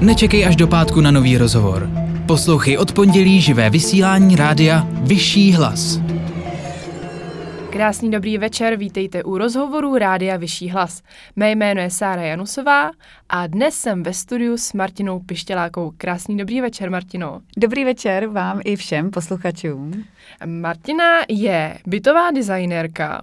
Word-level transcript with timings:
Nečekej 0.00 0.46
až 0.46 0.56
do 0.56 0.68
pátku 0.68 1.00
na 1.00 1.10
nový 1.10 1.36
rozhovor. 1.36 1.90
Poslouchej 2.26 2.78
od 2.78 2.92
pondělí 2.92 3.40
živé 3.40 3.70
vysílání 3.70 4.36
rádia 4.36 4.86
Vyšší 4.90 5.52
hlas. 5.52 6.00
Krásný 7.70 8.10
dobrý 8.10 8.38
večer, 8.38 8.76
vítejte 8.76 9.22
u 9.22 9.38
rozhovoru 9.38 9.98
Rádia 9.98 10.36
Vyšší 10.36 10.68
hlas. 10.68 11.02
Mé 11.36 11.50
jméno 11.50 11.80
je 11.80 11.90
Sára 11.90 12.22
Janusová 12.22 12.90
a 13.28 13.46
dnes 13.46 13.74
jsem 13.74 14.02
ve 14.02 14.12
studiu 14.12 14.56
s 14.56 14.72
Martinou 14.72 15.20
Pištělákou. 15.20 15.92
Krásný 15.96 16.36
dobrý 16.36 16.60
večer, 16.60 16.90
Martino. 16.90 17.40
Dobrý 17.56 17.84
večer 17.84 18.26
vám 18.26 18.60
i 18.64 18.76
všem 18.76 19.10
posluchačům. 19.10 20.04
Martina 20.46 21.18
je 21.28 21.78
bytová 21.86 22.30
designérka 22.30 23.22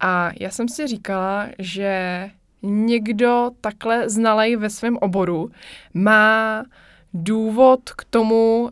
a 0.00 0.30
já 0.40 0.50
jsem 0.50 0.68
si 0.68 0.86
říkala, 0.86 1.46
že 1.58 2.30
někdo 2.64 3.50
takhle 3.60 4.08
znalej 4.08 4.56
ve 4.56 4.70
svém 4.70 4.96
oboru 4.96 5.50
má 5.94 6.64
důvod 7.14 7.90
k 7.90 8.04
tomu 8.04 8.62
uh, 8.62 8.68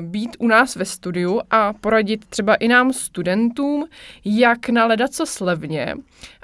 být 0.00 0.36
u 0.38 0.48
nás 0.48 0.76
ve 0.76 0.84
studiu 0.84 1.40
a 1.50 1.72
poradit 1.72 2.24
třeba 2.24 2.54
i 2.54 2.68
nám 2.68 2.92
studentům, 2.92 3.86
jak 4.24 4.68
naledat 4.68 5.12
co 5.12 5.26
slevně. 5.26 5.94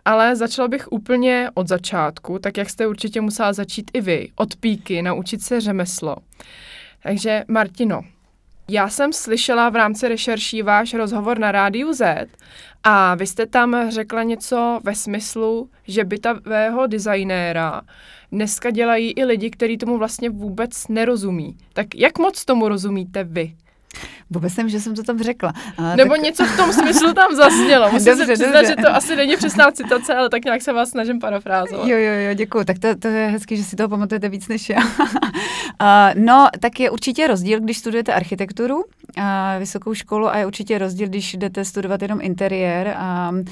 Ale 0.05 0.37
začala 0.37 0.69
bych 0.69 0.93
úplně 0.93 1.51
od 1.55 1.69
začátku, 1.69 2.39
tak 2.39 2.57
jak 2.57 2.71
jste 2.71 2.87
určitě 2.87 3.21
musela 3.21 3.53
začít 3.53 3.91
i 3.95 4.01
vy, 4.01 4.29
od 4.37 4.57
píky, 4.57 5.03
naučit 5.03 5.43
se 5.43 5.61
řemeslo. 5.61 6.17
Takže 7.03 7.45
Martino, 7.49 8.03
já 8.71 8.89
jsem 8.89 9.13
slyšela 9.13 9.69
v 9.69 9.77
rámci 9.77 10.09
rešerší 10.09 10.63
váš 10.63 10.95
rozhovor 10.95 11.39
na 11.39 11.53
Rádiu 11.53 11.93
Z 11.93 12.27
a 12.85 13.15
vy 13.15 13.27
jste 13.27 13.47
tam 13.47 13.77
řekla 13.89 14.23
něco 14.23 14.81
ve 14.85 14.95
smyslu, 14.95 15.71
že 15.89 16.05
bytového 16.05 16.87
designéra 16.87 17.81
dneska 18.33 18.71
dělají 18.71 19.13
i 19.13 19.25
lidi, 19.25 19.51
kteří 19.51 19.79
tomu 19.79 19.99
vlastně 19.99 20.31
vůbec 20.31 20.89
nerozumí. 20.89 21.57
Tak 21.73 21.87
jak 21.95 22.19
moc 22.19 22.45
tomu 22.45 22.69
rozumíte 22.69 23.25
vy? 23.25 23.55
Vůbec 24.31 24.57
nevím, 24.57 24.71
že 24.71 24.81
jsem 24.81 24.95
to 24.95 25.03
tam 25.03 25.19
řekla. 25.19 25.53
A, 25.77 25.97
Nebo 25.97 26.15
tak... 26.15 26.23
něco 26.23 26.45
v 26.45 26.57
tom 26.57 26.73
smyslu 26.73 27.15
tam 27.15 27.35
zaznělo. 27.35 27.91
Musím 27.93 28.07
dobře, 28.07 28.27
se 28.27 28.33
přiznat, 28.33 28.53
dobře. 28.53 28.69
že 28.69 28.77
to 28.77 28.95
asi 28.95 29.17
není 29.17 29.37
přesná 29.37 29.71
citace, 29.71 30.15
ale 30.15 30.29
tak 30.29 30.45
nějak 30.45 30.63
se 30.63 30.73
vás 30.73 30.91
snažím 30.91 31.19
parafrázovat. 31.19 31.89
Jo, 31.89 31.99
jo, 31.99 32.13
jo, 32.13 32.35
děkuji. 32.35 32.65
Tak 32.65 32.79
to, 32.79 32.97
to 32.97 33.09
je 33.09 33.27
hezky, 33.27 33.57
že 33.57 33.65
si 33.65 33.77
toho 33.77 33.89
pamatujete 33.89 34.29
víc 34.29 34.49
než 34.49 34.69
já. 34.69 34.79
uh, 34.85 34.87
no, 36.15 36.49
tak 36.61 36.81
je 36.81 36.91
určitě 36.91 37.27
rozdíl, 37.27 37.61
když 37.61 37.79
studujete 37.79 38.15
architekturu, 38.15 38.85
vysokou 39.59 39.95
školu 39.95 40.29
a 40.29 40.39
je 40.39 40.47
určitě 40.47 40.79
rozdíl, 40.79 41.09
když 41.09 41.35
jdete 41.35 41.65
studovat 41.65 42.03
jenom 42.03 42.19
interiér. 42.23 42.95
A, 42.97 43.31
uh, 43.31 43.43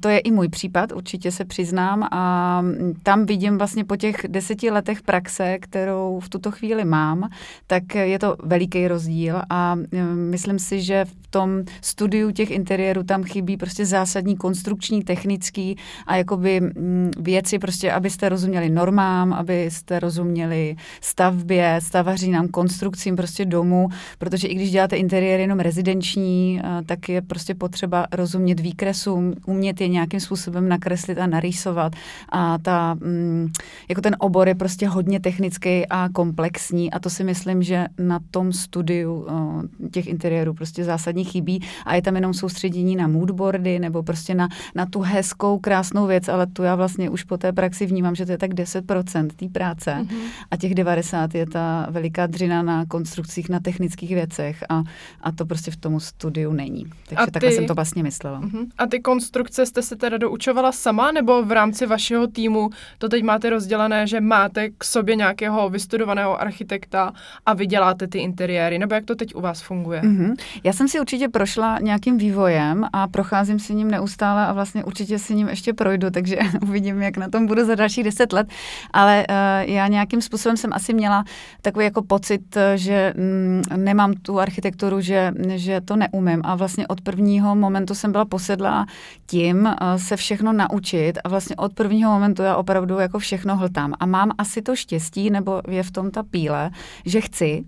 to 0.00 0.08
je 0.08 0.18
i 0.18 0.30
můj 0.30 0.48
případ, 0.48 0.92
určitě 0.92 1.30
se 1.30 1.44
přiznám. 1.44 2.08
A 2.12 2.64
tam 3.02 3.26
vidím 3.26 3.58
vlastně 3.58 3.84
po 3.84 3.96
těch 3.96 4.16
deseti 4.28 4.70
letech 4.70 5.02
praxe, 5.02 5.58
kterou 5.58 6.20
v 6.20 6.28
tuto 6.28 6.50
chvíli 6.50 6.84
mám, 6.84 7.28
tak 7.66 7.94
je 7.94 8.18
to 8.18 8.36
veliký 8.42 8.88
rozdíl 8.88 9.42
a 9.50 9.76
myslím 10.14 10.58
si, 10.58 10.82
že 10.82 11.04
v 11.04 11.26
tom 11.30 11.62
studiu 11.80 12.30
těch 12.30 12.50
interiérů 12.50 13.02
tam 13.02 13.24
chybí 13.24 13.56
prostě 13.56 13.86
zásadní 13.86 14.36
konstrukční, 14.36 15.02
technický 15.02 15.76
a 16.06 16.16
jakoby 16.16 16.60
mm, 16.60 17.10
věci 17.18 17.58
prostě, 17.58 17.92
abyste 17.92 18.28
rozuměli 18.28 18.70
normám, 18.70 19.32
abyste 19.32 20.00
rozuměli 20.00 20.76
stavbě, 21.00 21.80
stavařínám, 21.82 22.48
konstrukcím 22.48 23.16
prostě 23.16 23.44
domů, 23.44 23.88
protože 24.18 24.48
i 24.48 24.54
když 24.54 24.71
děláte 24.72 24.96
interiér 24.96 25.40
jenom 25.40 25.60
rezidenční, 25.60 26.60
eh, 26.64 26.82
tak 26.86 27.08
je 27.08 27.22
prostě 27.22 27.54
potřeba 27.54 28.06
rozumět 28.12 28.60
výkresům, 28.60 29.34
umět 29.46 29.80
je 29.80 29.88
nějakým 29.88 30.20
způsobem 30.20 30.68
nakreslit 30.68 31.18
a 31.18 31.26
narýsovat. 31.26 31.92
A 32.28 32.58
ta, 32.58 32.94
mm, 32.94 33.52
jako 33.88 34.00
ten 34.00 34.16
obor 34.18 34.48
je 34.48 34.54
prostě 34.54 34.88
hodně 34.88 35.20
technický 35.20 35.86
a 35.86 36.08
komplexní 36.08 36.90
a 36.90 36.98
to 36.98 37.10
si 37.10 37.24
myslím, 37.24 37.62
že 37.62 37.86
na 37.98 38.20
tom 38.30 38.52
studiu 38.52 39.26
eh, 39.28 39.88
těch 39.88 40.06
interiérů 40.06 40.54
prostě 40.54 40.84
zásadně 40.84 41.24
chybí. 41.24 41.62
A 41.86 41.94
je 41.94 42.02
tam 42.02 42.14
jenom 42.14 42.34
soustředění 42.34 42.96
na 42.96 43.06
moodboardy 43.06 43.78
nebo 43.78 44.02
prostě 44.02 44.34
na, 44.34 44.48
na 44.74 44.86
tu 44.86 45.00
hezkou, 45.00 45.58
krásnou 45.58 46.06
věc, 46.06 46.28
ale 46.28 46.46
tu 46.46 46.62
já 46.62 46.74
vlastně 46.74 47.10
už 47.10 47.24
po 47.24 47.36
té 47.36 47.52
praxi 47.52 47.86
vnímám, 47.86 48.14
že 48.14 48.26
to 48.26 48.32
je 48.32 48.38
tak 48.38 48.50
10% 48.50 49.28
té 49.36 49.48
práce 49.48 49.90
mm-hmm. 49.90 50.22
a 50.50 50.56
těch 50.56 50.74
90 50.74 51.34
je 51.34 51.46
ta 51.46 51.86
veliká 51.90 52.26
dřina 52.26 52.62
na 52.62 52.86
konstrukcích, 52.86 53.48
na 53.48 53.60
technických 53.60 54.14
věcech 54.14 54.61
a, 54.68 54.82
a 55.20 55.32
to 55.32 55.46
prostě 55.46 55.70
v 55.70 55.76
tom 55.76 56.00
studiu 56.00 56.52
není. 56.52 56.86
Takže 57.08 57.24
ty, 57.24 57.30
takhle 57.30 57.52
jsem 57.52 57.66
to 57.66 57.74
vlastně 57.74 58.02
myslela. 58.02 58.40
Mm-hmm. 58.40 58.66
A 58.78 58.86
ty 58.86 59.00
konstrukce 59.00 59.66
jste 59.66 59.82
se 59.82 59.96
teda 59.96 60.18
doučovala 60.18 60.72
sama 60.72 61.12
nebo 61.12 61.42
v 61.42 61.52
rámci 61.52 61.86
vašeho 61.86 62.26
týmu 62.26 62.70
to 62.98 63.08
teď 63.08 63.22
máte 63.22 63.50
rozdělené, 63.50 64.06
že 64.06 64.20
máte 64.20 64.70
k 64.70 64.84
sobě 64.84 65.16
nějakého 65.16 65.68
vystudovaného 65.70 66.40
architekta 66.40 67.12
a 67.46 67.54
vy 67.54 67.66
děláte 67.66 68.06
ty 68.06 68.18
interiéry, 68.18 68.78
nebo 68.78 68.94
jak 68.94 69.04
to 69.04 69.14
teď 69.14 69.34
u 69.34 69.40
vás 69.40 69.62
funguje? 69.62 70.00
Mm-hmm. 70.00 70.34
Já 70.64 70.72
jsem 70.72 70.88
si 70.88 71.00
určitě 71.00 71.28
prošla 71.28 71.78
nějakým 71.78 72.18
vývojem 72.18 72.84
a 72.92 73.08
procházím 73.08 73.58
si 73.58 73.74
ním 73.74 73.90
neustále 73.90 74.46
a 74.46 74.52
vlastně 74.52 74.84
určitě 74.84 75.18
si 75.18 75.34
ním 75.34 75.48
ještě 75.48 75.72
projdu, 75.72 76.10
takže 76.10 76.38
uvidím, 76.62 77.02
jak 77.02 77.16
na 77.16 77.28
tom 77.28 77.46
budu 77.46 77.64
za 77.64 77.74
dalších 77.74 78.04
deset 78.04 78.32
let. 78.32 78.46
Ale 78.92 79.26
uh, 79.30 79.70
já 79.70 79.88
nějakým 79.88 80.20
způsobem 80.20 80.56
jsem 80.56 80.72
asi 80.72 80.94
měla 80.94 81.24
takový 81.62 81.84
jako 81.84 82.02
pocit, 82.02 82.56
že 82.74 83.14
mm, 83.16 83.62
nemám 83.76 84.14
tu 84.14 84.40
architekturu, 84.40 84.51
že, 85.00 85.32
že 85.48 85.80
to 85.80 85.96
neumím. 85.96 86.42
A 86.44 86.54
vlastně 86.54 86.86
od 86.86 87.00
prvního 87.00 87.54
momentu 87.54 87.94
jsem 87.94 88.12
byla 88.12 88.24
posedla 88.24 88.86
tím 89.26 89.64
uh, 89.64 89.96
se 89.96 90.16
všechno 90.16 90.52
naučit 90.52 91.18
a 91.24 91.28
vlastně 91.28 91.56
od 91.56 91.74
prvního 91.74 92.12
momentu 92.12 92.42
já 92.42 92.56
opravdu 92.56 92.98
jako 92.98 93.18
všechno 93.18 93.56
hltám. 93.56 93.94
A 94.00 94.06
mám 94.06 94.30
asi 94.38 94.62
to 94.62 94.76
štěstí, 94.76 95.30
nebo 95.30 95.62
je 95.68 95.82
v 95.82 95.90
tom 95.90 96.10
ta 96.10 96.22
píle, 96.22 96.70
že 97.04 97.20
chci. 97.20 97.64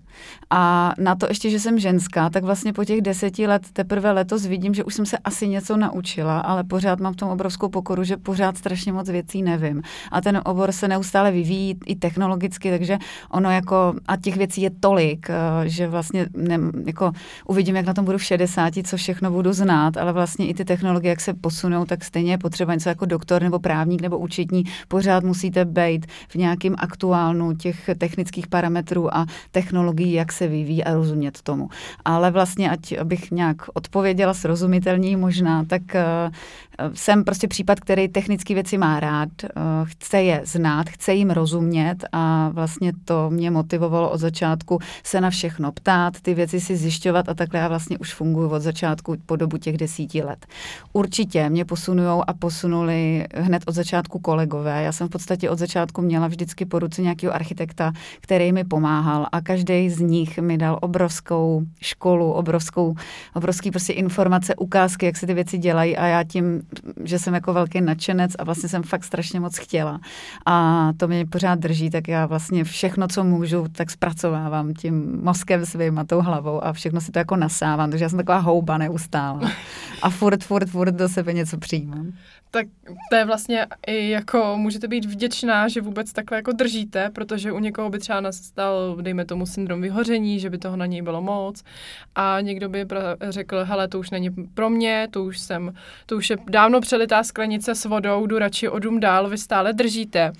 A 0.49 0.93
na 0.97 1.15
to 1.15 1.25
ještě, 1.29 1.49
že 1.49 1.59
jsem 1.59 1.79
ženská, 1.79 2.29
tak 2.29 2.43
vlastně 2.43 2.73
po 2.73 2.85
těch 2.85 3.01
deseti 3.01 3.47
let 3.47 3.61
teprve 3.73 4.11
letos 4.11 4.45
vidím, 4.45 4.73
že 4.73 4.83
už 4.83 4.93
jsem 4.93 5.05
se 5.05 5.17
asi 5.17 5.47
něco 5.47 5.77
naučila, 5.77 6.39
ale 6.39 6.63
pořád 6.63 6.99
mám 6.99 7.13
v 7.13 7.15
tom 7.15 7.29
obrovskou 7.29 7.69
pokoru, 7.69 8.03
že 8.03 8.17
pořád 8.17 8.57
strašně 8.57 8.93
moc 8.93 9.09
věcí 9.09 9.43
nevím. 9.43 9.81
A 10.11 10.21
ten 10.21 10.41
obor 10.45 10.71
se 10.71 10.87
neustále 10.87 11.31
vyvíjí 11.31 11.79
i 11.85 11.95
technologicky, 11.95 12.69
takže 12.69 12.97
ono 13.29 13.51
jako, 13.51 13.93
a 14.07 14.17
těch 14.17 14.37
věcí 14.37 14.61
je 14.61 14.71
tolik, 14.79 15.29
eh, 15.29 15.69
že 15.69 15.87
vlastně 15.87 16.27
jako 16.85 17.11
uvidím, 17.47 17.75
jak 17.75 17.85
na 17.85 17.93
tom 17.93 18.05
budu 18.05 18.17
v 18.17 18.23
60, 18.23 18.73
co 18.83 18.97
všechno 18.97 19.31
budu 19.31 19.53
znát, 19.53 19.97
ale 19.97 20.13
vlastně 20.13 20.47
i 20.47 20.53
ty 20.53 20.65
technologie, 20.65 21.09
jak 21.09 21.21
se 21.21 21.33
posunou, 21.33 21.85
tak 21.85 22.03
stejně 22.03 22.31
je 22.31 22.37
potřeba 22.37 22.73
něco 22.73 22.89
jako 22.89 23.05
doktor 23.05 23.41
nebo 23.41 23.59
právník 23.59 24.01
nebo 24.01 24.17
účetní, 24.17 24.63
pořád 24.87 25.23
musíte 25.23 25.65
být 25.65 26.05
v 26.27 26.35
nějakém 26.35 26.75
aktuálnu 26.77 27.55
těch 27.55 27.89
technických 27.97 28.47
parametrů 28.47 29.15
a 29.15 29.25
technologií, 29.51 30.13
jak 30.13 30.31
se 30.31 30.47
vyvíjí 30.47 30.83
a 30.83 30.93
rozumět 30.93 31.41
tomu. 31.41 31.69
Ale 32.05 32.31
vlastně, 32.31 32.69
ať 32.69 32.97
abych 32.97 33.31
nějak 33.31 33.57
odpověděla 33.73 34.33
srozumitelněji 34.33 35.15
možná, 35.15 35.65
tak 35.65 35.81
uh, 35.81 36.91
jsem 36.93 37.23
prostě 37.23 37.47
případ, 37.47 37.79
který 37.79 38.07
technické 38.07 38.53
věci 38.53 38.77
má 38.77 38.99
rád, 38.99 39.29
uh, 39.43 39.61
chce 39.83 40.21
je 40.21 40.41
znát, 40.43 40.89
chce 40.89 41.13
jim 41.13 41.31
rozumět 41.31 41.95
a 42.11 42.49
vlastně 42.53 42.91
to 43.05 43.29
mě 43.29 43.51
motivovalo 43.51 44.09
od 44.09 44.17
začátku 44.17 44.79
se 45.03 45.21
na 45.21 45.29
všechno 45.29 45.71
ptát, 45.71 46.21
ty 46.21 46.33
věci 46.33 46.59
si 46.65 46.77
zjišťovat 46.77 47.29
a 47.29 47.33
takhle 47.33 47.59
já 47.59 47.67
vlastně 47.67 47.97
už 47.97 48.13
funguji 48.13 48.51
od 48.51 48.61
začátku 48.61 49.15
po 49.25 49.35
dobu 49.35 49.57
těch 49.57 49.77
desíti 49.77 50.23
let. 50.23 50.45
Určitě 50.93 51.49
mě 51.49 51.65
posunují 51.65 52.21
a 52.27 52.33
posunuli 52.33 53.25
hned 53.35 53.63
od 53.65 53.75
začátku 53.75 54.19
kolegové. 54.19 54.83
Já 54.83 54.91
jsem 54.91 55.07
v 55.07 55.11
podstatě 55.11 55.49
od 55.49 55.59
začátku 55.59 56.01
měla 56.01 56.27
vždycky 56.27 56.65
po 56.65 56.79
ruce 56.79 57.01
nějakého 57.01 57.33
architekta, 57.33 57.93
který 58.21 58.51
mi 58.51 58.63
pomáhal 58.63 59.27
a 59.31 59.41
každý 59.41 59.89
z 59.89 59.99
nich 59.99 60.39
mi 60.39 60.57
dal 60.57 60.79
obrovskou 60.81 61.61
školu, 61.81 62.31
obrovskou, 62.31 62.95
obrovský 63.33 63.71
prostě 63.71 63.93
informace, 63.93 64.55
ukázky, 64.55 65.05
jak 65.05 65.17
se 65.17 65.27
ty 65.27 65.33
věci 65.33 65.57
dělají 65.57 65.97
a 65.97 66.05
já 66.05 66.23
tím, 66.23 66.61
že 67.03 67.19
jsem 67.19 67.33
jako 67.33 67.53
velký 67.53 67.81
nadšenec 67.81 68.31
a 68.39 68.43
vlastně 68.43 68.69
jsem 68.69 68.83
fakt 68.83 69.03
strašně 69.03 69.39
moc 69.39 69.57
chtěla 69.57 69.99
a 70.45 70.89
to 70.97 71.07
mě 71.07 71.25
pořád 71.25 71.59
drží, 71.59 71.89
tak 71.89 72.07
já 72.07 72.25
vlastně 72.25 72.63
všechno, 72.63 73.07
co 73.07 73.23
můžu, 73.23 73.65
tak 73.71 73.91
zpracovávám 73.91 74.73
tím 74.73 75.19
mozkem 75.23 75.65
svým 75.65 75.99
a 75.99 76.03
tou 76.03 76.21
hlavou 76.21 76.54
a 76.61 76.73
všechno 76.73 77.01
si 77.01 77.11
to 77.11 77.19
jako 77.19 77.35
nasávám, 77.35 77.89
takže 77.89 78.05
já 78.05 78.09
jsem 78.09 78.17
taková 78.17 78.37
houba 78.37 78.77
neustále. 78.77 79.51
A 80.01 80.09
furt, 80.09 80.43
furt, 80.43 80.69
furt 80.69 80.91
do 80.91 81.09
sebe 81.09 81.33
něco 81.33 81.57
přijímám. 81.57 82.11
Tak 82.51 82.67
to 83.09 83.15
je 83.15 83.25
vlastně 83.25 83.65
i 83.87 84.09
jako, 84.09 84.53
můžete 84.57 84.87
být 84.87 85.05
vděčná, 85.05 85.67
že 85.67 85.81
vůbec 85.81 86.13
takhle 86.13 86.37
jako 86.37 86.51
držíte, 86.51 87.09
protože 87.09 87.51
u 87.51 87.59
někoho 87.59 87.89
by 87.89 87.99
třeba 87.99 88.21
nastal, 88.21 88.97
dejme 89.01 89.25
tomu, 89.25 89.45
syndrom 89.45 89.81
vyhoření, 89.81 90.39
že 90.39 90.49
by 90.49 90.57
toho 90.57 90.77
na 90.77 90.85
něj 90.85 91.01
bylo 91.01 91.21
moc. 91.21 91.63
A 92.15 92.41
někdo 92.41 92.69
by 92.69 92.85
řekl, 93.29 93.65
hele, 93.65 93.87
to 93.87 93.99
už 93.99 94.09
není 94.09 94.29
pro 94.53 94.69
mě, 94.69 95.07
to 95.11 95.23
už 95.23 95.39
jsem, 95.39 95.73
to 96.05 96.17
už 96.17 96.29
je 96.29 96.37
dávno 96.49 96.81
přelitá 96.81 97.23
sklenice 97.23 97.75
s 97.75 97.85
vodou, 97.85 98.27
jdu 98.27 98.39
radši 98.39 98.69
o 98.69 98.79
dům 98.79 98.99
dál, 98.99 99.29
vy 99.29 99.37
stále 99.37 99.73
držíte. 99.73 100.33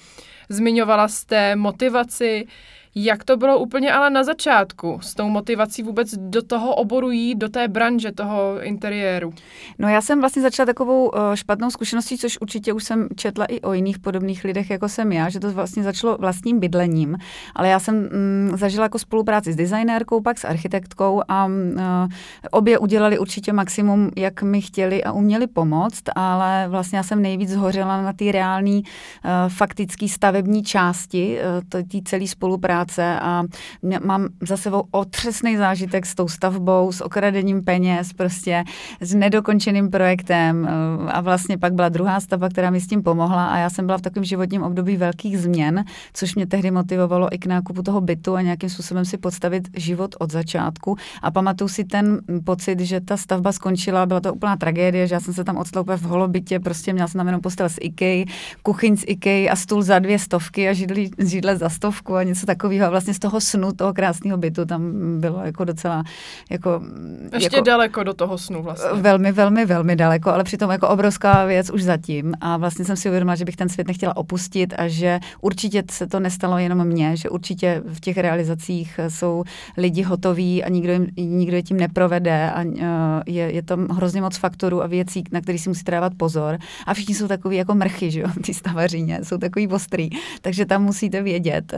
Zmiňovala 0.50 1.08
jste 1.08 1.56
motivaci, 1.56 2.48
Jak 2.98 3.24
to 3.24 3.38
bylo 3.38 3.60
úplně 3.60 3.94
ale 3.94 4.10
na 4.10 4.24
začátku? 4.24 5.00
S 5.02 5.14
tou 5.14 5.30
motivací 5.30 5.84
vůbec 5.84 6.14
do 6.18 6.42
toho 6.42 6.76
oboru 6.76 7.12
jít, 7.12 7.36
do 7.36 7.50
té 7.50 7.68
branže 7.68 8.12
toho 8.12 8.62
interiéru? 8.62 9.34
No 9.80 9.88
já 9.90 10.02
jsem 10.02 10.20
vlastně 10.20 10.42
začala 10.42 10.66
takovou 10.66 11.10
uh, 11.10 11.34
špatnou 11.34 11.70
zkušeností, 11.70 12.18
což 12.18 12.38
určitě 12.42 12.74
už 12.74 12.84
jsem 12.84 13.08
četla 13.16 13.46
i 13.46 13.62
o 13.62 13.74
jiných 13.74 14.00
podobných 14.00 14.44
lidech, 14.44 14.70
jako 14.70 14.90
jsem 14.90 15.12
já, 15.12 15.30
že 15.30 15.40
to 15.40 15.52
vlastně 15.52 15.84
začalo 15.84 16.18
vlastním 16.18 16.60
bydlením, 16.60 17.18
ale 17.56 17.70
já 17.70 17.80
jsem 17.80 17.96
mm, 17.96 18.52
zažila 18.58 18.86
jako 18.86 19.00
spolupráci 19.00 19.54
s 19.54 19.56
designérkou, 19.56 20.22
pak 20.22 20.40
s 20.40 20.46
architektkou 20.46 21.22
a 21.28 21.46
uh, 21.46 21.52
obě 22.52 22.80
udělali 22.80 23.20
určitě 23.20 23.54
maximum, 23.54 24.12
jak 24.18 24.42
mi 24.42 24.62
chtěli 24.62 25.04
a 25.04 25.12
uměli 25.12 25.48
pomoct, 25.48 26.04
ale 26.16 26.68
vlastně 26.68 26.98
já 26.98 27.04
jsem 27.04 27.22
nejvíc 27.22 27.50
zhořela 27.50 28.02
na 28.02 28.14
té 28.14 28.32
reální 28.32 28.84
uh, 28.84 29.32
faktické 29.48 30.08
stavební 30.08 30.64
části 30.64 31.40
té 31.70 31.84
celé 32.06 32.28
spolupráce 32.28 32.85
a 33.22 33.44
mám 34.04 34.28
za 34.42 34.58
sebou 34.58 34.84
otřesný 34.92 35.58
zážitek 35.58 36.06
s 36.06 36.16
tou 36.16 36.28
stavbou, 36.28 36.92
s 36.92 37.02
okradením 37.02 37.64
peněz, 37.64 38.14
prostě 38.14 38.64
s 39.02 39.16
nedokončeným 39.16 39.90
projektem 39.90 40.62
uh, 40.62 41.10
a 41.12 41.22
vlastně 41.22 41.58
pak 41.58 41.74
byla 41.74 41.90
druhá 41.90 42.20
stavba, 42.20 42.50
která 42.50 42.70
mi 42.70 42.82
s 42.82 42.88
tím 42.88 43.04
pomohla 43.04 43.48
a 43.48 43.58
já 43.58 43.70
jsem 43.70 43.86
byla 43.86 43.98
v 43.98 44.02
takovém 44.02 44.24
životním 44.24 44.64
období 44.64 44.98
velkých 44.98 45.40
změn, 45.40 45.84
což 46.14 46.36
mě 46.36 46.48
tehdy 46.48 46.72
motivovalo 46.72 47.28
i 47.32 47.38
k 47.38 47.46
nákupu 47.46 47.82
toho 47.82 48.02
bytu 48.02 48.36
a 48.36 48.42
nějakým 48.42 48.70
způsobem 48.70 49.06
si 49.06 49.18
podstavit 49.18 49.68
život 49.74 50.16
od 50.20 50.32
začátku 50.32 50.96
a 51.22 51.32
pamatuju 51.32 51.68
si 51.68 51.84
ten 51.84 52.20
pocit, 52.44 52.80
že 52.80 53.02
ta 53.02 53.18
stavba 53.18 53.52
skončila, 53.52 54.06
byla 54.06 54.20
to 54.20 54.34
úplná 54.34 54.58
tragédie, 54.58 55.08
že 55.08 55.16
já 55.16 55.20
jsem 55.20 55.34
se 55.34 55.44
tam 55.44 55.58
odstala 55.58 55.98
v 55.98 56.02
holobytě, 56.02 56.60
prostě 56.60 56.94
měla 56.94 57.08
jsem 57.08 57.20
tam 57.20 57.28
jenom 57.28 57.42
postel 57.42 57.70
s 57.70 57.78
IKEA, 57.82 58.26
kuchyň 58.64 58.98
z 58.98 59.04
IKEA 59.08 59.52
a 59.52 59.56
stůl 59.56 59.82
za 59.82 60.00
dvě 60.00 60.20
stovky 60.20 60.70
a 60.70 60.74
židli, 60.74 61.10
židle 61.20 61.58
za 61.58 61.70
stovku 61.70 62.16
a 62.16 62.24
něco 62.24 62.46
takového. 62.46 62.75
A 62.82 62.90
vlastně 62.90 63.14
z 63.14 63.20
toho 63.20 63.42
snu, 63.42 63.72
toho 63.72 63.94
krásného 63.94 64.38
bytu 64.38 64.66
tam 64.66 64.92
bylo 65.20 65.40
jako 65.44 65.66
docela 65.66 66.04
jako... 66.50 66.82
Ještě 67.34 67.56
jako, 67.58 67.66
daleko 67.66 68.04
do 68.04 68.14
toho 68.14 68.38
snu 68.38 68.64
vlastně. 68.64 69.02
Velmi, 69.02 69.32
velmi, 69.32 69.66
velmi 69.66 69.96
daleko, 69.96 70.30
ale 70.30 70.44
přitom 70.44 70.72
jako 70.72 70.88
obrovská 70.88 71.46
věc 71.46 71.70
už 71.70 71.84
zatím. 71.84 72.34
A 72.42 72.58
vlastně 72.58 72.86
jsem 72.86 72.96
si 72.96 73.10
uvědomila, 73.10 73.36
že 73.36 73.46
bych 73.46 73.56
ten 73.56 73.70
svět 73.70 73.88
nechtěla 73.88 74.18
opustit 74.18 74.74
a 74.78 74.88
že 74.88 75.20
určitě 75.42 75.84
se 75.92 76.08
to 76.08 76.20
nestalo 76.20 76.58
jenom 76.58 76.86
mně, 76.88 77.18
že 77.18 77.30
určitě 77.30 77.84
v 77.86 78.00
těch 78.00 78.18
realizacích 78.18 79.00
jsou 79.08 79.44
lidi 79.78 80.02
hotoví 80.02 80.64
a 80.64 80.70
nikdo, 80.70 80.94
jim, 80.94 81.08
nikdo 81.18 81.56
je 81.56 81.64
tím 81.64 81.78
neprovede 81.78 82.52
a 82.52 82.64
je, 83.26 83.54
je 83.54 83.62
tam 83.64 83.88
hrozně 83.88 84.22
moc 84.22 84.38
faktorů 84.38 84.84
a 84.84 84.88
věcí, 84.88 85.24
na 85.32 85.42
které 85.42 85.58
si 85.58 85.70
musíte 85.70 85.92
dávat 85.92 86.14
pozor. 86.18 86.58
A 86.86 86.94
všichni 86.94 87.16
jsou 87.16 87.28
takový 87.28 87.58
jako 87.58 87.76
mrchy, 87.76 88.12
že 88.12 88.20
jo, 88.20 88.28
ty 88.46 88.54
stavaříně, 88.54 89.20
jsou 89.24 89.38
takový 89.38 89.68
ostrý, 89.68 90.10
takže 90.42 90.66
tam 90.66 90.84
musíte 90.84 91.22
vědět. 91.22 91.74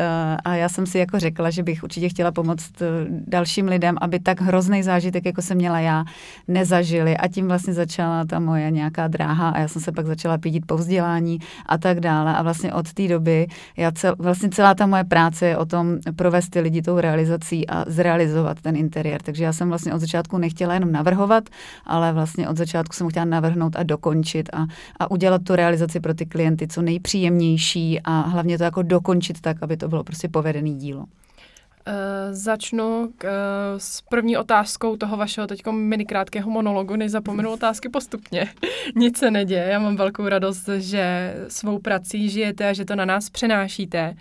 A 0.46 0.56
já 0.56 0.70
jsem 0.70 0.86
si 0.88 0.98
jako 0.98 1.20
řekla, 1.20 1.50
že 1.50 1.64
bych 1.64 1.84
určitě 1.84 2.10
chtěla 2.10 2.32
pomoct 2.32 2.82
e, 2.82 2.86
dalším 3.10 3.68
lidem, 3.68 3.96
aby 4.02 4.20
tak 4.20 4.42
hrozný 4.42 4.84
zážitek, 4.84 5.26
jako 5.26 5.42
jsem 5.42 5.58
měla 5.58 5.80
já, 5.80 6.06
nezažili. 6.48 7.18
A 7.18 7.28
tím 7.28 7.48
vlastně 7.48 7.74
začala 7.74 8.26
ta 8.26 8.40
moje 8.40 8.72
nějaká 8.72 9.08
dráha 9.08 9.50
a 9.50 9.60
já 9.60 9.68
jsem 9.68 9.82
se 9.82 9.92
pak 9.92 10.06
začala 10.06 10.38
pídit 10.38 10.66
po 10.66 10.78
vzdělání 10.78 11.40
a 11.66 11.78
tak 11.78 12.00
dále. 12.00 12.36
A 12.36 12.44
vlastně 12.44 12.74
od 12.74 12.94
té 12.94 13.08
doby, 13.08 13.48
já 13.78 13.92
cel, 13.92 14.16
vlastně 14.20 14.50
celá 14.50 14.76
ta 14.76 14.86
moje 14.86 15.04
práce 15.04 15.46
je 15.46 15.58
o 15.58 15.66
tom 15.66 15.98
provést 16.16 16.50
ty 16.50 16.60
lidi 16.60 16.82
tou 16.82 17.00
realizací 17.00 17.68
a 17.68 17.86
zrealizovat 17.88 18.62
ten 18.62 18.76
interiér. 18.76 19.22
Takže 19.22 19.44
já 19.44 19.54
jsem 19.54 19.70
vlastně 19.70 19.94
od 19.94 20.00
začátku 20.00 20.38
nechtěla 20.38 20.74
jenom 20.74 20.92
navrhovat, 20.92 21.44
ale 21.86 22.14
vlastně 22.14 22.50
od 22.50 22.58
začátku 22.58 22.94
jsem 22.94 23.10
chtěla 23.10 23.26
navrhnout 23.26 23.76
a 23.76 23.84
dokončit 23.84 24.50
a, 24.54 24.66
a 25.00 25.12
udělat 25.12 25.42
tu 25.44 25.56
realizaci 25.56 26.00
pro 26.00 26.14
ty 26.14 26.26
klienty 26.26 26.68
co 26.68 26.82
nejpříjemnější 26.82 28.00
a 28.04 28.22
hlavně 28.22 28.58
to 28.58 28.64
jako 28.64 28.82
dokončit 28.82 29.42
tak, 29.42 29.58
aby 29.64 29.78
to 29.78 29.88
bylo 29.88 30.04
prostě 30.04 30.28
povedený 30.28 30.77
dílo. 30.78 31.00
Uh, 31.00 31.94
začnu 32.32 33.14
k, 33.18 33.24
uh, 33.24 33.30
s 33.78 34.02
první 34.02 34.38
otázkou 34.38 34.98
toho 34.98 35.18
vašeho 35.18 35.48
teď 35.48 35.66
minikrátkého 35.72 36.52
monologu, 36.52 36.96
než 36.96 37.12
zapomenu 37.12 37.52
otázky 37.54 37.90
postupně. 37.90 38.54
Nic 38.96 39.18
se 39.18 39.32
neděje, 39.32 39.64
já 39.64 39.80
mám 39.80 39.96
velkou 39.96 40.28
radost, 40.28 40.70
že 40.78 41.36
svou 41.48 41.80
prací 41.80 42.30
žijete 42.30 42.70
a 42.70 42.74
že 42.74 42.86
to 42.86 42.96
na 42.96 43.06
nás 43.06 43.30
přenášíte. 43.30 44.16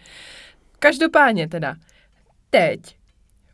Každopádně 0.78 1.48
teda, 1.48 1.76
teď 2.50 2.96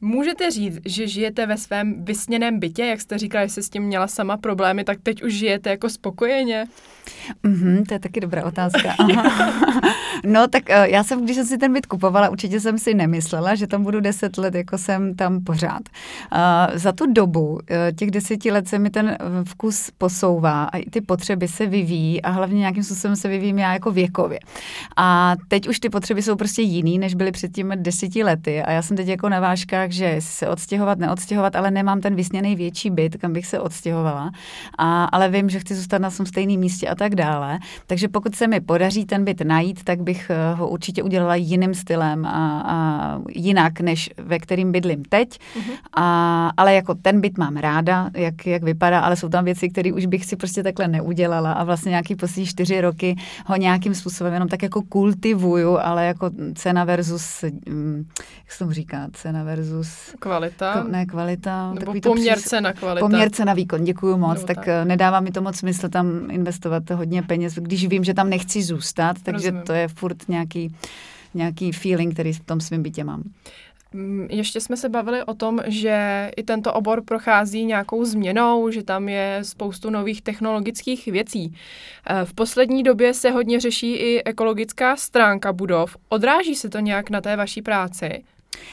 Můžete 0.04 0.50
říct, 0.50 0.78
že 0.84 1.08
žijete 1.08 1.46
ve 1.46 1.56
svém 1.56 2.04
vysněném 2.04 2.58
bytě, 2.58 2.84
jak 2.84 3.00
jste 3.00 3.18
říkala, 3.18 3.46
že 3.46 3.52
jste 3.52 3.62
s 3.62 3.70
tím 3.70 3.82
měla 3.82 4.06
sama 4.06 4.36
problémy, 4.36 4.84
tak 4.84 4.98
teď 5.02 5.22
už 5.22 5.34
žijete 5.34 5.70
jako 5.70 5.88
spokojeně? 5.88 6.64
Mm-hmm, 7.44 7.86
to 7.88 7.94
je 7.94 8.00
taky 8.00 8.20
dobrá 8.20 8.44
otázka. 8.44 8.94
no 10.24 10.48
tak 10.48 10.62
uh, 10.68 10.74
já 10.84 11.04
jsem, 11.04 11.24
když 11.24 11.36
jsem 11.36 11.46
si 11.46 11.58
ten 11.58 11.72
byt 11.72 11.86
kupovala, 11.86 12.28
určitě 12.28 12.60
jsem 12.60 12.78
si 12.78 12.94
nemyslela, 12.94 13.54
že 13.54 13.66
tam 13.66 13.82
budu 13.82 14.00
deset 14.00 14.38
let, 14.38 14.54
jako 14.54 14.78
jsem 14.78 15.14
tam 15.14 15.44
pořád. 15.44 15.82
Uh, 16.32 16.38
za 16.78 16.92
tu 16.92 17.12
dobu, 17.12 17.48
uh, 17.48 17.58
těch 17.96 18.10
deseti 18.10 18.52
let 18.52 18.68
se 18.68 18.78
mi 18.78 18.90
ten 18.90 19.16
vkus 19.44 19.90
posouvá 19.98 20.64
a 20.64 20.90
ty 20.90 21.00
potřeby 21.00 21.48
se 21.48 21.66
vyvíjí 21.66 22.22
a 22.22 22.30
hlavně 22.30 22.58
nějakým 22.58 22.82
způsobem 22.82 23.16
se 23.16 23.28
vyvíjím 23.28 23.58
já 23.58 23.72
jako 23.72 23.90
věkově. 23.90 24.38
A 24.96 25.34
teď 25.48 25.68
už 25.68 25.80
ty 25.80 25.88
potřeby 25.88 26.22
jsou 26.22 26.36
prostě 26.36 26.62
jiný, 26.62 26.98
než 26.98 27.14
byly 27.14 27.32
před 27.32 27.52
těmi 27.52 27.76
deseti 27.76 28.24
lety 28.24 28.62
a 28.62 28.72
já 28.72 28.82
jsem 28.82 28.96
teď 28.96 29.08
jako 29.08 29.28
na 29.28 29.40
vážkách, 29.40 29.90
že 29.90 30.16
se 30.18 30.48
odstěhovat, 30.48 30.98
neodstěhovat, 30.98 31.56
ale 31.56 31.70
nemám 31.70 32.00
ten 32.00 32.14
vysněný 32.14 32.56
větší 32.56 32.90
byt, 32.90 33.16
kam 33.16 33.32
bych 33.32 33.46
se 33.46 33.60
odstěhovala, 33.60 34.30
a, 34.78 35.04
ale 35.04 35.28
vím, 35.28 35.50
že 35.50 35.58
chci 35.60 35.74
zůstat 35.74 35.98
na 35.98 36.10
tom 36.10 36.26
stejném 36.26 36.60
místě 36.60 36.88
a 36.88 36.94
tak 36.94 37.14
dále. 37.14 37.58
Takže 37.86 38.08
pokud 38.08 38.34
se 38.34 38.48
mi 38.48 38.60
podaří 38.60 39.04
ten 39.04 39.24
byt 39.24 39.40
najít, 39.40 39.84
tak 39.84 40.02
bych 40.02 40.11
eh, 40.30 40.54
ho 40.54 40.68
určitě 40.68 41.02
udělala 41.02 41.34
jiným 41.34 41.74
stylem 41.74 42.26
a, 42.26 42.62
a 42.66 43.18
jinak, 43.34 43.80
než 43.80 44.10
ve 44.18 44.38
kterým 44.38 44.72
bydlím 44.72 45.04
teď. 45.04 45.28
Uh-huh. 45.28 45.72
A, 45.96 46.52
ale 46.56 46.74
jako 46.74 46.94
ten 46.94 47.20
byt 47.20 47.38
mám 47.38 47.56
ráda, 47.56 48.10
jak, 48.14 48.46
jak 48.46 48.62
vypadá, 48.62 49.00
ale 49.00 49.16
jsou 49.16 49.28
tam 49.28 49.44
věci, 49.44 49.68
které 49.68 49.92
už 49.92 50.06
bych 50.06 50.24
si 50.24 50.36
prostě 50.36 50.62
takhle 50.62 50.88
neudělala 50.88 51.52
a 51.52 51.64
vlastně 51.64 51.90
nějaký 51.90 52.16
poslední 52.16 52.46
čtyři 52.46 52.80
roky 52.80 53.16
ho 53.46 53.56
nějakým 53.56 53.94
způsobem 53.94 54.32
jenom 54.32 54.48
tak 54.48 54.62
jako 54.62 54.82
kultivuju, 54.82 55.78
ale 55.78 56.06
jako 56.06 56.30
cena 56.54 56.84
versus, 56.84 57.44
mm, 57.68 58.04
jak 58.38 58.52
se 58.52 58.58
tomu 58.58 58.72
říká, 58.72 59.08
cena 59.12 59.42
versus... 59.42 60.14
Kvalita? 60.18 60.82
K, 60.82 60.88
ne, 60.88 61.06
kvalita. 61.06 61.74
Nebo 61.74 61.92
poměr 62.02 62.38
přís, 62.38 62.48
cena 62.48 62.72
kvalita. 62.72 63.06
Poměr 63.06 63.30
cena 63.30 63.54
výkon, 63.54 63.84
děkuju 63.84 64.16
moc. 64.16 64.44
tak, 64.44 64.56
tak 64.56 64.68
eh, 64.68 64.84
nedává 64.84 65.20
mi 65.20 65.30
to 65.30 65.42
moc 65.42 65.56
smysl 65.56 65.88
tam 65.88 66.30
investovat 66.30 66.90
hodně 66.90 67.22
peněz, 67.22 67.54
když 67.54 67.86
vím, 67.86 68.04
že 68.04 68.14
tam 68.14 68.30
nechci 68.30 68.62
zůstat, 68.62 69.16
takže 69.22 69.48
Rozumím. 69.48 69.66
to 69.66 69.72
je 69.72 69.88
furt 70.02 70.28
nějaký, 70.28 70.74
nějaký 71.34 71.72
feeling, 71.72 72.14
který 72.14 72.32
v 72.32 72.40
tom 72.40 72.60
svém 72.60 72.82
bytě 72.82 73.04
mám. 73.04 73.22
Mm, 73.92 74.26
ještě 74.30 74.60
jsme 74.60 74.76
se 74.76 74.88
bavili 74.88 75.22
o 75.22 75.34
tom, 75.34 75.60
že 75.66 76.30
i 76.36 76.42
tento 76.42 76.72
obor 76.72 77.04
prochází 77.04 77.64
nějakou 77.64 78.04
změnou, 78.04 78.70
že 78.70 78.82
tam 78.82 79.08
je 79.08 79.38
spoustu 79.42 79.90
nových 79.90 80.22
technologických 80.22 81.06
věcí. 81.06 81.54
Eh, 81.54 82.24
v 82.24 82.34
poslední 82.34 82.82
době 82.82 83.14
se 83.14 83.30
hodně 83.30 83.60
řeší 83.60 83.94
i 83.94 84.22
ekologická 84.24 84.96
stránka 84.96 85.52
budov. 85.52 85.96
Odráží 86.08 86.54
se 86.54 86.68
to 86.68 86.78
nějak 86.78 87.10
na 87.10 87.20
té 87.20 87.36
vaší 87.36 87.62
práci? 87.62 88.24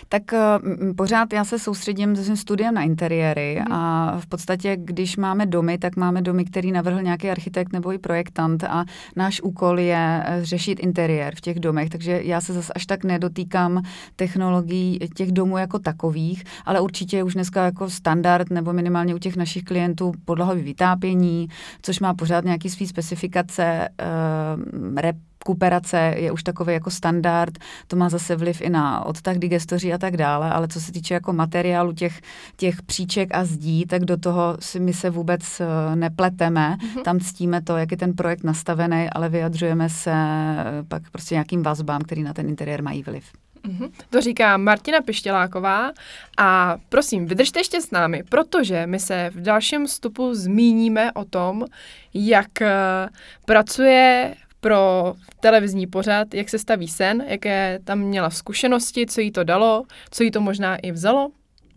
Tak 0.10 0.24
uh, 0.34 0.94
pořád 0.96 1.34
já 1.34 1.46
se 1.46 1.60
soustředím 1.60 2.16
se 2.16 2.24
svým 2.24 2.38
studiem 2.38 2.74
na 2.74 2.82
interiéry 2.82 3.56
hmm. 3.56 3.74
a 3.74 4.14
v 4.20 4.28
podstatě, 4.28 4.78
když 4.80 5.18
máme 5.18 5.46
domy, 5.46 5.78
tak 5.78 5.96
máme 5.96 6.22
domy, 6.22 6.46
který 6.46 6.72
navrhl 6.72 7.02
nějaký 7.02 7.30
architekt 7.30 7.74
nebo 7.74 7.94
i 7.94 7.98
projektant 7.98 8.64
a 8.64 8.86
náš 9.16 9.42
úkol 9.42 9.80
je 9.80 10.24
eh, 10.26 10.46
řešit 10.46 10.80
interiér 10.80 11.36
v 11.36 11.42
těch 11.42 11.60
domech, 11.60 11.90
takže 11.90 12.22
já 12.24 12.42
se 12.42 12.54
zase 12.54 12.74
až 12.74 12.86
tak 12.86 13.04
nedotýkám 13.04 13.84
technologií 14.16 15.00
těch 15.16 15.32
domů 15.32 15.58
jako 15.58 15.80
takových, 15.80 16.44
ale 16.66 16.80
určitě 16.80 17.18
je 17.18 17.24
už 17.24 17.34
dneska 17.34 17.66
jako 17.66 17.90
standard 17.90 18.50
nebo 18.50 18.74
minimálně 18.74 19.16
u 19.16 19.18
těch 19.18 19.36
našich 19.36 19.64
klientů 19.64 20.12
podlahový 20.26 20.62
vytápění, 20.62 21.48
což 21.82 22.00
má 22.00 22.14
pořád 22.14 22.46
nějaký 22.46 22.70
svý 22.70 22.88
specifikace, 22.88 23.90
uh, 24.00 24.96
rep 25.02 25.16
rekuperace 25.40 26.14
je 26.18 26.32
už 26.32 26.44
takový 26.44 26.74
jako 26.74 26.90
standard, 26.90 27.58
to 27.88 27.96
má 27.96 28.10
zase 28.10 28.36
vliv 28.36 28.62
i 28.62 28.70
na 28.70 29.06
odtah 29.06 29.38
digestoří 29.38 29.94
a 29.94 29.98
tak 29.98 30.18
dále, 30.18 30.52
ale 30.52 30.68
co 30.68 30.82
se 30.82 30.92
týče 30.92 31.14
jako 31.14 31.34
materiálu 31.34 31.94
těch, 31.94 32.22
těch 32.58 32.82
příček 32.82 33.30
a 33.36 33.46
zdí, 33.46 33.86
tak 33.86 34.06
do 34.06 34.18
toho 34.18 34.58
si 34.60 34.80
my 34.80 34.94
se 34.94 35.10
vůbec 35.10 35.60
eh, 35.60 35.96
nepleteme, 35.96 36.78
mm-hmm. 36.78 37.02
tam 37.02 37.20
ctíme 37.20 37.62
to, 37.62 37.78
jak 37.78 37.92
je 37.92 37.98
ten 37.98 38.14
projekt 38.14 38.44
nastavený, 38.44 39.08
ale 39.12 39.30
vyjadřujeme 39.30 39.90
se 39.90 40.12
eh, 40.12 40.84
pak 40.88 41.10
prostě 41.12 41.36
nějakým 41.36 41.64
vazbám, 41.64 42.02
který 42.02 42.24
na 42.24 42.34
ten 42.34 42.50
interiér 42.50 42.84
mají 42.84 43.04
vliv. 43.04 43.24
Mm-hmm. 43.64 43.90
To 44.10 44.22
říká 44.22 44.58
Martina 44.58 45.02
Pištěláková 45.02 45.92
a 46.38 46.78
prosím, 46.90 47.26
vydržte 47.26 47.60
ještě 47.60 47.82
s 47.82 47.92
námi, 47.92 48.24
protože 48.30 48.88
my 48.88 49.00
se 49.00 49.30
v 49.34 49.42
dalším 49.42 49.86
vstupu 49.86 50.34
zmíníme 50.34 51.12
o 51.12 51.26
tom, 51.26 51.66
jak 52.14 52.62
eh, 52.62 53.10
pracuje 53.46 54.36
pro 54.62 55.14
televizní 55.40 55.88
pořad, 55.88 56.34
jak 56.34 56.50
se 56.50 56.60
staví 56.60 56.88
sen, 56.88 57.24
jaké 57.28 57.80
tam 57.84 58.00
měla 58.00 58.30
zkušenosti, 58.30 59.06
co 59.06 59.22
jí 59.22 59.32
to 59.32 59.44
dalo, 59.44 59.84
co 60.12 60.24
jí 60.24 60.32
to 60.32 60.42
možná 60.42 60.76
i 60.76 60.92
vzalo. 60.92 61.30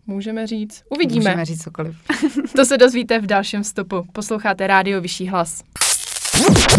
Můžeme 0.07 0.47
říct. 0.47 0.83
Uvidíme. 0.89 1.29
Můžeme 1.29 1.45
říct 1.45 1.63
cokoliv. 1.63 1.95
to 2.55 2.65
se 2.65 2.77
dozvíte 2.77 3.19
v 3.19 3.25
dalším 3.25 3.63
vstupu. 3.63 4.05
Posloucháte 4.13 4.67
Rádio 4.67 5.01
Vyšší 5.01 5.27
hlas. 5.27 5.63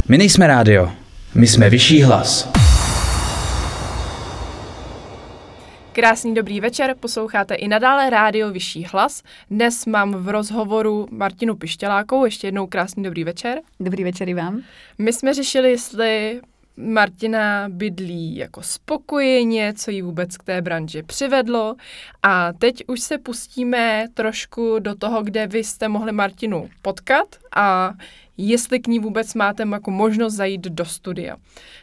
My 0.08 0.18
nejsme 0.18 0.46
rádio, 0.46 0.92
my 1.34 1.46
jsme 1.46 1.70
Vyšší 1.70 2.02
hlas. 2.02 2.63
Krásný 5.94 6.34
dobrý 6.34 6.60
večer, 6.60 6.96
posloucháte 7.00 7.54
i 7.54 7.68
nadále 7.68 8.10
rádio 8.10 8.50
Vyšší 8.50 8.84
hlas. 8.84 9.22
Dnes 9.50 9.86
mám 9.86 10.14
v 10.14 10.28
rozhovoru 10.28 11.06
Martinu 11.10 11.56
Pištělákou, 11.56 12.24
ještě 12.24 12.46
jednou 12.46 12.66
krásný 12.66 13.02
dobrý 13.02 13.24
večer. 13.24 13.60
Dobrý 13.80 14.04
večer 14.04 14.28
i 14.28 14.34
vám. 14.34 14.62
My 14.98 15.12
jsme 15.12 15.34
řešili, 15.34 15.70
jestli 15.70 16.40
Martina 16.76 17.68
bydlí 17.68 18.36
jako 18.36 18.62
spokojeně, 18.62 19.74
co 19.76 19.90
ji 19.90 20.02
vůbec 20.02 20.36
k 20.36 20.42
té 20.42 20.62
branži 20.62 21.02
přivedlo. 21.02 21.76
A 22.22 22.52
teď 22.52 22.84
už 22.86 23.00
se 23.00 23.18
pustíme 23.18 24.06
trošku 24.14 24.78
do 24.78 24.94
toho, 24.94 25.22
kde 25.22 25.46
vy 25.46 25.64
jste 25.64 25.88
mohli 25.88 26.12
Martinu 26.12 26.68
potkat 26.82 27.36
a 27.56 27.94
jestli 28.36 28.80
k 28.80 28.86
ní 28.86 28.98
vůbec 28.98 29.34
máte 29.34 29.62
jako 29.72 29.90
možnost 29.90 30.34
zajít 30.34 30.60
do 30.60 30.84
studia. 30.84 31.36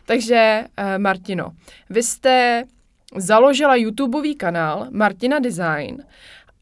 Takže, 0.05 0.63
eh, 0.77 0.97
Martino, 0.97 1.51
vy 1.89 2.03
jste 2.03 2.63
založila 3.15 3.75
YouTubeový 3.75 4.35
kanál 4.35 4.87
Martina 4.91 5.39
Design 5.39 6.03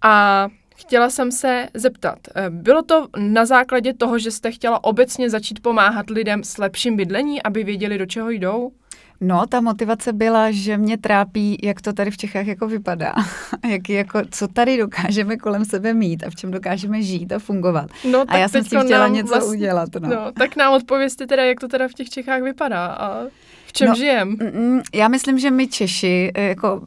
a 0.01 0.47
chtěla 0.77 1.09
jsem 1.09 1.31
se 1.31 1.67
zeptat, 1.73 2.19
eh, 2.35 2.49
bylo 2.49 2.81
to 2.83 3.07
na 3.17 3.45
základě 3.45 3.93
toho, 3.93 4.19
že 4.19 4.31
jste 4.31 4.51
chtěla 4.51 4.83
obecně 4.83 5.29
začít 5.29 5.59
pomáhat 5.59 6.09
lidem 6.09 6.43
s 6.43 6.57
lepším 6.57 6.95
bydlení, 6.95 7.43
aby 7.43 7.63
věděli, 7.63 7.97
do 7.97 8.05
čeho 8.05 8.29
jdou? 8.29 8.71
No, 9.21 9.47
ta 9.47 9.61
motivace 9.61 10.13
byla, 10.13 10.51
že 10.51 10.77
mě 10.77 10.97
trápí, 10.97 11.57
jak 11.63 11.81
to 11.81 11.93
tady 11.93 12.11
v 12.11 12.17
Čechách 12.17 12.47
jako 12.47 12.67
vypadá. 12.67 13.13
jak 13.69 13.89
jako, 13.89 14.21
co 14.31 14.47
tady 14.47 14.77
dokážeme 14.77 15.37
kolem 15.37 15.65
sebe 15.65 15.93
mít 15.93 16.23
a 16.23 16.29
v 16.29 16.35
čem 16.35 16.51
dokážeme 16.51 17.01
žít 17.01 17.31
a 17.31 17.39
fungovat. 17.39 17.89
No, 18.11 18.25
a 18.27 18.37
já 18.37 18.47
jsem 18.47 18.63
si 18.63 18.75
chtěla 18.85 19.07
něco 19.07 19.33
vlastně, 19.33 19.57
udělat. 19.57 19.89
No. 19.99 20.09
no. 20.09 20.31
tak 20.31 20.55
nám 20.55 20.73
odpovězte 20.73 21.27
teda, 21.27 21.43
jak 21.43 21.59
to 21.59 21.67
teda 21.67 21.87
v 21.87 21.93
těch 21.93 22.09
Čechách 22.09 22.41
vypadá 22.41 22.87
a 22.87 23.23
v 23.69 23.73
čem 23.73 23.87
no, 23.87 23.95
žijem? 23.95 24.29
Mm, 24.29 24.61
mm, 24.61 24.81
já 24.93 25.07
myslím, 25.07 25.39
že 25.39 25.51
my 25.51 25.67
Češi, 25.67 26.31
eh, 26.33 26.47
jako, 26.47 26.81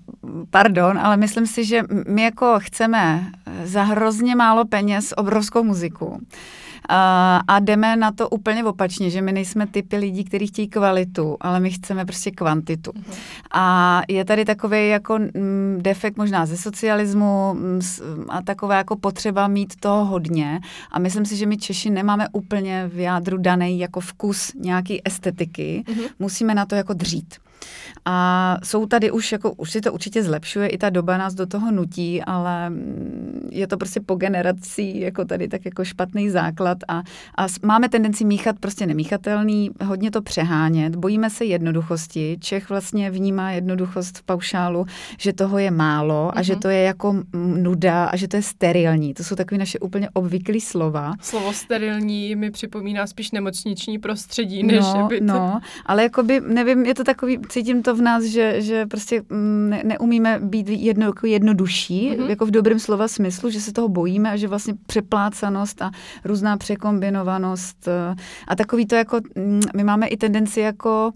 pardon, 0.51 0.99
ale 0.99 1.17
myslím 1.17 1.47
si, 1.47 1.65
že 1.65 1.83
my 2.09 2.23
jako 2.23 2.55
chceme 2.59 3.31
za 3.65 3.83
hrozně 3.83 4.37
málo 4.37 4.65
peněz 4.65 5.15
obrovskou 5.17 5.63
muziku. 5.63 6.21
A, 6.89 7.61
jdeme 7.61 7.97
na 7.97 8.13
to 8.13 8.29
úplně 8.29 8.65
opačně, 8.65 9.11
že 9.11 9.23
my 9.23 9.33
nejsme 9.33 9.67
typy 9.67 9.97
lidí, 9.97 10.25
kteří 10.25 10.47
chtějí 10.47 10.69
kvalitu, 10.69 11.37
ale 11.41 11.61
my 11.61 11.71
chceme 11.71 12.05
prostě 12.05 12.31
kvantitu. 12.31 12.91
Uh-huh. 12.91 13.15
A 13.53 14.03
je 14.09 14.25
tady 14.25 14.45
takový 14.45 14.89
jako 14.89 15.15
m, 15.15 15.31
defekt 15.79 16.17
možná 16.17 16.47
ze 16.47 16.57
socialismu 16.57 17.57
m, 17.57 17.81
a 18.29 18.43
taková 18.43 18.75
jako 18.75 18.97
potřeba 18.97 19.49
mít 19.49 19.77
toho 19.81 20.05
hodně. 20.05 20.61
A 20.93 20.99
myslím 20.99 21.27
si, 21.27 21.37
že 21.37 21.47
my 21.47 21.57
Češi 21.57 21.91
nemáme 21.91 22.29
úplně 22.33 22.91
v 22.95 22.99
jádru 22.99 23.39
daný 23.39 23.79
jako 23.79 24.01
vkus 24.01 24.53
nějaký 24.55 25.01
estetiky. 25.05 25.85
Uh-huh. 25.87 26.09
Musíme 26.19 26.55
na 26.55 26.67
to 26.67 26.75
jako 26.75 26.93
dřít. 26.93 27.35
A 28.05 28.57
jsou 28.65 28.87
tady 28.87 29.11
už, 29.11 29.33
jako, 29.33 29.53
už 29.53 29.71
si 29.71 29.81
to 29.81 29.93
určitě 29.93 30.23
zlepšuje, 30.23 30.69
i 30.69 30.79
ta 30.79 30.91
doba 30.91 31.19
nás 31.19 31.35
do 31.35 31.47
toho 31.47 31.73
nutí, 31.73 32.23
ale 32.23 32.71
mm, 32.71 33.49
je 33.53 33.67
to 33.67 33.77
prostě 33.77 34.01
po 34.01 34.15
generací 34.15 35.01
jako 35.01 35.25
tady 35.25 35.49
tak 35.49 35.65
jako 35.65 35.85
špatný 35.85 36.31
základ 36.31 36.79
a, 36.89 37.03
a 37.39 37.47
máme 37.63 37.89
tendenci 37.89 38.25
míchat 38.25 38.59
prostě 38.61 38.87
nemíchatelný, 38.87 39.71
hodně 39.85 40.11
to 40.11 40.23
přehánět, 40.23 40.97
bojíme 40.97 41.31
se 41.31 41.45
jednoduchosti. 41.45 42.39
Čech 42.41 42.69
vlastně 42.69 43.11
vnímá 43.11 43.51
jednoduchost 43.51 44.19
v 44.19 44.23
paušálu, 44.23 44.87
že 45.19 45.33
toho 45.33 45.59
je 45.59 45.71
málo 45.71 46.29
a 46.29 46.35
mm-hmm. 46.35 46.43
že 46.45 46.53
mhm. 46.53 46.61
to 46.61 46.69
je 46.69 46.83
jako 46.83 47.23
nuda 47.35 48.05
a 48.05 48.17
že 48.17 48.29
to 48.29 48.37
je 48.37 48.43
sterilní. 48.43 49.15
To 49.15 49.25
jsou 49.25 49.37
takové 49.37 49.59
naše 49.59 49.79
úplně 49.79 50.11
obvyklé 50.11 50.61
slova. 50.61 51.13
Slovo 51.21 51.53
sterilní 51.53 52.37
mi 52.37 52.51
připomíná 52.51 53.07
spíš 53.07 53.31
nemocniční 53.31 53.99
prostředí, 53.99 54.63
než 54.63 54.81
no, 54.81 55.07
by 55.09 55.19
to... 55.19 55.25
No, 55.25 55.61
ale 55.87 56.03
jakoby, 56.03 56.41
nevím, 56.41 56.87
je 56.87 56.95
to 56.95 57.05
takový, 57.05 57.39
cítím 57.53 57.83
to 57.83 57.95
v 57.95 58.01
nás, 58.01 58.25
že, 58.25 58.63
že 58.63 58.87
prostě 58.87 59.23
mm, 59.29 59.71
ne, 59.71 59.83
neumíme 59.85 60.39
být 60.43 60.69
jedno, 60.69 61.07
jako 61.07 61.27
jednodušší, 61.27 62.11
mm-hmm. 62.11 62.29
jako 62.29 62.47
v 62.47 62.51
dobrém 62.51 62.79
slova 62.79 63.09
smyslu, 63.09 63.51
že 63.51 63.61
se 63.61 63.73
toho 63.73 63.89
bojíme 63.89 64.31
a 64.31 64.37
že 64.37 64.49
vlastně 64.49 64.75
přeplácanost 64.87 65.83
a 65.83 65.91
různá 66.25 66.57
překombinovanost 66.57 67.89
eh, 67.89 68.15
a 68.49 68.57
takový 68.57 68.87
to 68.87 68.95
jako, 68.95 69.21
mm, 69.37 69.63
my 69.77 69.85
máme 69.85 70.07
i 70.07 70.17
tendenci 70.17 70.61
jako 70.61 71.13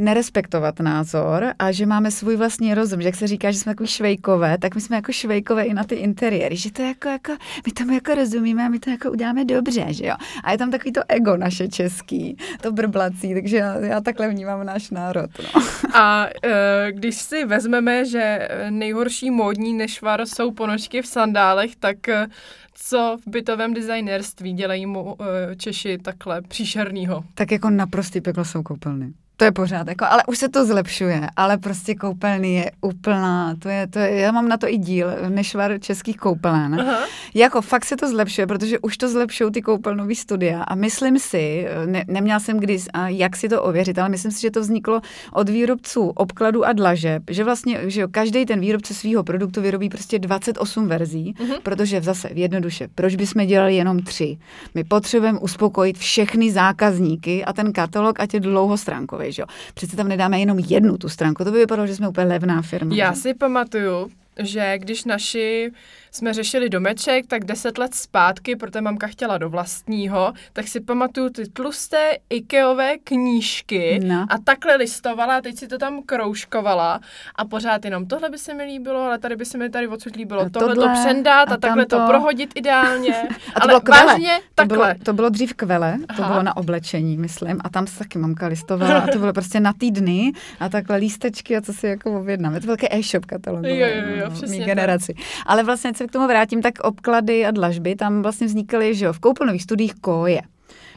nerespektovat 0.00 0.80
názor 0.80 1.52
a 1.58 1.72
že 1.72 1.86
máme 1.86 2.10
svůj 2.10 2.36
vlastní 2.36 2.74
rozum, 2.74 3.02
že 3.02 3.08
jak 3.08 3.14
se 3.14 3.26
říká, 3.26 3.50
že 3.50 3.58
jsme 3.58 3.72
takový 3.72 3.86
švejkové, 3.86 4.58
tak 4.58 4.74
my 4.74 4.80
jsme 4.80 4.96
jako 4.96 5.12
švejkové 5.12 5.62
i 5.64 5.74
na 5.74 5.84
ty 5.84 5.94
interiéry, 5.94 6.56
že 6.56 6.72
to 6.72 6.82
jako, 6.82 7.08
jako 7.08 7.32
my 7.66 7.72
tomu 7.72 7.92
jako 7.92 8.14
rozumíme 8.14 8.66
a 8.66 8.68
my 8.68 8.78
to 8.78 8.90
jako 8.90 9.10
uděláme 9.10 9.44
dobře, 9.44 9.86
že 9.90 10.06
jo. 10.06 10.14
A 10.44 10.52
je 10.52 10.58
tam 10.58 10.70
takový 10.70 10.92
to 10.92 11.00
ego 11.08 11.36
naše 11.36 11.68
český, 11.68 12.36
to 12.60 12.72
brblací, 12.72 13.34
takže 13.34 13.56
já, 13.56 13.78
já 13.78 14.00
takhle 14.00 14.28
vnímám 14.28 14.66
náš 14.66 14.90
národ. 14.90 15.30
No. 15.38 15.62
A 15.94 16.26
uh, 16.26 16.50
když 16.90 17.16
si 17.16 17.44
vezmeme, 17.44 18.04
že 18.04 18.48
nejhorší 18.70 19.30
módní 19.30 19.72
nešvar 19.72 20.26
jsou 20.26 20.50
ponožky 20.50 21.02
v 21.02 21.06
sandálech, 21.06 21.76
tak 21.76 21.96
uh, 22.08 22.32
co 22.74 23.16
v 23.26 23.30
bytovém 23.30 23.74
designérství 23.74 24.52
dělají 24.52 24.86
mu 24.86 25.16
Češi 25.56 25.98
takhle 25.98 26.42
příšernýho? 26.42 27.24
Tak 27.34 27.52
jako 27.52 27.70
naprostý 27.70 28.20
peklo 28.20 28.44
jsou 28.44 28.62
koupelny. 28.62 29.12
To 29.40 29.44
je 29.44 29.52
pořád, 29.52 29.88
jako, 29.88 30.04
ale 30.04 30.22
už 30.26 30.38
se 30.38 30.48
to 30.48 30.66
zlepšuje, 30.66 31.28
ale 31.36 31.58
prostě 31.58 31.94
koupelny 31.94 32.54
je 32.54 32.70
úplná, 32.80 33.54
to 33.58 33.68
je, 33.68 33.86
to 33.86 33.98
je, 33.98 34.20
já 34.20 34.32
mám 34.32 34.48
na 34.48 34.56
to 34.56 34.68
i 34.68 34.78
díl, 34.78 35.06
nešvar 35.28 35.78
českých 35.80 36.16
koupelen. 36.16 36.80
Aha. 36.80 36.98
Jako 37.34 37.62
fakt 37.62 37.84
se 37.84 37.96
to 37.96 38.08
zlepšuje, 38.08 38.46
protože 38.46 38.78
už 38.78 38.96
to 38.96 39.08
zlepšují 39.08 39.52
ty 39.52 39.62
koupelnové 39.62 40.14
studia 40.14 40.62
a 40.62 40.74
myslím 40.74 41.18
si, 41.18 41.66
ne, 41.86 42.04
neměla 42.08 42.40
jsem 42.40 42.58
kdy, 42.58 42.78
a 42.92 43.08
jak 43.08 43.36
si 43.36 43.48
to 43.48 43.62
ověřit, 43.62 43.98
ale 43.98 44.08
myslím 44.08 44.32
si, 44.32 44.40
že 44.40 44.50
to 44.50 44.60
vzniklo 44.60 45.00
od 45.32 45.48
výrobců 45.48 46.08
obkladu 46.08 46.64
a 46.64 46.72
dlažeb, 46.72 47.22
že 47.30 47.44
vlastně, 47.44 47.80
že 47.86 48.00
jo, 48.00 48.08
každý 48.10 48.46
ten 48.46 48.60
výrobce 48.60 48.94
svého 48.94 49.24
produktu 49.24 49.60
vyrobí 49.60 49.88
prostě 49.88 50.18
28 50.18 50.88
verzí, 50.88 51.34
uh-huh. 51.38 51.60
protože 51.62 52.00
zase 52.02 52.28
v 52.28 52.38
jednoduše, 52.38 52.88
proč 52.94 53.16
bychom 53.16 53.46
dělali 53.46 53.74
jenom 53.74 54.02
tři? 54.02 54.38
My 54.74 54.84
potřebujeme 54.84 55.38
uspokojit 55.38 55.98
všechny 55.98 56.52
zákazníky 56.52 57.44
a 57.44 57.52
ten 57.52 57.72
katalog, 57.72 58.20
ať 58.20 58.34
je 58.34 58.40
dlouhostránkový 58.40 59.29
že 59.32 59.42
jo. 59.42 59.46
Přece 59.74 59.96
tam 59.96 60.08
nedáme 60.08 60.40
jenom 60.40 60.58
jednu 60.58 60.98
tu 60.98 61.08
stránku, 61.08 61.44
to 61.44 61.50
by 61.50 61.58
vypadalo, 61.58 61.86
že 61.86 61.96
jsme 61.96 62.08
úplně 62.08 62.26
levná 62.26 62.62
firma. 62.62 62.94
Já 62.94 63.12
že? 63.12 63.20
si 63.20 63.34
pamatuju, 63.34 64.10
že 64.42 64.78
když 64.78 65.04
naši 65.04 65.70
jsme 66.10 66.34
řešili 66.34 66.68
domeček, 66.68 67.26
tak 67.26 67.44
deset 67.44 67.78
let 67.78 67.94
zpátky, 67.94 68.56
protože 68.56 68.80
mamka 68.80 69.06
chtěla 69.06 69.38
do 69.38 69.50
vlastního, 69.50 70.32
tak 70.52 70.68
si 70.68 70.80
pamatuju 70.80 71.30
ty 71.30 71.46
tlusté 71.46 72.10
Ikeové 72.30 72.98
knížky 72.98 74.00
no. 74.04 74.26
a 74.28 74.38
takhle 74.44 74.76
listovala 74.76 75.36
a 75.36 75.40
teď 75.40 75.58
si 75.58 75.68
to 75.68 75.78
tam 75.78 76.02
kroužkovala 76.02 77.00
a 77.34 77.44
pořád 77.44 77.84
jenom 77.84 78.06
tohle 78.06 78.30
by 78.30 78.38
se 78.38 78.54
mi 78.54 78.64
líbilo, 78.64 79.00
ale 79.00 79.18
tady 79.18 79.36
by 79.36 79.44
se 79.44 79.58
mi 79.58 79.70
tady 79.70 79.88
odsud 79.88 80.16
líbilo 80.16 80.40
a 80.40 80.48
tohle, 80.48 80.74
tohle 80.74 80.94
to 80.94 81.00
přendat 81.00 81.48
a, 81.48 81.54
a 81.54 81.56
takhle 81.56 81.86
to... 81.86 81.98
to 81.98 82.06
prohodit 82.06 82.50
ideálně. 82.54 83.14
a 83.54 83.60
to 83.60 83.70
ale 83.70 83.80
bylo 83.80 84.06
vážně 84.06 84.38
to 84.38 84.44
takhle. 84.54 84.76
Bylo, 84.76 85.04
to 85.04 85.12
bylo 85.12 85.28
dřív 85.28 85.54
kvele, 85.54 85.98
to 86.16 86.22
Aha. 86.22 86.28
bylo 86.28 86.42
na 86.42 86.56
oblečení, 86.56 87.16
myslím, 87.16 87.60
a 87.64 87.68
tam 87.68 87.86
se 87.86 87.98
taky 87.98 88.18
mamka 88.18 88.46
listovala 88.46 88.98
a 88.98 89.06
to 89.06 89.18
bylo 89.18 89.32
prostě 89.32 89.60
na 89.60 89.72
týdny 89.72 90.32
a 90.60 90.68
takhle 90.68 90.96
lístečky 90.96 91.56
a 91.56 91.60
co 91.60 91.72
si 91.72 91.86
jako 91.86 92.20
objednám. 92.20 92.54
Je 92.54 92.60
to 92.60 92.66
velký 92.66 92.86
e-shop 92.94 93.24
katalog. 93.24 93.64
Jo, 93.64 93.74
jo, 93.74 93.86
jo, 94.16 94.24
no, 94.24 94.30
přesně 94.30 94.64
generaci. 94.64 95.14
Ale 95.46 95.62
vlastně 95.62 95.92
se 96.00 96.06
k 96.06 96.12
tomu 96.12 96.26
vrátím, 96.26 96.62
tak 96.62 96.80
obklady 96.80 97.46
a 97.46 97.50
dlažby 97.50 97.96
tam 97.96 98.22
vlastně 98.22 98.46
vznikaly, 98.46 98.94
že 98.94 99.04
jo, 99.04 99.12
v 99.12 99.18
koupelnových 99.18 99.62
studiích 99.62 99.94
koje. 99.94 100.42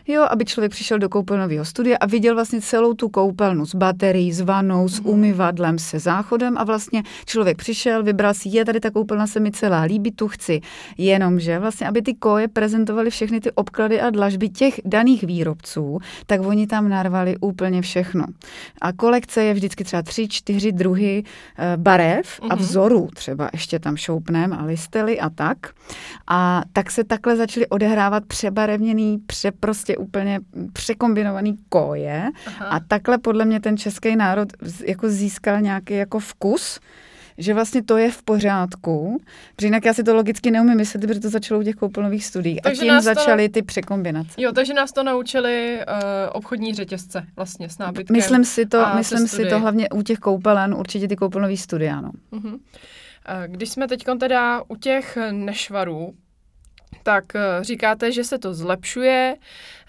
Jo, 0.08 0.26
aby 0.30 0.46
člověk 0.46 0.72
přišel 0.72 1.00
do 1.00 1.10
koupelnového 1.10 1.66
studia 1.66 1.98
a 2.00 2.06
viděl 2.06 2.36
vlastně 2.36 2.62
celou 2.62 2.94
tu 2.94 3.10
koupelnu 3.10 3.66
s 3.66 3.76
baterií, 3.76 4.34
s 4.34 4.42
vanou, 4.42 4.88
s 4.88 5.00
mhm. 5.00 5.10
umyvadlem, 5.10 5.80
se 5.80 6.00
záchodem 6.00 6.58
a 6.58 6.64
vlastně 6.64 7.04
člověk 7.26 7.58
přišel, 7.58 8.04
vybral 8.04 8.34
si, 8.34 8.50
je 8.50 8.66
tady 8.66 8.80
ta 8.80 8.92
koupelna 8.92 9.28
se 9.28 9.40
mi 9.40 9.52
celá 9.52 9.82
líbí, 9.82 10.12
tu 10.12 10.28
chci. 10.28 10.62
Jenomže 10.98 11.60
vlastně, 11.60 11.88
aby 11.88 12.02
ty 12.02 12.14
koje 12.14 12.48
prezentovaly 12.48 13.10
všechny 13.10 13.40
ty 13.40 13.52
obklady 13.52 14.02
a 14.02 14.10
dlažby 14.10 14.50
těch 14.50 14.82
daných 14.86 15.24
výrobců, 15.24 16.00
tak 16.26 16.42
oni 16.42 16.68
tam 16.68 16.90
narvali 16.90 17.38
úplně 17.38 17.82
všechno. 17.82 18.26
A 18.82 18.94
kolekce 18.94 19.44
je 19.44 19.54
vždycky 19.54 19.84
třeba 19.84 20.02
tři, 20.02 20.28
čtyři 20.28 20.72
druhy 20.72 21.24
e, 21.58 21.78
barev 21.78 22.40
a 22.50 22.56
mhm. 22.56 22.58
vzorů 22.58 23.10
třeba 23.14 23.50
ještě 23.54 23.80
tam 23.80 23.98
šoupnem 23.98 24.54
a 24.54 24.66
listely 24.66 25.20
a 25.20 25.30
tak. 25.30 25.58
A 26.28 26.64
tak 26.74 26.92
se 26.92 27.04
takhle 27.04 27.36
začaly 27.36 27.68
odehrávat 27.68 28.26
přebarevněný, 28.26 29.18
přeprostě 29.26 29.93
prostě 29.94 29.98
úplně 29.98 30.40
překombinovaný 30.74 31.58
koje 31.70 32.30
Aha. 32.48 32.66
a 32.66 32.80
takhle 32.80 33.18
podle 33.18 33.46
mě 33.46 33.60
ten 33.60 33.78
český 33.78 34.16
národ 34.16 34.50
jako 34.86 35.10
získal 35.10 35.62
nějaký 35.62 35.94
jako 35.94 36.20
vkus, 36.20 36.80
že 37.38 37.54
vlastně 37.54 37.84
to 37.84 37.98
je 37.98 38.12
v 38.12 38.24
pořádku, 38.24 39.22
protože 39.56 39.68
jinak 39.68 39.86
já 39.86 39.94
si 39.94 40.04
to 40.04 40.16
logicky 40.16 40.52
neumím 40.52 40.78
myslet, 40.78 41.02
protože 41.02 41.20
to 41.20 41.30
začalo 41.30 41.60
u 41.60 41.64
těch 41.64 41.76
koupelnových 41.76 42.26
studií 42.26 42.60
takže 42.64 42.82
a 42.82 42.86
tím 42.86 43.02
začaly 43.02 43.50
ty 43.50 43.62
překombinace. 43.62 44.42
Jo, 44.42 44.52
takže 44.52 44.74
nás 44.74 44.92
to 44.92 45.04
naučili 45.04 45.80
uh, 45.88 45.96
obchodní 46.32 46.74
řetězce 46.74 47.26
vlastně 47.36 47.70
s 47.70 47.78
nábytkem. 47.78 48.16
Myslím 48.16 48.46
si 48.46 48.66
to, 48.66 48.86
myslím 48.96 49.28
si 49.28 49.46
to 49.46 49.60
hlavně 49.60 49.90
u 49.90 50.02
těch 50.02 50.20
koupelen, 50.20 50.74
určitě 50.74 51.08
ty 51.08 51.16
koupelové 51.16 51.58
studie, 51.58 51.92
ano. 51.92 52.12
Uh-huh. 52.32 52.60
Když 53.48 53.70
jsme 53.70 53.88
teď 53.88 54.04
teda 54.20 54.62
u 54.68 54.76
těch 54.76 55.18
nešvarů, 55.32 56.14
tak 57.04 57.36
eh, 57.36 57.64
říkáte, 57.64 58.12
že 58.12 58.24
se 58.24 58.38
to 58.38 58.54
zlepšuje. 58.54 59.38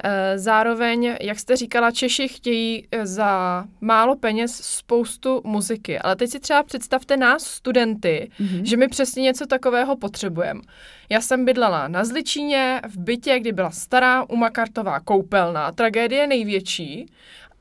Eh, 0.05 0.39
zároveň, 0.39 1.17
jak 1.21 1.39
jste 1.39 1.57
říkala, 1.57 1.91
Češi 1.91 2.29
chtějí 2.29 2.89
eh, 2.93 3.07
za 3.07 3.65
málo 3.81 4.17
peněz 4.17 4.55
spoustu 4.57 5.41
muziky. 5.45 5.99
Ale 5.99 6.17
teď 6.17 6.31
si 6.31 6.41
třeba 6.41 6.63
představte 6.63 7.17
nás, 7.17 7.43
studenty, 7.43 8.31
mm-hmm. 8.41 8.63
že 8.63 8.77
my 8.77 8.89
přesně 8.89 9.23
něco 9.23 9.47
takového 9.47 9.97
potřebujeme. 9.97 10.61
Já 11.09 11.21
jsem 11.21 11.45
bydlela 11.45 11.89
na 11.89 12.05
Zličíně 12.05 12.81
v 12.89 12.99
bytě, 12.99 13.41
kdy 13.41 13.53
byla 13.53 13.71
stará 13.71 14.31
umakartová 14.31 15.01
koupelna, 15.01 15.73
tragédie 15.73 16.27
největší 16.27 17.07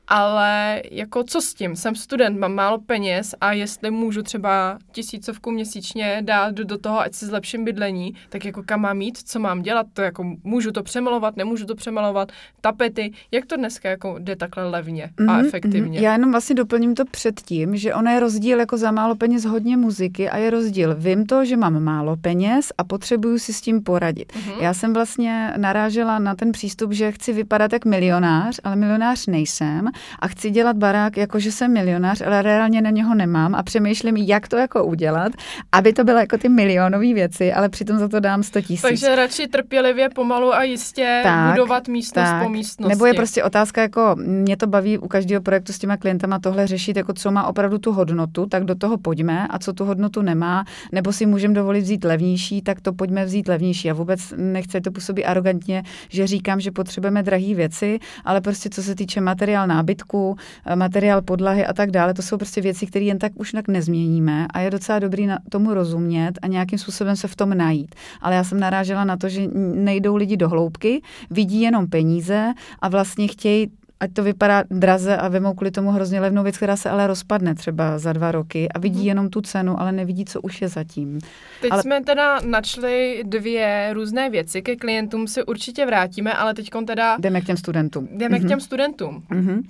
ale 0.08 0.82
jako 0.90 1.24
co 1.24 1.40
s 1.40 1.54
tím? 1.54 1.76
Jsem 1.76 1.94
student, 1.94 2.38
mám 2.38 2.54
málo 2.54 2.78
peněz 2.78 3.34
a 3.40 3.52
jestli 3.52 3.90
můžu 3.90 4.22
třeba 4.22 4.78
tisícovku 4.92 5.50
měsíčně 5.50 6.18
dát 6.20 6.54
do, 6.54 6.64
do 6.64 6.78
toho, 6.78 7.00
ať 7.00 7.14
si 7.14 7.26
zlepším 7.26 7.64
bydlení, 7.64 8.14
tak 8.28 8.44
jako 8.44 8.62
kam 8.62 8.80
mám 8.80 8.96
mít, 8.96 9.18
co 9.18 9.38
mám 9.38 9.62
dělat, 9.62 9.86
to 9.92 10.02
jako 10.02 10.24
můžu 10.44 10.72
to 10.72 10.82
přemalovat, 10.82 11.36
nemůžu 11.36 11.66
to 11.66 11.74
přemalovat, 11.74 12.32
tapety, 12.60 13.12
jak 13.30 13.46
to 13.46 13.56
dneska 13.56 13.88
jako 13.90 14.16
jde 14.18 14.36
takhle 14.36 14.70
levně 14.70 15.10
mm-hmm, 15.16 15.30
a 15.30 15.40
efektivně? 15.40 15.98
Mm-hmm. 15.98 16.02
Já 16.02 16.12
jenom 16.12 16.30
vlastně 16.30 16.54
doplním 16.54 16.94
to 16.94 17.04
předtím, 17.04 17.76
že 17.76 17.94
ono 17.94 18.10
je 18.10 18.20
rozdíl 18.20 18.58
jako 18.58 18.76
za 18.76 18.90
málo 18.90 19.14
peněz 19.14 19.44
hodně 19.44 19.76
muziky 19.76 20.30
a 20.30 20.36
je 20.36 20.50
rozdíl. 20.50 20.94
Vím 20.94 21.26
to, 21.26 21.44
že 21.44 21.56
mám 21.56 21.82
málo 21.82 22.16
peněz 22.16 22.72
a 22.78 22.84
potřebuju 22.84 23.38
si 23.38 23.52
s 23.52 23.60
tím 23.60 23.82
poradit. 23.82 24.32
Mm-hmm. 24.32 24.62
Já 24.62 24.74
jsem 24.74 24.92
vlastně 24.92 25.52
narážela 25.56 26.18
na 26.18 26.34
ten 26.34 26.52
přístup, 26.52 26.92
že 26.92 27.12
chci 27.12 27.32
vypadat 27.32 27.72
jak 27.72 27.84
milionář, 27.84 28.60
ale 28.64 28.76
milionář 28.76 29.26
nejsem 29.26 29.88
a 30.18 30.28
chci 30.28 30.50
dělat 30.50 30.76
barák 30.76 31.16
jako, 31.16 31.38
že 31.38 31.52
jsem 31.52 31.72
milionář, 31.72 32.20
ale 32.20 32.42
reálně 32.42 32.82
na 32.82 32.90
něho 32.90 33.14
nemám 33.14 33.54
a 33.54 33.62
přemýšlím, 33.62 34.16
jak 34.16 34.48
to 34.48 34.56
jako 34.56 34.84
udělat, 34.84 35.32
aby 35.72 35.92
to 35.92 36.04
bylo 36.04 36.18
jako 36.18 36.38
ty 36.38 36.48
milionové 36.48 37.14
věci, 37.14 37.52
ale 37.52 37.68
přitom 37.68 37.98
za 37.98 38.08
to 38.08 38.20
dám 38.20 38.42
100 38.42 38.60
tisíc. 38.60 38.82
Takže 38.82 39.16
radši 39.16 39.48
trpělivě, 39.48 40.08
pomalu 40.08 40.54
a 40.54 40.62
jistě 40.62 41.20
tak, 41.22 41.50
budovat 41.50 41.88
místnost 41.88 42.24
tak. 42.24 42.42
po 42.42 42.48
místnosti. 42.48 42.94
Nebo 42.94 43.06
je 43.06 43.14
prostě 43.14 43.44
otázka, 43.44 43.80
jako 43.80 44.16
mě 44.18 44.56
to 44.56 44.66
baví 44.66 44.98
u 44.98 45.08
každého 45.08 45.42
projektu 45.42 45.72
s 45.72 45.78
těma 45.78 45.96
klientama 45.96 46.38
tohle 46.38 46.66
řešit, 46.66 46.96
jako 46.96 47.12
co 47.12 47.30
má 47.30 47.46
opravdu 47.46 47.78
tu 47.78 47.92
hodnotu, 47.92 48.46
tak 48.46 48.64
do 48.64 48.74
toho 48.74 48.98
pojďme 48.98 49.46
a 49.50 49.58
co 49.58 49.72
tu 49.72 49.84
hodnotu 49.84 50.22
nemá, 50.22 50.64
nebo 50.92 51.12
si 51.12 51.26
můžeme 51.26 51.54
dovolit 51.54 51.80
vzít 51.80 52.04
levnější, 52.04 52.62
tak 52.62 52.80
to 52.80 52.92
pojďme 52.92 53.24
vzít 53.24 53.48
levnější. 53.48 53.90
A 53.90 53.94
vůbec 53.94 54.34
nechci 54.36 54.80
to 54.80 54.90
působit 54.90 55.24
arrogantně, 55.24 55.82
že 56.08 56.26
říkám, 56.26 56.60
že 56.60 56.70
potřebujeme 56.70 57.22
drahé 57.22 57.54
věci, 57.54 57.98
ale 58.24 58.40
prostě 58.40 58.70
co 58.70 58.82
se 58.82 58.94
týče 58.94 59.20
materiál 59.20 59.66
nábytku, 59.84 60.36
eh, 60.66 60.76
materiál 60.76 61.22
podlahy 61.22 61.66
a 61.66 61.72
tak 61.72 61.90
dále, 61.90 62.14
to 62.14 62.22
jsou 62.22 62.36
prostě 62.36 62.60
věci, 62.60 62.86
které 62.86 63.04
jen 63.04 63.18
tak 63.18 63.32
už 63.36 63.52
tak 63.52 63.68
nezměníme 63.68 64.46
a 64.50 64.60
je 64.60 64.70
docela 64.70 64.98
dobrý 64.98 65.26
na 65.26 65.38
tomu 65.50 65.74
rozumět 65.74 66.32
a 66.42 66.46
nějakým 66.46 66.78
způsobem 66.78 67.16
se 67.16 67.28
v 67.28 67.36
tom 67.36 67.56
najít. 67.56 67.94
Ale 68.20 68.34
já 68.34 68.44
jsem 68.44 68.60
narážela 68.60 69.04
na 69.04 69.16
to, 69.16 69.28
že 69.28 69.48
nejdou 69.74 70.16
lidi 70.16 70.36
do 70.36 70.48
hloubky, 70.48 71.02
vidí 71.30 71.60
jenom 71.60 71.86
peníze 71.86 72.52
a 72.80 72.88
vlastně 72.88 73.28
chtějí 73.28 73.70
ať 74.04 74.12
to 74.12 74.22
vypadá 74.22 74.64
draze 74.70 75.16
a 75.16 75.28
vemou 75.28 75.54
kvůli 75.54 75.70
tomu 75.70 75.90
hrozně 75.90 76.20
levnou 76.20 76.42
věc, 76.42 76.56
která 76.56 76.76
se 76.76 76.90
ale 76.90 77.06
rozpadne 77.06 77.54
třeba 77.54 77.98
za 77.98 78.12
dva 78.12 78.32
roky 78.32 78.68
a 78.68 78.78
vidí 78.78 79.00
mm. 79.00 79.06
jenom 79.06 79.28
tu 79.28 79.40
cenu, 79.40 79.80
ale 79.80 79.92
nevidí, 79.92 80.24
co 80.24 80.40
už 80.40 80.62
je 80.62 80.68
zatím. 80.68 81.18
Teď 81.60 81.72
ale... 81.72 81.82
jsme 81.82 82.04
teda 82.04 82.40
načli 82.40 83.22
dvě 83.26 83.90
různé 83.92 84.30
věci, 84.30 84.62
ke 84.62 84.76
klientům 84.76 85.26
se 85.26 85.44
určitě 85.44 85.86
vrátíme, 85.86 86.32
ale 86.32 86.54
teď 86.54 86.70
teda... 86.86 87.16
Jdeme 87.18 87.40
k 87.40 87.44
těm 87.44 87.56
studentům. 87.56 88.08
Jdeme 88.10 88.36
mm-hmm. 88.36 88.38
k 88.38 88.42
mhm. 88.42 88.48
těm 88.48 88.60
studentům. 88.60 89.22
Mm-hmm. 89.30 89.62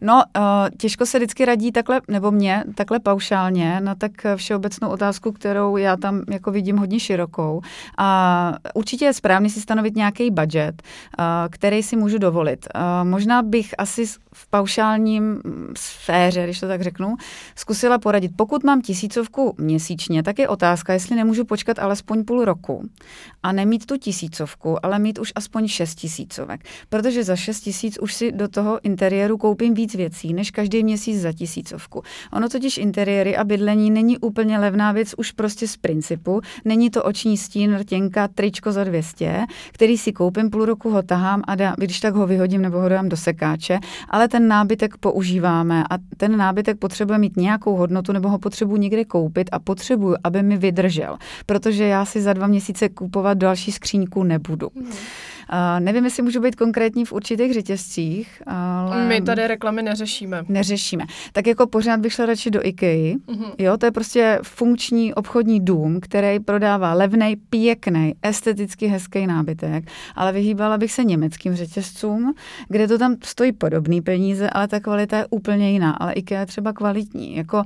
No, 0.00 0.22
uh, 0.36 0.42
těžko 0.78 1.06
se 1.06 1.18
vždycky 1.18 1.44
radí 1.44 1.72
takhle, 1.72 2.00
nebo 2.08 2.30
mě, 2.30 2.64
takhle 2.74 3.00
paušálně 3.00 3.80
na 3.80 3.94
tak 3.94 4.12
všeobecnou 4.36 4.88
otázku, 4.88 5.32
kterou 5.32 5.76
já 5.76 5.96
tam 5.96 6.22
jako 6.30 6.50
vidím 6.50 6.76
hodně 6.76 7.00
širokou. 7.00 7.60
A 7.98 8.54
určitě 8.74 9.04
je 9.04 9.12
správný 9.12 9.50
si 9.50 9.60
stanovit 9.60 9.96
nějaký 9.96 10.30
budget, 10.30 10.82
uh, 10.82 11.24
který 11.50 11.82
si 11.82 11.96
můžu 11.96 12.18
dovolit. 12.18 12.66
Uh, 12.74 13.08
možná 13.08 13.42
bych 13.42 13.74
asi 13.82 14.06
v 14.34 14.46
paušálním 14.50 15.40
sféře, 15.76 16.44
když 16.44 16.60
to 16.60 16.68
tak 16.68 16.82
řeknu, 16.82 17.16
zkusila 17.56 17.98
poradit. 17.98 18.32
Pokud 18.36 18.64
mám 18.64 18.82
tisícovku 18.82 19.54
měsíčně, 19.58 20.22
tak 20.22 20.38
je 20.38 20.48
otázka, 20.48 20.92
jestli 20.92 21.16
nemůžu 21.16 21.44
počkat 21.44 21.78
alespoň 21.78 22.24
půl 22.24 22.44
roku 22.44 22.88
a 23.42 23.52
nemít 23.52 23.86
tu 23.86 23.96
tisícovku, 23.96 24.86
ale 24.86 24.98
mít 24.98 25.18
už 25.18 25.32
aspoň 25.34 25.68
šest 25.68 25.94
tisícovek. 25.94 26.64
Protože 26.88 27.24
za 27.24 27.36
šest 27.36 27.60
tisíc 27.60 27.98
už 27.98 28.14
si 28.14 28.32
do 28.32 28.48
toho 28.48 28.80
interiéru 28.82 29.38
koupím 29.38 29.74
víc 29.74 29.94
věcí, 29.94 30.34
než 30.34 30.50
každý 30.50 30.84
měsíc 30.84 31.20
za 31.20 31.32
tisícovku. 31.32 32.02
Ono 32.32 32.48
totiž 32.48 32.78
interiéry 32.78 33.36
a 33.36 33.44
bydlení 33.44 33.90
není 33.90 34.18
úplně 34.18 34.58
levná 34.58 34.92
věc 34.92 35.14
už 35.16 35.32
prostě 35.32 35.68
z 35.68 35.76
principu. 35.76 36.40
Není 36.64 36.90
to 36.90 37.04
oční 37.04 37.36
stín, 37.36 37.76
rtěnka, 37.76 38.28
tričko 38.28 38.72
za 38.72 38.84
200, 38.84 39.46
který 39.72 39.98
si 39.98 40.12
koupím, 40.12 40.50
půl 40.50 40.64
roku 40.64 40.90
ho 40.90 41.02
tahám 41.02 41.42
a 41.46 41.54
dá, 41.54 41.74
když 41.78 42.00
tak 42.00 42.14
ho 42.14 42.26
vyhodím 42.26 42.62
nebo 42.62 42.80
ho 42.80 42.88
dám 42.88 43.08
do 43.08 43.16
sekáče 43.16 43.61
rodiče, 43.62 43.78
ale 44.08 44.28
ten 44.28 44.48
nábytek 44.48 44.96
používáme 44.96 45.84
a 45.90 45.98
ten 46.16 46.36
nábytek 46.36 46.78
potřebuje 46.78 47.18
mít 47.18 47.36
nějakou 47.36 47.76
hodnotu 47.76 48.12
nebo 48.12 48.28
ho 48.28 48.38
potřebuji 48.38 48.76
někde 48.76 49.04
koupit 49.04 49.48
a 49.52 49.58
potřebuju, 49.58 50.16
aby 50.24 50.42
mi 50.42 50.56
vydržel, 50.56 51.16
protože 51.46 51.84
já 51.84 52.04
si 52.04 52.20
za 52.20 52.32
dva 52.32 52.46
měsíce 52.46 52.88
kupovat 52.88 53.38
další 53.38 53.72
skříňku 53.72 54.22
nebudu. 54.22 54.68
Mm. 54.74 54.86
Nevím, 55.78 56.04
jestli 56.04 56.22
můžu 56.22 56.40
být 56.40 56.56
konkrétní 56.56 57.04
v 57.04 57.12
určitých 57.12 57.52
řetězcích, 57.52 58.42
ale... 58.46 59.06
My 59.06 59.20
tady 59.20 59.46
reklamy 59.46 59.82
neřešíme. 59.82 60.44
Neřešíme. 60.48 61.04
Tak 61.32 61.46
jako 61.46 61.66
pořád 61.66 62.00
bych 62.00 62.12
šla 62.12 62.26
radši 62.26 62.50
do 62.50 62.66
IKEA. 62.66 63.14
Uh-huh. 63.14 63.52
Jo, 63.58 63.76
to 63.76 63.86
je 63.86 63.92
prostě 63.92 64.38
funkční 64.42 65.14
obchodní 65.14 65.60
dům, 65.60 66.00
který 66.00 66.40
prodává 66.40 66.94
levný, 66.94 67.36
pěkný, 67.36 68.14
esteticky 68.22 68.86
hezký 68.86 69.26
nábytek, 69.26 69.84
ale 70.14 70.32
vyhýbala 70.32 70.78
bych 70.78 70.92
se 70.92 71.04
německým 71.04 71.54
řetězcům, 71.54 72.34
kde 72.68 72.88
to 72.88 72.98
tam 72.98 73.16
stojí 73.24 73.52
podobný 73.52 74.00
peníze, 74.00 74.50
ale 74.50 74.68
ta 74.68 74.80
kvalita 74.80 75.18
je 75.18 75.26
úplně 75.30 75.70
jiná. 75.70 75.90
Ale 75.90 76.12
IKEA 76.12 76.40
je 76.40 76.46
třeba 76.46 76.72
kvalitní, 76.72 77.36
jako 77.36 77.62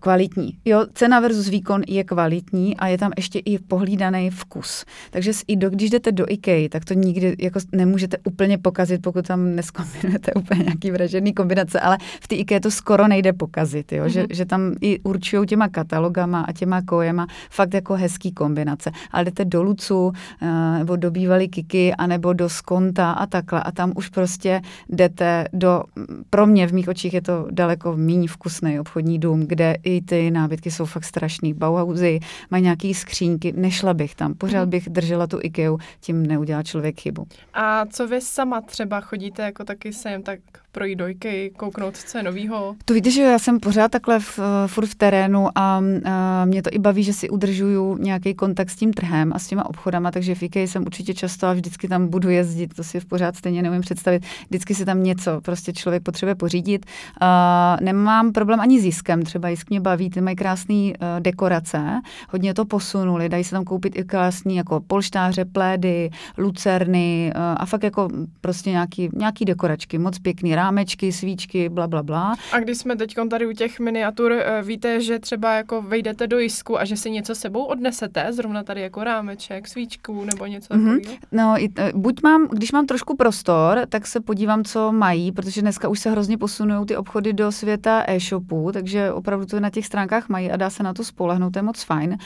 kvalitní. 0.00 0.58
Jo, 0.64 0.86
cena 0.92 1.20
versus 1.20 1.48
výkon 1.48 1.82
je 1.88 2.04
kvalitní 2.04 2.76
a 2.76 2.86
je 2.86 2.98
tam 2.98 3.12
ještě 3.16 3.38
i 3.38 3.58
pohlídaný 3.58 4.30
vkus. 4.30 4.84
Takže 5.10 5.32
i 5.48 5.56
do, 5.56 5.70
když 5.70 5.90
jdete 5.90 6.12
do 6.12 6.24
IKEA, 6.28 6.68
tak 6.68 6.84
to 6.84 6.94
nikdy 6.94 7.27
jako 7.38 7.60
nemůžete 7.72 8.16
úplně 8.24 8.58
pokazit, 8.58 9.02
pokud 9.02 9.26
tam 9.26 9.56
neskombinujete 9.56 10.32
úplně 10.36 10.62
nějaký 10.62 10.90
vražený 10.90 11.34
kombinace, 11.34 11.80
ale 11.80 11.98
v 12.20 12.28
té 12.28 12.34
IKEA 12.34 12.60
to 12.60 12.70
skoro 12.70 13.08
nejde 13.08 13.32
pokazit, 13.32 13.92
jo? 13.92 14.04
Mm-hmm. 14.04 14.08
Že, 14.08 14.26
že 14.30 14.44
tam 14.44 14.74
i 14.80 15.00
určují 15.00 15.46
těma 15.46 15.68
katalogama 15.68 16.40
a 16.40 16.52
těma 16.52 16.82
kojema 16.82 17.26
fakt 17.50 17.74
jako 17.74 17.94
hezký 17.94 18.32
kombinace. 18.32 18.90
Ale 19.10 19.24
jdete 19.24 19.44
do 19.44 19.62
Lucu, 19.62 20.12
eh, 20.42 20.78
nebo 20.78 20.96
do 20.96 21.10
bývalý 21.10 21.48
Kiki, 21.48 21.94
anebo 21.94 22.32
do 22.32 22.48
Skonta 22.48 23.12
a 23.12 23.26
takhle 23.26 23.62
a 23.62 23.72
tam 23.72 23.92
už 23.96 24.08
prostě 24.08 24.60
jdete 24.88 25.44
do, 25.52 25.82
pro 26.30 26.46
mě 26.46 26.66
v 26.66 26.72
mých 26.72 26.88
očích 26.88 27.14
je 27.14 27.22
to 27.22 27.46
daleko 27.50 27.96
méně 27.96 28.28
vkusný 28.28 28.80
obchodní 28.80 29.18
dům, 29.18 29.40
kde 29.40 29.76
i 29.82 30.02
ty 30.02 30.30
nábytky 30.30 30.70
jsou 30.70 30.84
fakt 30.84 31.04
strašný. 31.04 31.54
Bauhausy 31.54 32.20
mají 32.50 32.62
nějaký 32.62 32.94
skřínky, 32.94 33.52
nešla 33.56 33.94
bych 33.94 34.14
tam, 34.14 34.34
pořád 34.34 34.60
mhm. 34.60 34.70
bych 34.70 34.88
držela 34.88 35.26
tu 35.26 35.38
IKEA, 35.42 35.76
tím 36.00 36.26
neudělá 36.26 36.62
člověk 36.62 37.00
chybu. 37.00 37.17
A 37.54 37.86
co 37.86 38.08
vy 38.08 38.20
sama 38.20 38.60
třeba 38.60 39.00
chodíte 39.00 39.42
jako 39.42 39.64
taky 39.64 39.92
sem 39.92 40.22
tak 40.22 40.38
projít 40.72 40.96
dojky, 40.96 41.52
kouknout, 41.56 41.96
co 41.96 42.18
je 42.18 42.24
novýho? 42.24 42.76
To 42.84 42.94
víte, 42.94 43.10
že 43.10 43.22
já 43.22 43.38
jsem 43.38 43.60
pořád 43.60 43.90
takhle 43.90 44.20
v, 44.20 44.40
furt 44.66 44.86
v 44.86 44.94
terénu 44.94 45.48
a, 45.54 45.82
a 46.04 46.44
mě 46.44 46.62
to 46.62 46.70
i 46.72 46.78
baví, 46.78 47.02
že 47.02 47.12
si 47.12 47.30
udržuju 47.30 47.96
nějaký 47.96 48.34
kontakt 48.34 48.70
s 48.70 48.76
tím 48.76 48.92
trhem 48.92 49.32
a 49.34 49.38
s 49.38 49.46
těma 49.46 49.66
obchodama, 49.66 50.10
takže 50.10 50.34
v 50.34 50.42
IKEA 50.42 50.66
jsem 50.66 50.82
určitě 50.82 51.14
často 51.14 51.46
a 51.46 51.52
vždycky 51.52 51.88
tam 51.88 52.08
budu 52.08 52.30
jezdit, 52.30 52.74
to 52.74 52.84
si 52.84 53.00
v 53.00 53.06
pořád 53.06 53.36
stejně 53.36 53.62
neumím 53.62 53.80
představit. 53.80 54.22
Vždycky 54.48 54.74
si 54.74 54.84
tam 54.84 55.02
něco 55.02 55.40
prostě 55.40 55.72
člověk 55.72 56.02
potřebuje 56.02 56.34
pořídit. 56.34 56.86
A 57.20 57.76
nemám 57.80 58.32
problém 58.32 58.60
ani 58.60 58.80
s 58.80 58.84
jiskem, 58.84 59.22
třeba 59.22 59.48
jisk 59.48 59.70
mě 59.70 59.80
baví, 59.80 60.10
ty 60.10 60.20
mají 60.20 60.36
krásné 60.36 60.74
uh, 60.74 60.92
dekorace, 61.20 62.00
hodně 62.30 62.54
to 62.54 62.64
posunuli, 62.64 63.28
dají 63.28 63.44
se 63.44 63.50
tam 63.50 63.64
koupit 63.64 63.98
i 63.98 64.04
krásný 64.04 64.56
jako 64.56 64.80
polštáře, 64.80 65.44
plédy, 65.44 66.10
lucerny 66.38 66.97
uh, 67.36 67.42
a 67.56 67.66
fakt 67.66 67.82
jako 67.82 68.08
prostě 68.40 68.70
nějaký, 68.70 69.08
nějaký 69.12 69.44
dekoračky, 69.44 69.98
moc 69.98 70.18
pěkný, 70.18 70.54
rámečky, 70.54 71.12
svíčky, 71.12 71.68
bla, 71.68 71.86
bla, 71.86 72.02
bla. 72.02 72.34
A 72.52 72.60
když 72.60 72.78
jsme 72.78 72.96
teď 72.96 73.14
tady 73.30 73.46
u 73.46 73.52
těch 73.52 73.80
miniatur, 73.80 74.32
eh, 74.32 74.62
víte, 74.62 75.00
že 75.00 75.18
třeba 75.18 75.54
jako 75.54 75.82
vejdete 75.82 76.26
do 76.26 76.38
jisku 76.38 76.80
a 76.80 76.84
že 76.84 76.96
si 76.96 77.10
něco 77.10 77.34
sebou 77.34 77.64
odnesete, 77.64 78.32
zrovna 78.32 78.62
tady 78.62 78.80
jako 78.80 79.04
rámeček, 79.04 79.68
svíčku 79.68 80.24
nebo 80.24 80.46
něco 80.46 80.74
mm-hmm. 80.74 81.00
takového? 81.00 81.18
No, 81.32 81.54
eh, 81.78 81.92
buď 81.94 82.22
mám, 82.22 82.48
když 82.52 82.72
mám 82.72 82.86
trošku 82.86 83.16
prostor, 83.16 83.80
tak 83.88 84.06
se 84.06 84.20
podívám, 84.20 84.64
co 84.64 84.92
mají, 84.92 85.32
protože 85.32 85.62
dneska 85.62 85.88
už 85.88 86.00
se 86.00 86.10
hrozně 86.10 86.38
posunují 86.38 86.86
ty 86.86 86.96
obchody 86.96 87.32
do 87.32 87.52
světa 87.52 88.04
e-shopů, 88.06 88.70
takže 88.72 89.12
opravdu 89.12 89.46
to 89.46 89.60
na 89.60 89.70
těch 89.70 89.86
stránkách 89.86 90.28
mají 90.28 90.50
a 90.50 90.56
dá 90.56 90.70
se 90.70 90.82
na 90.82 90.94
to 90.94 91.04
spolehnout, 91.04 91.52
to 91.52 91.58
je 91.58 91.62
moc 91.62 91.82
fajn. 91.82 92.16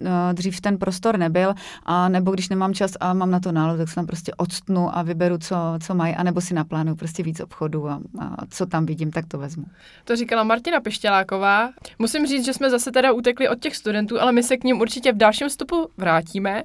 Eh, 0.00 0.34
dřív 0.34 0.60
ten 0.60 0.78
prostor 0.78 1.18
nebyl, 1.18 1.54
a 1.84 2.08
nebo 2.08 2.30
když 2.30 2.48
nemám 2.48 2.74
čas 2.74 2.92
a 3.00 3.14
mám 3.14 3.30
na 3.30 3.40
to 3.40 3.52
náladu, 3.52 3.78
tak 3.78 3.88
se 3.88 3.94
tam 3.94 4.06
prostě 4.06 4.19
prostě 4.20 4.32
odstnu 4.36 4.98
a 4.98 5.02
vyberu, 5.02 5.38
co, 5.38 5.56
co 5.86 5.94
mají, 5.94 6.14
anebo 6.14 6.40
si 6.40 6.54
naplánuju 6.54 6.96
prostě 6.96 7.22
víc 7.22 7.40
obchodu 7.40 7.88
a, 7.88 8.00
a 8.18 8.46
co 8.50 8.66
tam 8.66 8.86
vidím, 8.86 9.10
tak 9.10 9.24
to 9.28 9.38
vezmu. 9.38 9.64
To 10.04 10.16
říkala 10.16 10.44
Martina 10.44 10.80
Pištěláková. 10.80 11.70
Musím 11.98 12.26
říct, 12.26 12.44
že 12.44 12.52
jsme 12.52 12.70
zase 12.70 12.92
teda 12.92 13.12
utekli 13.12 13.48
od 13.48 13.60
těch 13.60 13.76
studentů, 13.76 14.20
ale 14.20 14.32
my 14.32 14.42
se 14.42 14.56
k 14.56 14.64
ním 14.64 14.80
určitě 14.80 15.12
v 15.12 15.16
dalším 15.16 15.48
vstupu 15.48 15.88
vrátíme. 15.96 16.62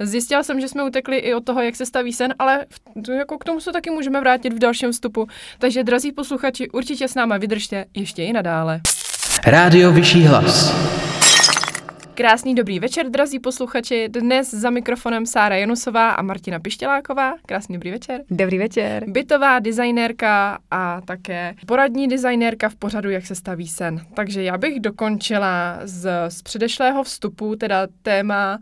Zjistila 0.00 0.42
jsem, 0.42 0.60
že 0.60 0.68
jsme 0.68 0.84
utekli 0.84 1.16
i 1.16 1.34
od 1.34 1.44
toho, 1.44 1.62
jak 1.62 1.76
se 1.76 1.86
staví 1.86 2.12
sen, 2.12 2.34
ale 2.38 2.66
v, 3.06 3.10
jako 3.10 3.38
k 3.38 3.44
tomu 3.44 3.60
se 3.60 3.72
taky 3.72 3.90
můžeme 3.90 4.20
vrátit 4.20 4.52
v 4.52 4.58
dalším 4.58 4.92
vstupu. 4.92 5.26
Takže, 5.58 5.84
drazí 5.84 6.12
posluchači, 6.12 6.70
určitě 6.70 7.08
s 7.08 7.14
náma 7.14 7.36
vydržte 7.36 7.84
ještě 7.94 8.24
i 8.24 8.32
nadále. 8.32 8.80
Rádio 9.46 9.92
Vyšší 9.92 10.24
hlas. 10.24 10.74
Krásný 12.18 12.54
dobrý 12.54 12.80
večer, 12.80 13.10
drazí 13.10 13.38
posluchači. 13.38 14.08
Dnes 14.08 14.54
za 14.54 14.70
mikrofonem 14.70 15.26
Sára 15.26 15.56
Janusová 15.56 16.10
a 16.10 16.22
Martina 16.22 16.60
Pištěláková. 16.60 17.34
Krásný 17.46 17.74
dobrý 17.74 17.90
večer. 17.90 18.20
Dobrý 18.30 18.58
večer. 18.58 19.04
Bytová 19.06 19.58
designérka 19.58 20.58
a 20.70 21.00
také 21.00 21.54
poradní 21.66 22.08
designérka 22.08 22.68
v 22.68 22.76
pořadu 22.76 23.10
Jak 23.10 23.26
se 23.26 23.34
staví 23.34 23.68
sen. 23.68 24.00
Takže 24.14 24.42
já 24.42 24.58
bych 24.58 24.80
dokončila 24.80 25.78
z, 25.84 26.10
z 26.28 26.42
předešlého 26.42 27.02
vstupu, 27.02 27.56
teda 27.56 27.86
téma 28.02 28.58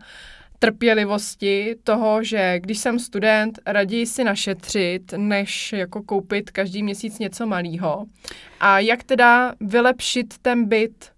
trpělivosti 0.59 1.75
toho, 1.83 2.23
že 2.23 2.59
když 2.59 2.77
jsem 2.77 2.99
student, 2.99 3.59
raději 3.65 4.05
si 4.05 4.23
našetřit, 4.23 5.13
než 5.17 5.73
jako 5.73 6.03
koupit 6.03 6.51
každý 6.51 6.83
měsíc 6.83 7.19
něco 7.19 7.47
malého. 7.47 8.05
A 8.59 8.79
jak 8.79 9.03
teda 9.03 9.53
vylepšit 9.61 10.37
ten 10.41 10.65
byt, 10.65 11.16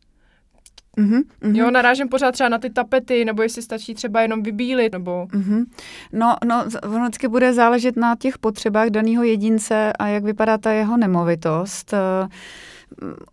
Mm-hmm, 1.00 1.22
mm-hmm. 1.42 1.56
Jo, 1.56 1.72
narážím 1.72 2.10
pořád 2.10 2.32
třeba 2.32 2.50
na 2.50 2.58
ty 2.58 2.70
tapety, 2.70 3.26
nebo 3.26 3.42
jestli 3.42 3.62
stačí 3.62 3.94
třeba 3.94 4.22
jenom 4.22 4.44
vybílit, 4.44 4.94
nebo... 4.94 5.28
Mm-hmm. 5.32 5.66
No, 6.14 6.36
no, 6.46 6.66
ono 6.84 7.04
vždycky 7.04 7.28
bude 7.28 7.54
záležet 7.54 7.96
na 7.98 8.16
těch 8.16 8.38
potřebách 8.38 8.90
daného 8.90 9.24
jedince 9.24 9.94
a 9.94 10.08
jak 10.08 10.24
vypadá 10.24 10.58
ta 10.58 10.72
jeho 10.72 10.98
nemovitost. 10.98 11.94
Uh, 11.94 12.30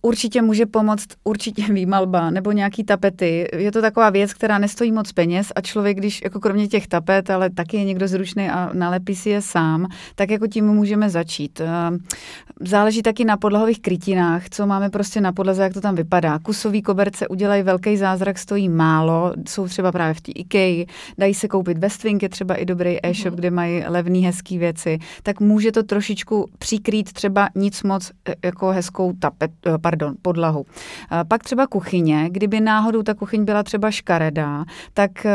určitě 0.02 0.42
může 0.42 0.66
pomoct 0.66 1.06
určitě 1.24 1.62
výmalba 1.72 2.30
nebo 2.30 2.52
nějaký 2.52 2.84
tapety. 2.84 3.48
Je 3.56 3.72
to 3.72 3.80
taková 3.80 4.10
věc, 4.10 4.34
která 4.34 4.58
nestojí 4.58 4.92
moc 4.92 5.12
peněz 5.12 5.52
a 5.56 5.60
člověk, 5.60 5.96
když 5.96 6.22
jako 6.22 6.40
kromě 6.40 6.68
těch 6.68 6.86
tapet, 6.86 7.30
ale 7.30 7.50
taky 7.50 7.76
je 7.76 7.84
někdo 7.84 8.08
zručný 8.08 8.50
a 8.50 8.70
nalepí 8.72 9.16
si 9.16 9.30
je 9.30 9.42
sám, 9.42 9.86
tak 10.14 10.30
jako 10.30 10.46
tím 10.46 10.66
můžeme 10.66 11.10
začít. 11.10 11.60
Eh, 11.60 11.66
záleží 12.60 13.02
taky 13.02 13.24
na 13.24 13.36
podlahových 13.36 13.80
krytinách, 13.80 14.48
co 14.50 14.66
máme 14.66 14.90
prostě 14.90 15.20
na 15.20 15.32
podlaze, 15.32 15.62
jak 15.62 15.72
to 15.72 15.80
tam 15.80 15.94
vypadá. 15.94 16.38
Kusový 16.38 16.82
koberce 16.82 17.28
udělají 17.28 17.62
velký 17.62 17.96
zázrak, 17.96 18.38
stojí 18.38 18.68
málo, 18.68 19.32
jsou 19.48 19.68
třeba 19.68 19.92
právě 19.92 20.14
v 20.14 20.20
té 20.20 20.32
IKEA, 20.32 20.84
dají 21.18 21.34
se 21.34 21.48
koupit 21.48 21.78
ve 21.78 21.90
Svinke, 21.90 22.28
třeba 22.28 22.54
i 22.54 22.64
dobrý 22.64 23.06
e-shop, 23.06 23.34
mm-hmm. 23.34 23.36
kde 23.36 23.50
mají 23.50 23.84
levné 23.86 24.18
hezké 24.18 24.58
věci, 24.58 24.98
tak 25.22 25.40
může 25.40 25.72
to 25.72 25.82
trošičku 25.82 26.50
přikrýt 26.58 27.12
třeba 27.12 27.48
nic 27.54 27.82
moc 27.82 28.12
eh, 28.28 28.34
jako 28.44 28.68
hezkou 28.68 29.12
tapet, 29.12 29.50
Eh, 29.50 29.55
pardon, 29.80 30.14
podlahu. 30.22 30.66
Eh, 31.12 31.24
pak 31.28 31.42
třeba 31.42 31.66
kuchyně, 31.66 32.28
kdyby 32.30 32.60
náhodou 32.60 33.02
ta 33.02 33.14
kuchyň 33.14 33.44
byla 33.44 33.62
třeba 33.62 33.90
škaredá, 33.90 34.64
tak 34.94 35.26
eh, 35.26 35.30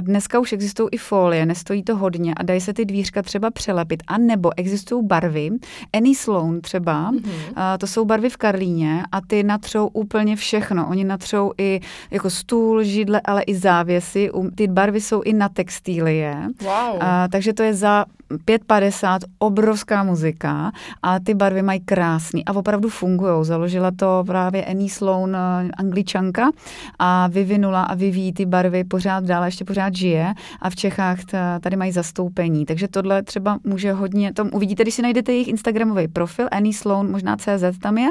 dneska 0.00 0.38
už 0.38 0.52
existují 0.52 0.88
i 0.92 0.96
folie, 0.96 1.46
nestojí 1.46 1.82
to 1.82 1.96
hodně 1.96 2.34
a 2.34 2.42
dají 2.42 2.60
se 2.60 2.72
ty 2.72 2.84
dvířka 2.84 3.22
třeba 3.22 3.50
přelepit. 3.50 4.02
A 4.06 4.18
nebo 4.18 4.50
existují 4.56 5.06
barvy, 5.06 5.50
Annie 5.92 6.16
Sloan 6.16 6.60
třeba, 6.60 7.12
mm-hmm. 7.12 7.78
to 7.78 7.86
jsou 7.86 8.04
barvy 8.04 8.30
v 8.30 8.36
Karlíně 8.36 9.02
a 9.12 9.20
ty 9.20 9.42
natřou 9.42 9.86
úplně 9.86 10.36
všechno. 10.36 10.88
Oni 10.88 11.04
natřou 11.04 11.52
i 11.58 11.80
jako 12.10 12.30
stůl, 12.30 12.82
židle, 12.82 13.20
ale 13.24 13.42
i 13.42 13.54
závěsy. 13.54 14.30
Ty 14.54 14.66
barvy 14.66 15.00
jsou 15.00 15.22
i 15.22 15.32
na 15.32 15.48
textílie. 15.48 16.36
Wow. 16.62 17.00
takže 17.30 17.52
to 17.52 17.62
je 17.62 17.74
za 17.74 18.04
5,50, 18.30 19.18
obrovská 19.38 20.04
muzika 20.04 20.72
a 21.02 21.20
ty 21.20 21.34
barvy 21.34 21.62
mají 21.62 21.80
krásný 21.80 22.44
a 22.44 22.52
opravdu 22.52 22.88
fungují. 22.88 23.44
Založila 23.44 23.90
to 23.90 24.24
právě 24.26 24.64
Annie 24.64 24.90
Sloan, 24.90 25.36
eh, 25.36 25.70
angličanka 25.76 26.50
a 26.98 27.26
vyvinula 27.26 27.82
a 27.82 27.94
vyvíjí 27.94 28.32
ty 28.32 28.46
barvy 28.46 28.84
pořád 28.84 29.24
dál, 29.24 29.44
ještě 29.44 29.64
pořád 29.64 29.94
žije 29.94 30.34
a 30.62 30.70
v 30.70 30.76
Čechách 30.76 31.18
tady 31.60 31.76
mají 31.76 31.92
zastoupení. 31.92 32.66
Takže 32.66 32.88
tohle 32.88 33.22
třeba 33.22 33.58
může 33.64 33.92
hodně, 33.92 34.32
tom 34.32 34.50
uvidíte, 34.52 34.82
když 34.82 34.94
si 34.94 35.02
najdete 35.02 35.32
jejich 35.32 35.48
Instagramový 35.48 36.08
profil, 36.08 36.48
Annie 36.50 36.74
Sloan, 36.74 37.10
možná 37.10 37.36
CZ 37.36 37.78
tam 37.82 37.98
je 37.98 38.08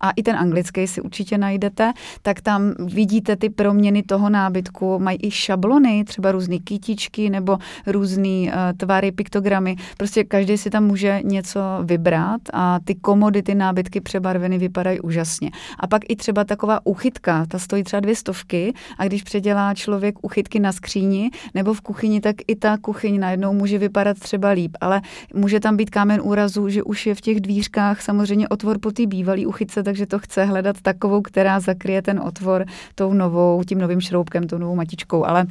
a 0.00 0.10
i 0.10 0.22
ten 0.22 0.36
anglický 0.36 0.86
si 0.86 1.00
určitě 1.00 1.38
najdete, 1.38 1.92
tak 2.22 2.40
tam 2.40 2.74
vidíte 2.78 3.36
ty 3.36 3.50
proměny 3.50 4.02
toho 4.02 4.30
nábytku, 4.30 4.98
mají 4.98 5.18
i 5.22 5.30
šablony, 5.30 6.04
třeba 6.04 6.32
různé 6.32 6.58
kytičky 6.58 7.30
nebo 7.30 7.58
různé 7.86 8.28
uh, 8.28 8.52
tvary, 8.76 9.12
piktogramy 9.12 9.57
programy. 9.58 9.76
Prostě 9.96 10.24
každý 10.24 10.58
si 10.58 10.70
tam 10.70 10.84
může 10.84 11.20
něco 11.24 11.60
vybrat 11.82 12.40
a 12.52 12.78
ty 12.84 12.94
komodity, 12.94 13.54
nábytky 13.54 14.00
přebarveny 14.00 14.58
vypadají 14.58 15.00
úžasně. 15.00 15.50
A 15.80 15.86
pak 15.86 16.02
i 16.08 16.16
třeba 16.16 16.44
taková 16.44 16.80
uchytka, 16.86 17.46
ta 17.46 17.58
stojí 17.58 17.84
třeba 17.84 18.00
dvě 18.00 18.16
stovky 18.16 18.74
a 18.98 19.04
když 19.06 19.22
předělá 19.22 19.74
člověk 19.74 20.14
uchytky 20.22 20.60
na 20.60 20.72
skříni 20.72 21.30
nebo 21.54 21.74
v 21.74 21.80
kuchyni, 21.80 22.20
tak 22.20 22.36
i 22.46 22.56
ta 22.56 22.78
kuchyň 22.78 23.20
najednou 23.20 23.52
může 23.52 23.78
vypadat 23.78 24.18
třeba 24.18 24.48
líp, 24.48 24.76
ale 24.80 25.00
může 25.34 25.60
tam 25.60 25.76
být 25.76 25.90
kámen 25.90 26.20
úrazu, 26.22 26.68
že 26.68 26.82
už 26.82 27.06
je 27.06 27.14
v 27.14 27.20
těch 27.20 27.40
dvířkách 27.40 28.02
samozřejmě 28.02 28.48
otvor 28.48 28.78
po 28.78 28.90
té 28.90 29.06
bývalý 29.06 29.46
uchytce, 29.46 29.82
takže 29.82 30.06
to 30.06 30.18
chce 30.18 30.44
hledat 30.44 30.76
takovou, 30.82 31.22
která 31.22 31.60
zakryje 31.60 32.02
ten 32.02 32.20
otvor 32.20 32.64
tou 32.94 33.12
novou, 33.12 33.62
tím 33.66 33.78
novým 33.78 34.00
šroubkem, 34.00 34.46
tou 34.46 34.58
novou 34.58 34.76
matičkou, 34.76 35.24
ale 35.24 35.46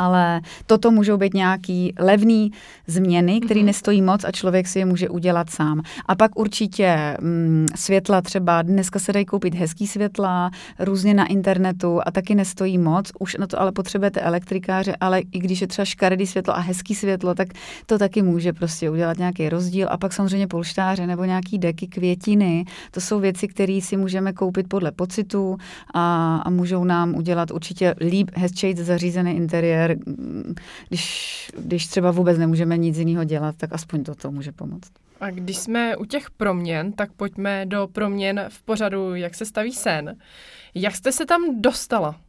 ale 0.00 0.40
toto 0.66 0.90
můžou 0.90 1.16
být 1.16 1.34
nějaký 1.34 1.94
levný 1.98 2.52
změny, 2.86 3.40
které 3.40 3.60
mm-hmm. 3.60 3.64
nestojí 3.64 4.02
moc 4.02 4.24
a 4.24 4.30
člověk 4.30 4.68
si 4.68 4.78
je 4.78 4.84
může 4.84 5.08
udělat 5.08 5.50
sám. 5.50 5.82
A 6.06 6.14
pak 6.14 6.38
určitě 6.38 7.16
mm, 7.20 7.66
světla 7.74 8.22
třeba, 8.22 8.62
dneska 8.62 8.98
se 8.98 9.12
dají 9.12 9.24
koupit 9.24 9.54
hezký 9.54 9.86
světla, 9.86 10.50
různě 10.78 11.14
na 11.14 11.26
internetu 11.26 12.00
a 12.06 12.10
taky 12.10 12.34
nestojí 12.34 12.78
moc, 12.78 13.12
už 13.18 13.36
na 13.36 13.46
to 13.46 13.60
ale 13.60 13.72
potřebujete 13.72 14.20
elektrikáře, 14.20 14.96
ale 15.00 15.20
i 15.20 15.38
když 15.38 15.60
je 15.60 15.66
třeba 15.66 15.84
škaredý 15.84 16.26
světlo 16.26 16.56
a 16.56 16.60
hezký 16.60 16.94
světlo, 16.94 17.34
tak 17.34 17.48
to 17.86 17.98
taky 17.98 18.22
může 18.22 18.52
prostě 18.52 18.90
udělat 18.90 19.18
nějaký 19.18 19.48
rozdíl. 19.48 19.88
A 19.90 19.96
pak 19.96 20.12
samozřejmě 20.12 20.46
polštáře 20.46 21.06
nebo 21.06 21.24
nějaký 21.24 21.58
deky, 21.58 21.86
květiny, 21.86 22.64
to 22.90 23.00
jsou 23.00 23.20
věci, 23.20 23.48
které 23.48 23.80
si 23.82 23.96
můžeme 23.96 24.32
koupit 24.32 24.68
podle 24.68 24.92
pocitu 24.92 25.56
a, 25.94 26.36
a 26.36 26.50
můžou 26.50 26.84
nám 26.84 27.14
udělat 27.14 27.50
určitě 27.50 27.94
líp, 28.00 28.30
hezčejc 28.34 28.78
zařízený 28.78 29.36
interiér, 29.36 29.89
když, 30.88 31.50
když 31.58 31.86
třeba 31.86 32.10
vůbec 32.10 32.38
nemůžeme 32.38 32.76
nic 32.76 32.98
jiného 32.98 33.24
dělat, 33.24 33.56
tak 33.56 33.72
aspoň 33.72 34.04
toto 34.04 34.30
může 34.30 34.52
pomoct. 34.52 34.90
A 35.20 35.30
když 35.30 35.56
jsme 35.56 35.96
u 35.96 36.04
těch 36.04 36.30
proměn, 36.30 36.92
tak 36.92 37.12
pojďme 37.12 37.66
do 37.66 37.88
proměn 37.92 38.44
v 38.48 38.62
pořadu, 38.62 39.14
jak 39.14 39.34
se 39.34 39.44
staví 39.44 39.72
sen. 39.72 40.16
Jak 40.74 40.96
jste 40.96 41.12
se 41.12 41.26
tam 41.26 41.60
dostala? 41.60 42.20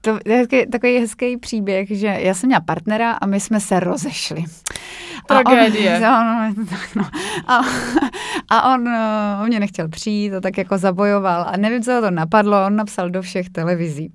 To 0.00 0.18
je 0.26 0.66
takový 0.66 0.98
hezký 0.98 1.36
příběh, 1.36 1.88
že 1.90 2.06
já 2.06 2.34
jsem 2.34 2.46
měla 2.46 2.60
partnera 2.60 3.12
a 3.12 3.26
my 3.26 3.40
jsme 3.40 3.60
se 3.60 3.80
rozešli. 3.80 4.44
Tragédie. 5.26 6.06
A 6.06 6.20
on, 6.20 6.54
no, 6.70 6.78
no, 6.96 7.04
a, 7.46 7.60
a 8.48 8.74
on, 8.74 8.88
eh, 8.88 9.42
on 9.42 9.46
mě 9.46 9.60
nechtěl 9.60 9.88
přijít 9.88 10.34
a 10.34 10.40
tak 10.40 10.58
jako 10.58 10.78
zabojoval. 10.78 11.44
A 11.48 11.56
nevím, 11.56 11.82
co 11.82 11.92
ho 11.92 12.00
to 12.00 12.10
napadlo, 12.10 12.66
on 12.66 12.76
napsal 12.76 13.10
do 13.10 13.22
všech 13.22 13.50
televizí. 13.50 14.12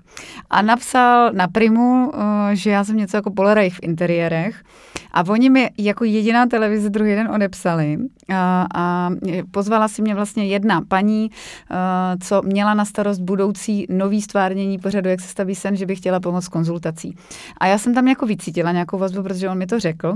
A 0.50 0.62
napsal 0.62 1.32
na 1.32 1.48
Primu, 1.48 2.12
eh, 2.14 2.56
že 2.56 2.70
já 2.70 2.84
jsem 2.84 2.96
něco 2.96 3.16
jako 3.16 3.30
polerajch 3.30 3.74
v 3.74 3.82
interiérech. 3.82 4.62
A 5.12 5.24
oni 5.28 5.50
mi 5.50 5.70
jako 5.78 6.04
jediná 6.04 6.46
televize 6.46 6.90
druhý 6.90 7.14
den 7.14 7.30
odepsali 7.30 7.98
a, 8.34 8.66
a 8.74 9.10
pozvala 9.50 9.88
si 9.88 10.02
mě 10.02 10.14
vlastně 10.14 10.46
jedna 10.46 10.82
paní, 10.88 11.30
co 12.22 12.42
měla 12.42 12.74
na 12.74 12.84
starost 12.84 13.20
budoucí 13.20 13.86
nový 13.90 14.22
stvárnění 14.22 14.78
pořadu, 14.78 15.08
jak 15.08 15.20
se 15.20 15.28
staví 15.28 15.54
sen, 15.54 15.76
že 15.76 15.86
by 15.86 15.96
chtěla 15.96 16.20
pomoct 16.20 16.48
konzultací. 16.48 17.16
A 17.60 17.66
já 17.66 17.78
jsem 17.78 17.94
tam 17.94 18.08
jako 18.08 18.26
vycítila 18.26 18.72
nějakou 18.72 18.98
vazbu, 18.98 19.22
protože 19.22 19.48
on 19.48 19.58
mi 19.58 19.66
to 19.66 19.80
řekl. 19.80 20.14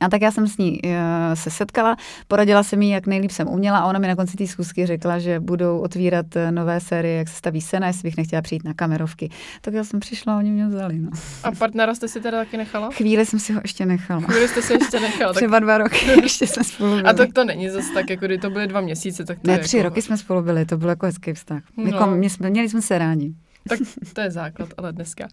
A 0.00 0.08
tak 0.08 0.22
já 0.22 0.30
jsem 0.30 0.48
s 0.48 0.58
ní 0.58 0.80
uh, 0.84 0.90
se 1.34 1.50
setkala, 1.50 1.96
poradila 2.28 2.62
jsem 2.62 2.82
jí, 2.82 2.90
jak 2.90 3.06
nejlíp 3.06 3.30
jsem 3.30 3.48
uměla 3.48 3.78
a 3.78 3.84
ona 3.84 3.98
mi 3.98 4.08
na 4.08 4.16
konci 4.16 4.36
té 4.36 4.46
schůzky 4.46 4.86
řekla, 4.86 5.18
že 5.18 5.40
budou 5.40 5.78
otvírat 5.78 6.36
eh, 6.36 6.52
nové 6.52 6.80
série, 6.80 7.16
jak 7.18 7.28
se 7.28 7.36
staví 7.36 7.60
sena, 7.60 7.86
jestli 7.86 8.02
bych 8.02 8.16
nechtěla 8.16 8.42
přijít 8.42 8.64
na 8.64 8.74
kamerovky. 8.74 9.30
Tak 9.60 9.74
já 9.74 9.84
jsem 9.84 10.00
přišla 10.00 10.34
a 10.34 10.38
oni 10.38 10.50
mě 10.50 10.66
vzali. 10.66 10.98
No. 10.98 11.10
A 11.44 11.52
partnera 11.52 11.94
jste 11.94 12.08
si 12.08 12.20
teda 12.20 12.38
taky 12.38 12.56
nechala? 12.56 12.90
Chvíli 12.90 13.26
jsem 13.26 13.38
si 13.38 13.52
ho 13.52 13.60
ještě 13.64 13.86
nechala. 13.86 14.20
Chvíli 14.20 14.48
jste 14.48 14.62
si 14.62 14.72
ještě 14.72 15.00
nechala. 15.00 15.32
Třeba 15.32 15.58
dva 15.58 15.78
roky 15.78 16.06
ještě 16.22 16.46
jsme 16.46 16.64
spolu 16.64 16.90
byli. 16.90 17.02
A 17.02 17.12
tak 17.12 17.32
to 17.32 17.44
není 17.44 17.68
zase 17.68 17.92
tak, 17.94 18.10
jako 18.10 18.26
kdy 18.26 18.38
to 18.38 18.50
byly 18.50 18.66
dva 18.66 18.80
měsíce. 18.80 19.24
Tak 19.24 19.38
to 19.40 19.50
ne, 19.50 19.58
tři 19.58 19.76
jako... 19.76 19.88
roky 19.88 20.02
jsme 20.02 20.16
spolu 20.16 20.42
byli, 20.42 20.66
to 20.66 20.76
byl 20.76 20.88
jako 20.88 21.06
hezký 21.06 21.32
vztah. 21.32 21.62
No. 21.76 21.84
Jako, 21.84 22.06
mě 22.06 22.30
jsme, 22.30 22.50
měli 22.50 22.68
jsme 22.68 22.82
se 22.82 22.98
rádi. 22.98 23.34
Tak 23.68 23.78
to 24.12 24.20
je 24.20 24.30
základ, 24.30 24.68
ale 24.76 24.92
dneska. 24.92 25.28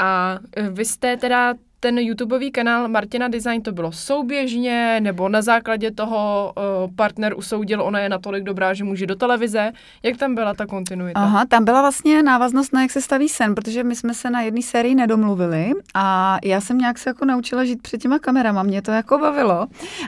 A 0.00 0.38
eh, 0.56 0.70
vy 0.70 0.84
jste 0.84 1.16
teda 1.16 1.54
ten 1.82 1.98
YouTubeový 1.98 2.50
kanál 2.50 2.88
Martina 2.88 3.28
Design 3.28 3.62
to 3.62 3.72
bylo 3.72 3.92
souběžně, 3.92 5.00
nebo 5.00 5.28
na 5.28 5.42
základě 5.42 5.90
toho 5.90 6.52
uh, 6.56 6.94
partner 6.94 7.34
usoudil, 7.36 7.82
ona 7.82 7.98
je 7.98 8.08
natolik 8.08 8.44
dobrá, 8.44 8.74
že 8.74 8.84
může 8.84 9.06
do 9.06 9.14
televize. 9.16 9.72
Jak 10.02 10.16
tam 10.16 10.34
byla 10.34 10.54
ta 10.54 10.66
kontinuita? 10.66 11.20
Aha, 11.20 11.46
tam 11.46 11.64
byla 11.64 11.80
vlastně 11.80 12.22
návaznost 12.22 12.72
na 12.72 12.82
jak 12.82 12.90
se 12.90 13.00
staví 13.00 13.28
sen, 13.28 13.54
protože 13.54 13.84
my 13.84 13.96
jsme 13.96 14.14
se 14.14 14.30
na 14.30 14.40
jedné 14.40 14.62
sérii 14.62 14.94
nedomluvili 14.94 15.72
a 15.94 16.38
já 16.44 16.60
jsem 16.60 16.78
nějak 16.78 16.98
se 16.98 17.10
jako 17.10 17.24
naučila 17.24 17.64
žít 17.64 17.82
před 17.82 17.98
těma 18.02 18.18
kamerama, 18.18 18.62
mě 18.62 18.82
to 18.82 18.90
jako 18.90 19.18
bavilo. 19.18 19.66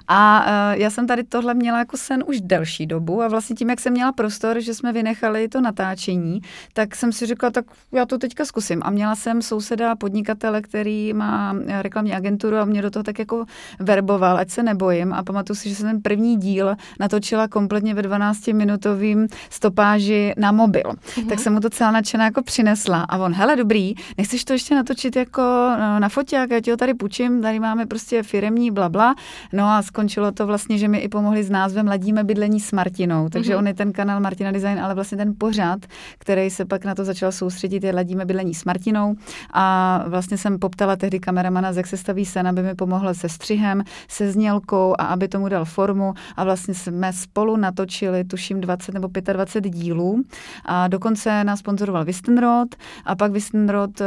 A 0.09 0.47
uh, 0.47 0.81
já 0.81 0.91
jsem 0.91 1.07
tady 1.07 1.25
tohle 1.25 1.55
měla 1.55 1.79
jako 1.79 1.97
sen 1.97 2.25
už 2.27 2.41
delší 2.41 2.87
dobu 2.87 3.23
a 3.23 3.29
vlastně 3.29 3.57
tím, 3.57 3.71
jak 3.71 3.81
jsem 3.81 3.93
měla 3.93 4.13
prostor, 4.13 4.61
že 4.61 4.75
jsme 4.75 4.93
vynechali 4.93 5.49
to 5.49 5.61
natáčení, 5.61 6.41
tak 6.73 6.97
jsem 6.97 7.13
si 7.13 7.27
řekla, 7.27 7.51
tak 7.51 7.65
já 7.93 8.07
to 8.07 8.19
teďka 8.19 8.45
zkusím. 8.45 8.81
A 8.85 8.91
měla 8.91 9.15
jsem 9.15 9.43
souseda 9.43 9.97
podnikatele, 9.97 10.63
který 10.63 11.13
má 11.13 11.64
reklamní 11.69 12.13
agenturu 12.13 12.57
a 12.57 12.65
mě 12.65 12.83
do 12.83 12.91
toho 12.91 13.03
tak 13.03 13.19
jako 13.19 13.45
verboval, 13.81 14.39
ať 14.39 14.51
se 14.51 14.63
nebojím. 14.63 15.13
A 15.13 15.23
pamatuju 15.23 15.57
si, 15.57 15.69
že 15.69 15.75
jsem 15.75 15.87
ten 15.87 16.03
první 16.03 16.37
díl 16.37 16.75
natočila 17.01 17.49
kompletně 17.49 17.95
ve 17.95 18.03
12-minutovým 18.03 19.29
stopáži 19.51 20.35
na 20.37 20.53
mobil. 20.53 20.83
Mm-hmm. 20.83 21.29
Tak 21.29 21.39
jsem 21.39 21.53
mu 21.53 21.61
to 21.61 21.71
celá 21.71 21.91
nadšená 21.91 22.25
jako 22.25 22.43
přinesla. 22.43 23.03
A 23.03 23.19
on, 23.19 23.33
hele, 23.33 23.57
dobrý, 23.57 23.95
nechceš 24.19 24.45
to 24.45 24.53
ještě 24.53 24.75
natočit 24.75 25.17
jako 25.17 25.43
no, 25.79 25.99
na 25.99 26.09
foťák, 26.09 26.51
já 26.51 26.61
ti 26.61 26.71
ho 26.71 26.77
tady 26.77 26.95
půjčím, 26.95 27.43
tady 27.43 27.61
máme 27.61 27.87
prostě 27.87 28.23
firemní 28.23 28.71
blabla. 28.71 29.15
No 29.53 29.65
a 29.65 29.83
skončilo 29.83 30.33
to 30.33 30.47
vlastně, 30.47 30.79
že 30.79 30.89
mi 30.89 30.99
i 30.99 31.09
pomohli 31.09 31.45
s 31.45 31.51
názvem 31.51 31.87
Ladíme 31.87 32.25
bydlení 32.25 32.61
s 32.61 32.73
Martinou. 32.73 33.29
Takže 33.29 33.53
mm-hmm. 33.53 33.59
on 33.59 33.67
je 33.67 33.75
ten 33.75 33.93
kanál 33.93 34.21
Martina 34.21 34.53
Design, 34.53 34.81
ale 34.81 34.95
vlastně 34.95 35.19
ten 35.19 35.35
pořad, 35.39 35.79
který 36.19 36.51
se 36.51 36.65
pak 36.65 36.85
na 36.85 36.95
to 36.95 37.05
začal 37.05 37.33
soustředit, 37.33 37.85
je 37.85 37.93
Ladíme 37.93 38.25
bydlení 38.25 38.55
s 38.55 38.65
Martinou. 38.65 39.15
A 39.53 40.05
vlastně 40.09 40.39
jsem 40.39 40.59
poptala 40.59 40.97
tehdy 40.97 41.21
kameramana, 41.55 41.77
jak 41.77 41.87
se 41.87 41.97
staví 41.97 42.25
sen, 42.25 42.49
aby 42.49 42.63
mi 42.63 42.75
pomohl 42.75 43.15
se 43.15 43.29
střihem, 43.29 43.85
se 44.09 44.33
znělkou 44.33 44.95
a 44.99 45.05
aby 45.05 45.29
tomu 45.29 45.49
dal 45.49 45.65
formu. 45.65 46.15
A 46.37 46.45
vlastně 46.45 46.75
jsme 46.75 47.13
spolu 47.13 47.57
natočili, 47.57 48.25
tuším, 48.25 48.61
20 48.61 48.95
nebo 48.95 49.09
25 49.33 49.71
dílů. 49.71 50.25
A 50.65 50.89
dokonce 50.89 51.45
nás 51.45 51.59
sponzoroval 51.59 52.05
Wistenrod 52.05 52.69
a 53.05 53.15
pak 53.15 53.33
Wistenrod 53.33 54.01
uh, 54.01 54.07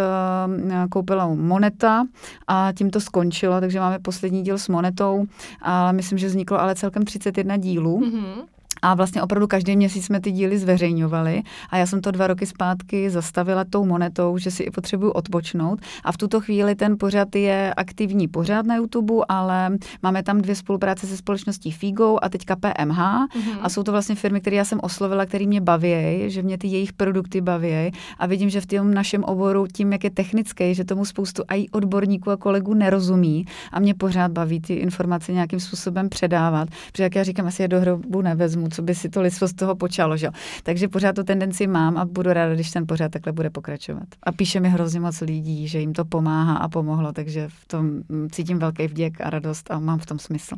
koupila 0.90 1.28
Moneta 1.28 2.06
a 2.48 2.72
tím 2.76 2.90
to 2.90 3.00
skončilo, 3.00 3.60
takže 3.60 3.80
máme 3.80 4.00
poslední 4.00 4.44
díl 4.44 4.58
s 4.58 4.68
Monetou. 4.68 5.26
A 5.62 5.92
myslím, 5.92 6.18
že 6.18 6.28
vzniklo 6.28 6.62
ale 6.62 6.76
celkem 6.76 7.04
31 7.04 7.58
dílů. 7.58 8.00
Mm-hmm. 8.00 8.57
A 8.88 8.94
vlastně 8.94 9.22
opravdu 9.22 9.48
každý 9.48 9.76
měsíc 9.76 10.06
jsme 10.06 10.20
ty 10.20 10.32
díly 10.32 10.58
zveřejňovali 10.58 11.44
a 11.70 11.78
já 11.78 11.86
jsem 11.86 12.02
to 12.02 12.12
dva 12.12 12.28
roky 12.28 12.46
zpátky 12.46 13.10
zastavila 13.10 13.64
tou 13.70 13.86
monetou, 13.86 14.38
že 14.38 14.52
si 14.52 14.64
i 14.64 14.72
potřebuju 14.72 15.12
odpočnout. 15.12 15.80
A 16.04 16.12
v 16.12 16.18
tuto 16.18 16.42
chvíli 16.42 16.76
ten 16.76 16.98
pořad 17.00 17.36
je 17.36 17.74
aktivní 17.74 18.28
pořád 18.28 18.66
na 18.66 18.76
YouTube, 18.76 19.14
ale 19.30 19.78
máme 20.04 20.24
tam 20.24 20.42
dvě 20.42 20.56
spolupráce 20.56 21.08
se 21.08 21.18
společností 21.18 21.72
Figo 21.72 22.18
a 22.22 22.30
teďka 22.30 22.56
PMH 22.56 22.98
mm-hmm. 22.98 23.58
a 23.62 23.70
jsou 23.70 23.84
to 23.84 23.92
vlastně 23.92 24.16
firmy, 24.16 24.42
které 24.42 24.56
já 24.56 24.66
jsem 24.66 24.80
oslovila, 24.84 25.26
které 25.26 25.46
mě 25.46 25.62
baví, 25.62 26.24
že 26.28 26.44
mě 26.44 26.58
ty 26.58 26.68
jejich 26.68 26.94
produkty 26.94 27.42
baví 27.42 27.92
a 28.20 28.26
vidím, 28.28 28.50
že 28.50 28.62
v 28.62 28.66
tom 28.66 28.94
našem 28.94 29.24
oboru 29.24 29.68
tím, 29.74 29.92
jak 29.92 30.04
je 30.04 30.10
technický, 30.10 30.76
že 30.76 30.86
tomu 30.86 31.06
spoustu 31.06 31.44
i 31.48 31.70
odborníků 31.70 32.32
a 32.32 32.38
kolegů 32.38 32.74
nerozumí 32.74 33.46
a 33.72 33.80
mě 33.80 33.94
pořád 33.94 34.32
baví 34.32 34.62
ty 34.62 34.74
informace 34.74 35.34
nějakým 35.34 35.60
způsobem 35.60 36.10
předávat, 36.10 36.70
protože 36.92 37.04
jak 37.04 37.16
já 37.16 37.24
říkám, 37.24 37.48
asi 37.48 37.62
je 37.62 37.68
do 37.68 37.80
hrobu 37.80 38.22
nevezmu, 38.22 38.70
co 38.78 38.82
by 38.82 38.96
si 38.96 39.10
to 39.10 39.22
lidstvo 39.22 39.48
z 39.48 39.54
toho 39.54 39.76
počalo. 39.76 40.18
Že? 40.18 40.30
Takže 40.64 40.88
pořád 40.88 41.16
tu 41.16 41.24
tendenci 41.24 41.68
mám 41.68 41.98
a 41.98 42.06
budu 42.06 42.34
ráda, 42.34 42.54
když 42.54 42.72
ten 42.72 42.88
pořád 42.88 43.12
takhle 43.12 43.34
bude 43.34 43.50
pokračovat. 43.50 44.08
A 44.24 44.32
píše 44.32 44.60
mi 44.60 44.70
hrozně 44.70 45.00
moc 45.00 45.22
lidí, 45.22 45.68
že 45.68 45.80
jim 45.80 45.94
to 45.94 46.06
pomáhá 46.06 46.58
a 46.58 46.68
pomohlo, 46.68 47.14
takže 47.14 47.48
v 47.50 47.68
tom 47.68 48.02
cítím 48.32 48.60
velký 48.60 48.88
vděk 48.88 49.22
a 49.22 49.30
radost 49.30 49.72
a 49.72 49.80
mám 49.80 50.00
v 50.00 50.06
tom 50.06 50.20
smysl. 50.20 50.56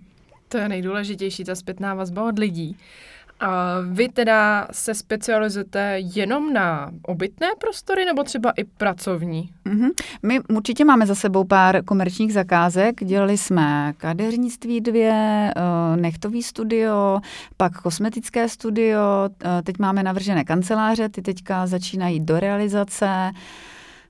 To 0.48 0.58
je 0.58 0.70
nejdůležitější, 0.70 1.44
ta 1.44 1.56
zpětná 1.56 1.94
vazba 1.94 2.28
od 2.28 2.40
lidí. 2.40 2.76
A 3.40 3.76
vy 3.92 4.10
teda 4.10 4.68
se 4.72 4.94
specializujete 4.94 5.96
jenom 6.00 6.54
na 6.54 6.92
obytné 7.02 7.48
prostory 7.60 8.06
nebo 8.06 8.24
třeba 8.24 8.52
i 8.52 8.64
pracovní? 8.64 9.50
Mm-hmm. 9.66 9.90
My 10.24 10.40
určitě 10.40 10.86
máme 10.86 11.06
za 11.06 11.16
sebou 11.16 11.44
pár 11.44 11.84
komerčních 11.86 12.34
zakázek. 12.34 13.04
Dělali 13.04 13.38
jsme 13.38 13.94
kadeřnictví 13.98 14.82
dvě, 14.82 15.14
eh, 15.56 15.98
nechtový 15.98 16.44
studio, 16.44 17.20
pak 17.58 17.82
kosmetické 17.82 18.50
studio, 18.50 19.00
eh, 19.44 19.62
teď 19.62 19.80
máme 19.80 20.04
navržené 20.04 20.44
kanceláře, 20.44 21.10
ty 21.10 21.22
teďka 21.22 21.68
začínají 21.68 22.20
do 22.20 22.40
realizace. 22.40 23.32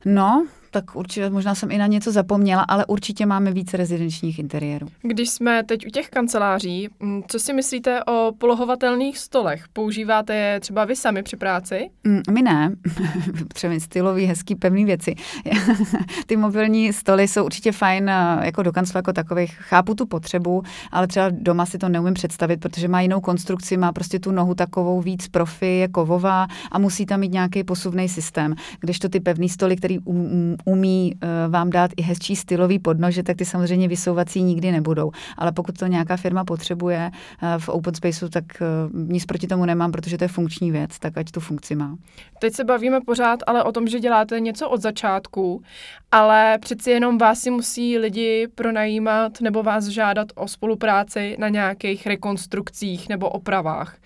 No, 0.05 0.45
tak 0.71 0.95
určitě, 0.95 1.29
možná 1.29 1.55
jsem 1.55 1.71
i 1.71 1.77
na 1.77 1.87
něco 1.87 2.11
zapomněla, 2.11 2.61
ale 2.61 2.85
určitě 2.85 3.25
máme 3.25 3.51
více 3.51 3.77
rezidenčních 3.77 4.39
interiérů. 4.39 4.87
Když 5.01 5.29
jsme 5.29 5.63
teď 5.63 5.87
u 5.87 5.89
těch 5.89 6.09
kanceláří, 6.09 6.89
mm, 6.99 7.23
co 7.27 7.39
si 7.39 7.53
myslíte 7.53 8.03
o 8.03 8.31
polohovatelných 8.37 9.17
stolech? 9.17 9.65
Používáte 9.73 10.35
je 10.35 10.59
třeba 10.59 10.85
vy 10.85 10.95
sami 10.95 11.23
při 11.23 11.35
práci? 11.35 11.89
Mm, 12.03 12.21
my 12.31 12.41
ne. 12.41 12.75
Třeba 13.53 13.79
stylový, 13.79 14.25
hezký, 14.25 14.55
pevný 14.55 14.85
věci. 14.85 15.15
Ty 16.25 16.37
mobilní 16.37 16.93
stoly 16.93 17.27
jsou 17.27 17.45
určitě 17.45 17.71
fajn 17.71 18.09
eh, 18.09 18.41
jako 18.45 18.63
do 18.63 18.71
kanclu 18.71 18.97
jako 18.97 19.13
takových. 19.13 19.51
Chápu 19.51 19.95
tu 19.95 20.05
potřebu, 20.05 20.63
ale 20.91 21.07
třeba 21.07 21.29
doma 21.29 21.65
si 21.65 21.77
to 21.77 21.89
neumím 21.89 22.13
představit, 22.13 22.59
protože 22.59 22.87
má 22.87 23.01
jinou 23.01 23.21
konstrukci, 23.21 23.77
má 23.77 23.91
prostě 23.91 24.19
tu 24.19 24.31
nohu 24.31 24.55
takovou 24.55 25.01
víc 25.01 25.27
profi, 25.27 25.65
je 25.65 25.87
kovová 25.87 26.47
a 26.71 26.79
musí 26.79 27.05
tam 27.05 27.19
mít 27.19 27.31
nějaký 27.31 27.63
posuvný 27.63 28.09
systém. 28.09 28.55
Kdežto 28.79 29.09
ty 29.09 29.19
pevný 29.19 29.49
stoly, 29.49 29.75
který 29.75 29.99
um, 29.99 30.55
umí 30.65 31.13
uh, 31.13 31.51
vám 31.51 31.69
dát 31.69 31.91
i 31.97 32.01
hezčí 32.01 32.35
stylový 32.35 32.79
podnože, 32.79 33.23
tak 33.23 33.37
ty 33.37 33.45
samozřejmě 33.45 33.87
vysouvací 33.87 34.43
nikdy 34.43 34.71
nebudou. 34.71 35.11
Ale 35.37 35.51
pokud 35.51 35.77
to 35.77 35.87
nějaká 35.87 36.17
firma 36.17 36.43
potřebuje 36.45 37.11
uh, 37.11 37.49
v 37.57 37.69
open 37.69 37.95
spaceu, 37.95 38.29
tak 38.29 38.43
uh, 38.61 38.99
nic 39.09 39.25
proti 39.25 39.47
tomu 39.47 39.65
nemám, 39.65 39.91
protože 39.91 40.17
to 40.17 40.23
je 40.23 40.27
funkční 40.27 40.71
věc, 40.71 40.99
tak 40.99 41.17
ať 41.17 41.31
tu 41.31 41.39
funkci 41.39 41.75
má. 41.75 41.95
Teď 42.39 42.53
se 42.53 42.63
bavíme 42.63 43.01
pořád 43.01 43.39
ale 43.47 43.63
o 43.63 43.71
tom, 43.71 43.87
že 43.87 43.99
děláte 43.99 44.39
něco 44.39 44.69
od 44.69 44.81
začátku, 44.81 45.63
ale 46.11 46.57
přeci 46.61 46.91
jenom 46.91 47.17
vás 47.17 47.39
si 47.39 47.51
musí 47.51 47.97
lidi 47.97 48.47
pronajímat 48.55 49.41
nebo 49.41 49.63
vás 49.63 49.87
žádat 49.87 50.27
o 50.35 50.47
spolupráci 50.47 51.35
na 51.39 51.49
nějakých 51.49 52.07
rekonstrukcích 52.07 53.09
nebo 53.09 53.29
opravách. 53.29 53.97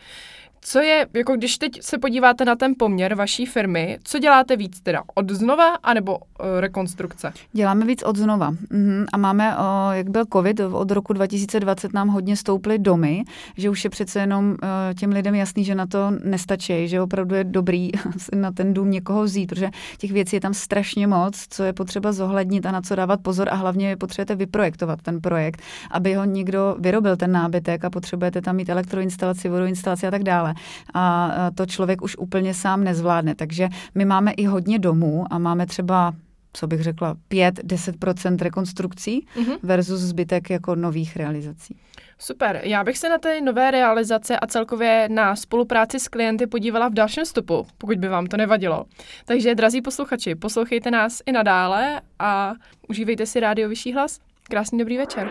Co 0.65 0.79
je, 0.79 1.07
jako 1.13 1.35
když 1.35 1.57
teď 1.57 1.81
se 1.81 1.97
podíváte 1.97 2.45
na 2.45 2.55
ten 2.55 2.73
poměr 2.79 3.15
vaší 3.15 3.45
firmy, 3.45 3.97
co 4.03 4.19
děláte 4.19 4.55
víc 4.55 4.81
teda? 4.81 5.03
Od 5.15 5.29
znova 5.29 5.75
anebo 5.83 6.17
uh, 6.17 6.23
rekonstrukce? 6.59 7.33
Děláme 7.53 7.85
víc 7.85 8.03
od 8.03 8.17
znova. 8.17 8.49
Mhm. 8.69 9.05
A 9.13 9.17
máme, 9.17 9.57
o, 9.57 9.91
jak 9.91 10.09
byl 10.09 10.23
covid, 10.33 10.59
od 10.59 10.91
roku 10.91 11.13
2020 11.13 11.93
nám 11.93 12.07
hodně 12.07 12.37
stouply 12.37 12.79
domy, 12.79 13.23
že 13.57 13.69
už 13.69 13.83
je 13.83 13.89
přece 13.89 14.19
jenom 14.19 14.49
uh, 14.49 14.57
těm 14.99 15.11
lidem 15.11 15.35
jasný, 15.35 15.65
že 15.65 15.75
na 15.75 15.87
to 15.87 16.11
nestačí, 16.23 16.87
že 16.87 17.01
opravdu 17.01 17.35
je 17.35 17.43
dobrý 17.43 17.89
na 18.35 18.51
ten 18.51 18.73
dům 18.73 18.91
někoho 18.91 19.23
vzít, 19.23 19.47
protože 19.47 19.69
těch 19.97 20.11
věcí 20.11 20.35
je 20.35 20.41
tam 20.41 20.53
strašně 20.53 21.07
moc, 21.07 21.45
co 21.49 21.63
je 21.63 21.73
potřeba 21.73 22.11
zohlednit 22.11 22.65
a 22.65 22.71
na 22.71 22.81
co 22.81 22.95
dávat 22.95 23.19
pozor 23.21 23.49
a 23.49 23.55
hlavně 23.55 23.89
je 23.89 23.97
potřebujete 23.97 24.35
vyprojektovat 24.35 25.01
ten 25.01 25.21
projekt, 25.21 25.61
aby 25.91 26.13
ho 26.13 26.25
někdo 26.25 26.75
vyrobil 26.79 27.17
ten 27.17 27.31
nábytek 27.31 27.85
a 27.85 27.89
potřebujete 27.89 28.41
tam 28.41 28.55
mít 28.55 28.69
elektroinstalaci, 28.69 29.49
vodoinstalaci 29.49 30.07
a 30.07 30.11
tak 30.11 30.23
dále 30.23 30.52
a 30.93 31.31
to 31.55 31.65
člověk 31.65 32.01
už 32.01 32.17
úplně 32.17 32.53
sám 32.53 32.83
nezvládne. 32.83 33.35
Takže 33.35 33.69
my 33.95 34.05
máme 34.05 34.31
i 34.31 34.45
hodně 34.45 34.79
domů 34.79 35.25
a 35.29 35.37
máme 35.37 35.65
třeba 35.65 36.13
co 36.53 36.67
bych 36.67 36.81
řekla, 36.81 37.15
5-10% 37.31 38.37
rekonstrukcí 38.37 39.27
mm-hmm. 39.35 39.57
versus 39.63 39.99
zbytek 39.99 40.49
jako 40.49 40.75
nových 40.75 41.15
realizací. 41.15 41.77
Super, 42.19 42.61
já 42.63 42.83
bych 42.83 42.97
se 42.97 43.09
na 43.09 43.17
ty 43.17 43.41
nové 43.41 43.71
realizace 43.71 44.39
a 44.39 44.47
celkově 44.47 45.07
na 45.11 45.35
spolupráci 45.35 45.99
s 45.99 46.07
klienty 46.07 46.47
podívala 46.47 46.87
v 46.87 46.93
dalším 46.93 47.25
stupu, 47.25 47.67
pokud 47.77 47.97
by 47.97 48.07
vám 48.07 48.27
to 48.27 48.37
nevadilo. 48.37 48.85
Takže, 49.25 49.55
drazí 49.55 49.81
posluchači, 49.81 50.35
poslouchejte 50.35 50.91
nás 50.91 51.21
i 51.25 51.31
nadále 51.31 52.01
a 52.19 52.53
užívejte 52.89 53.25
si 53.25 53.39
rádio 53.39 53.69
Vyšší 53.69 53.93
hlas. 53.93 54.19
Krásný 54.43 54.79
dobrý 54.79 54.97
večer. 54.97 55.29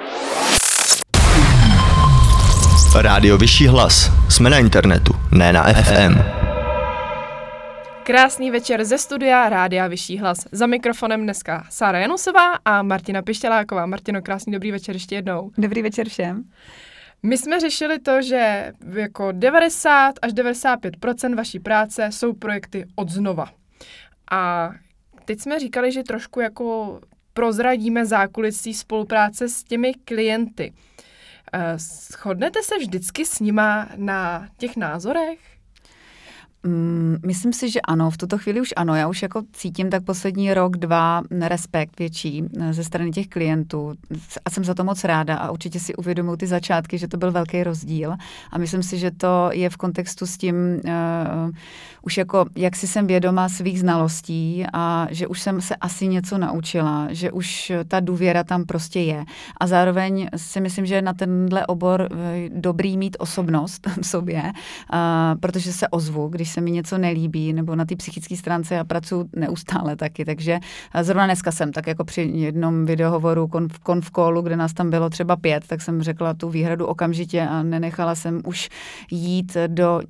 Rádio 3.00 3.38
Vyšší 3.38 3.66
hlas. 3.66 4.10
Jsme 4.28 4.50
na 4.50 4.58
internetu, 4.58 5.12
ne 5.32 5.52
na 5.52 5.72
FM. 5.72 6.18
Krásný 8.02 8.50
večer 8.50 8.84
ze 8.84 8.98
studia 8.98 9.48
Rádia 9.48 9.86
Vyšší 9.86 10.18
hlas. 10.18 10.46
Za 10.52 10.66
mikrofonem 10.66 11.22
dneska 11.22 11.66
Sára 11.70 11.98
Janusová 11.98 12.54
a 12.64 12.82
Martina 12.82 13.22
Pištěláková. 13.22 13.86
Martino, 13.86 14.22
krásný 14.22 14.52
dobrý 14.52 14.72
večer 14.72 14.96
ještě 14.96 15.14
jednou. 15.14 15.50
Dobrý 15.58 15.82
večer 15.82 16.08
všem. 16.08 16.44
My 17.22 17.38
jsme 17.38 17.60
řešili 17.60 17.98
to, 17.98 18.22
že 18.22 18.72
jako 18.94 19.32
90 19.32 20.14
až 20.22 20.32
95 20.32 20.94
vaší 21.36 21.60
práce 21.60 22.08
jsou 22.12 22.32
projekty 22.32 22.86
od 22.94 23.08
znova. 23.08 23.46
A 24.30 24.70
teď 25.24 25.40
jsme 25.40 25.58
říkali, 25.58 25.92
že 25.92 26.02
trošku 26.02 26.40
jako 26.40 27.00
prozradíme 27.32 28.06
zákulisí 28.06 28.74
spolupráce 28.74 29.48
s 29.48 29.64
těmi 29.64 29.94
klienty. 29.94 30.72
Eh, 31.54 31.78
shodnete 31.78 32.62
se 32.62 32.78
vždycky 32.78 33.26
s 33.26 33.40
nima 33.40 33.88
na 33.96 34.48
těch 34.56 34.76
názorech? 34.76 35.38
Mm, 36.66 37.16
myslím 37.26 37.52
si, 37.52 37.70
že 37.70 37.80
ano, 37.80 38.10
v 38.10 38.16
tuto 38.16 38.38
chvíli 38.38 38.60
už 38.60 38.68
ano. 38.76 38.94
Já 38.94 39.08
už 39.08 39.22
jako 39.22 39.42
cítím 39.52 39.90
tak 39.90 40.04
poslední 40.04 40.54
rok, 40.54 40.76
dva 40.76 41.22
respekt 41.40 41.98
větší 41.98 42.44
eh, 42.60 42.72
ze 42.72 42.84
strany 42.84 43.10
těch 43.10 43.28
klientů. 43.28 43.94
A 44.44 44.50
jsem 44.50 44.64
za 44.64 44.74
to 44.74 44.84
moc 44.84 45.04
ráda 45.04 45.36
a 45.36 45.50
určitě 45.50 45.80
si 45.80 45.94
uvědomuji 45.94 46.36
ty 46.36 46.46
začátky, 46.46 46.98
že 46.98 47.08
to 47.08 47.16
byl 47.16 47.32
velký 47.32 47.62
rozdíl. 47.62 48.14
A 48.52 48.58
myslím 48.58 48.82
si, 48.82 48.98
že 48.98 49.10
to 49.10 49.48
je 49.52 49.70
v 49.70 49.76
kontextu 49.76 50.26
s 50.26 50.36
tím 50.36 50.54
uh, 50.84 51.50
už 52.02 52.16
jako, 52.16 52.46
jak 52.56 52.76
si 52.76 52.86
jsem 52.86 53.06
vědoma 53.06 53.48
svých 53.48 53.80
znalostí 53.80 54.64
a 54.72 55.06
že 55.10 55.26
už 55.26 55.40
jsem 55.40 55.60
se 55.60 55.76
asi 55.76 56.06
něco 56.06 56.38
naučila, 56.38 57.08
že 57.10 57.32
už 57.32 57.72
ta 57.88 58.00
důvěra 58.00 58.44
tam 58.44 58.64
prostě 58.64 59.00
je. 59.00 59.24
A 59.60 59.66
zároveň 59.66 60.28
si 60.36 60.60
myslím, 60.60 60.86
že 60.86 61.02
na 61.02 61.12
tenhle 61.12 61.66
obor 61.66 62.08
dobrý 62.48 62.96
mít 62.96 63.16
osobnost 63.18 63.88
v 64.02 64.06
sobě, 64.06 64.42
uh, 64.42 64.50
protože 65.40 65.72
se 65.72 65.88
ozvu, 65.88 66.28
když 66.28 66.51
se 66.52 66.60
mi 66.60 66.70
něco 66.70 66.98
nelíbí, 66.98 67.52
nebo 67.52 67.76
na 67.76 67.84
té 67.84 67.96
psychické 67.96 68.36
stránce 68.36 68.74
já 68.74 68.84
pracuji 68.84 69.28
neustále 69.36 69.96
taky, 69.96 70.24
takže 70.24 70.58
zrovna 71.02 71.26
dneska 71.26 71.52
jsem 71.52 71.72
tak 71.72 71.86
jako 71.86 72.04
při 72.04 72.22
jednom 72.22 72.86
videohovoru 72.86 73.48
konf, 73.48 73.78
konf 73.78 74.10
callu, 74.10 74.42
kde 74.42 74.56
nás 74.56 74.72
tam 74.72 74.90
bylo 74.90 75.10
třeba 75.10 75.36
pět, 75.36 75.66
tak 75.66 75.82
jsem 75.82 76.02
řekla 76.02 76.34
tu 76.34 76.48
výhradu 76.48 76.86
okamžitě 76.86 77.42
a 77.42 77.62
nenechala 77.62 78.14
jsem 78.14 78.42
už 78.44 78.68
jít 79.10 79.56
do 79.66 80.00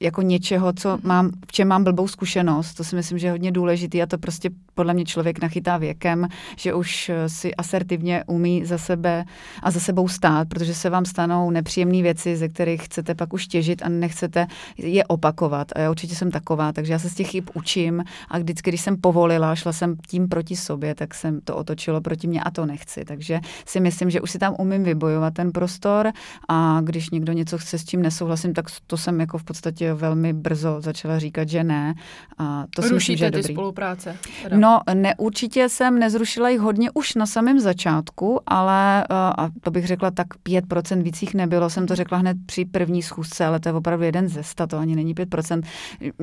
jako 0.00 0.22
něčeho, 0.22 0.72
co 0.72 0.98
mám, 1.02 1.30
v 1.48 1.52
čem 1.52 1.68
mám 1.68 1.84
blbou 1.84 2.08
zkušenost. 2.08 2.74
To 2.74 2.84
si 2.84 2.96
myslím, 2.96 3.18
že 3.18 3.26
je 3.26 3.30
hodně 3.30 3.52
důležitý 3.52 4.02
a 4.02 4.06
to 4.06 4.18
prostě 4.18 4.50
podle 4.74 4.94
mě 4.94 5.04
člověk 5.04 5.42
nachytá 5.42 5.76
věkem, 5.76 6.28
že 6.56 6.74
už 6.74 7.08
eh, 7.08 7.28
si 7.28 7.54
asertivně 7.54 8.24
umí 8.26 8.64
za 8.64 8.78
sebe 8.78 9.24
a 9.62 9.70
za 9.70 9.80
sebou 9.80 10.08
stát, 10.08 10.48
protože 10.48 10.74
se 10.74 10.90
vám 10.90 11.04
stanou 11.04 11.50
nepříjemné 11.50 12.02
věci, 12.02 12.36
ze 12.36 12.48
kterých 12.48 12.82
chcete 12.82 13.14
pak 13.14 13.32
už 13.32 13.46
těžit 13.46 13.82
a 13.82 13.88
nechcete 13.88 14.46
je 14.76 15.04
opakovat. 15.04 15.72
A 15.76 15.80
já 15.80 15.90
určitě 15.90 16.14
jsem 16.14 16.30
taková, 16.30 16.72
takže 16.72 16.92
já 16.92 16.98
se 16.98 17.10
z 17.10 17.14
těch 17.14 17.30
chyb 17.30 17.44
učím 17.54 18.04
a 18.28 18.38
vždycky, 18.38 18.70
když 18.70 18.80
jsem 18.80 18.96
povolila, 18.96 19.54
šla 19.54 19.72
jsem 19.72 19.96
tím 20.08 20.28
proti 20.28 20.56
sobě, 20.56 20.94
tak 20.94 21.14
jsem 21.14 21.40
to 21.40 21.56
otočilo 21.56 22.00
proti 22.00 22.26
mě 22.28 22.42
a 22.42 22.50
to 22.50 22.66
nechci. 22.66 23.04
Takže 23.04 23.40
si 23.66 23.80
myslím, 23.80 24.10
že 24.10 24.20
už 24.20 24.30
si 24.30 24.38
tam 24.38 24.54
umím 24.58 24.84
vybojovat 24.84 25.34
ten 25.34 25.52
prostor 25.52 26.12
a 26.48 26.80
když 26.84 27.10
někdo 27.10 27.32
něco 27.32 27.58
chce, 27.58 27.78
s 27.78 27.84
čím 27.84 28.02
nesouhlasím, 28.02 28.54
tak 28.54 28.66
to 28.86 28.96
jsem 28.96 29.20
jako 29.20 29.38
v 29.38 29.44
podstatě 29.44 29.85
velmi 29.94 30.32
brzo 30.32 30.80
začala 30.80 31.18
říkat, 31.18 31.48
že 31.48 31.64
ne. 31.64 31.94
A 32.38 32.64
to 32.76 32.82
si 32.82 32.94
myslím, 32.94 33.16
že 33.16 33.24
je 33.24 33.30
ty 33.30 33.36
dobrý. 33.36 33.54
spolupráce? 33.54 34.16
Teda. 34.42 34.56
No, 34.56 34.80
ne, 34.94 35.14
určitě 35.18 35.68
jsem 35.68 35.98
nezrušila 35.98 36.48
jich 36.48 36.60
hodně 36.60 36.90
už 36.94 37.14
na 37.14 37.26
samém 37.26 37.60
začátku, 37.60 38.40
ale 38.46 39.04
eh, 39.04 39.06
a 39.10 39.48
to 39.60 39.70
bych 39.70 39.86
řekla 39.86 40.10
tak 40.10 40.26
5% 40.48 41.02
víc 41.02 41.22
jich 41.22 41.34
nebylo. 41.34 41.70
Jsem 41.70 41.86
to 41.86 41.94
řekla 41.94 42.18
hned 42.18 42.36
při 42.46 42.64
první 42.64 43.02
schůzce, 43.02 43.44
ale 43.44 43.60
to 43.60 43.68
je 43.68 43.72
opravdu 43.72 44.04
jeden 44.04 44.28
ze 44.28 44.42
sta, 44.42 44.66
to 44.66 44.78
ani 44.78 44.96
není 44.96 45.14
5%. 45.14 45.62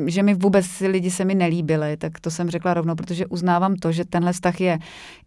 Že 0.06 0.24
mi 0.24 0.34
vůbec 0.34 0.80
lidi 0.80 1.12
se 1.12 1.26
mi 1.26 1.36
nelíbili, 1.36 1.98
tak 1.98 2.20
to 2.20 2.32
jsem 2.32 2.50
řekla 2.50 2.74
rovnou, 2.74 2.96
protože 2.96 3.26
uznávám 3.26 3.76
to, 3.76 3.92
že 3.92 4.06
tenhle 4.06 4.34
vztah 4.34 4.62
je 4.62 4.80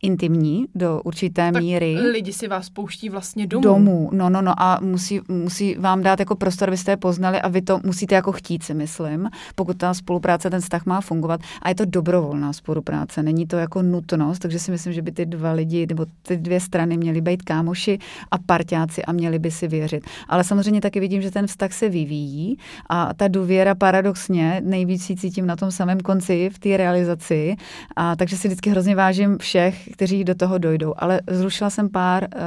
intimní 0.02 0.66
do 0.74 1.00
určité 1.04 1.52
tak 1.52 1.62
míry. 1.62 1.94
lidi 1.94 2.32
si 2.32 2.48
vás 2.48 2.70
pouští 2.70 3.08
vlastně 3.08 3.46
domů. 3.46 3.62
Domů, 3.62 4.10
no, 4.12 4.30
no, 4.30 4.42
no 4.42 4.62
a 4.62 4.78
musí, 4.80 5.20
musí 5.28 5.74
vám 5.74 6.02
dát 6.02 6.20
jako 6.20 6.36
prostor, 6.36 6.68
abyste 6.68 6.92
je 6.92 6.96
poznali 6.96 7.40
a 7.40 7.48
vy 7.48 7.62
to 7.62 7.80
musíte 7.84 8.14
jako 8.14 8.25
chtít, 8.32 8.62
si 8.62 8.74
myslím, 8.74 9.28
pokud 9.54 9.76
ta 9.76 9.94
spolupráce, 9.94 10.50
ten 10.50 10.60
vztah 10.60 10.86
má 10.86 11.00
fungovat. 11.00 11.40
A 11.62 11.68
je 11.68 11.74
to 11.74 11.84
dobrovolná 11.84 12.52
spolupráce, 12.52 13.22
není 13.22 13.46
to 13.46 13.56
jako 13.56 13.82
nutnost, 13.82 14.38
takže 14.38 14.58
si 14.58 14.70
myslím, 14.70 14.92
že 14.92 15.02
by 15.02 15.12
ty 15.12 15.26
dva 15.26 15.52
lidi 15.52 15.86
nebo 15.86 16.06
ty 16.22 16.36
dvě 16.36 16.60
strany 16.60 16.96
měly 16.96 17.20
být 17.20 17.42
kámoši 17.42 17.98
a 18.30 18.38
parťáci 18.38 19.04
a 19.04 19.12
měli 19.12 19.38
by 19.38 19.50
si 19.50 19.68
věřit. 19.68 20.04
Ale 20.28 20.44
samozřejmě 20.44 20.80
taky 20.80 21.00
vidím, 21.00 21.22
že 21.22 21.30
ten 21.30 21.46
vztah 21.46 21.72
se 21.72 21.88
vyvíjí 21.88 22.58
a 22.90 23.14
ta 23.14 23.28
důvěra 23.28 23.74
paradoxně 23.74 24.62
nejvíc 24.64 25.10
ji 25.10 25.16
cítím 25.16 25.46
na 25.46 25.56
tom 25.56 25.70
samém 25.70 26.00
konci 26.00 26.50
v 26.52 26.58
té 26.58 26.76
realizaci. 26.76 27.56
A 27.96 28.16
takže 28.16 28.36
si 28.36 28.48
vždycky 28.48 28.70
hrozně 28.70 28.94
vážím 28.94 29.38
všech, 29.38 29.88
kteří 29.92 30.24
do 30.24 30.34
toho 30.34 30.58
dojdou. 30.58 30.94
Ale 30.96 31.20
zrušila 31.30 31.70
jsem 31.70 31.88
pár 31.88 32.22
uh, 32.24 32.40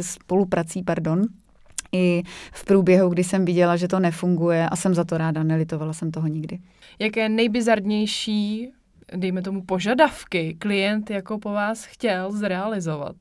spoluprací, 0.00 0.82
pardon, 0.82 1.22
i 1.94 2.22
v 2.52 2.64
průběhu, 2.64 3.08
kdy 3.08 3.24
jsem 3.24 3.44
viděla, 3.44 3.76
že 3.76 3.88
to 3.88 4.00
nefunguje 4.00 4.68
a 4.68 4.76
jsem 4.76 4.94
za 4.94 5.04
to 5.04 5.18
ráda, 5.18 5.42
nelitovala 5.42 5.92
jsem 5.92 6.10
toho 6.10 6.26
nikdy. 6.26 6.58
Jaké 6.98 7.28
nejbizarnější, 7.28 8.72
dejme 9.16 9.42
tomu, 9.42 9.62
požadavky 9.62 10.54
klient 10.58 11.10
jako 11.10 11.38
po 11.38 11.52
vás 11.52 11.84
chtěl 11.84 12.32
zrealizovat? 12.32 13.16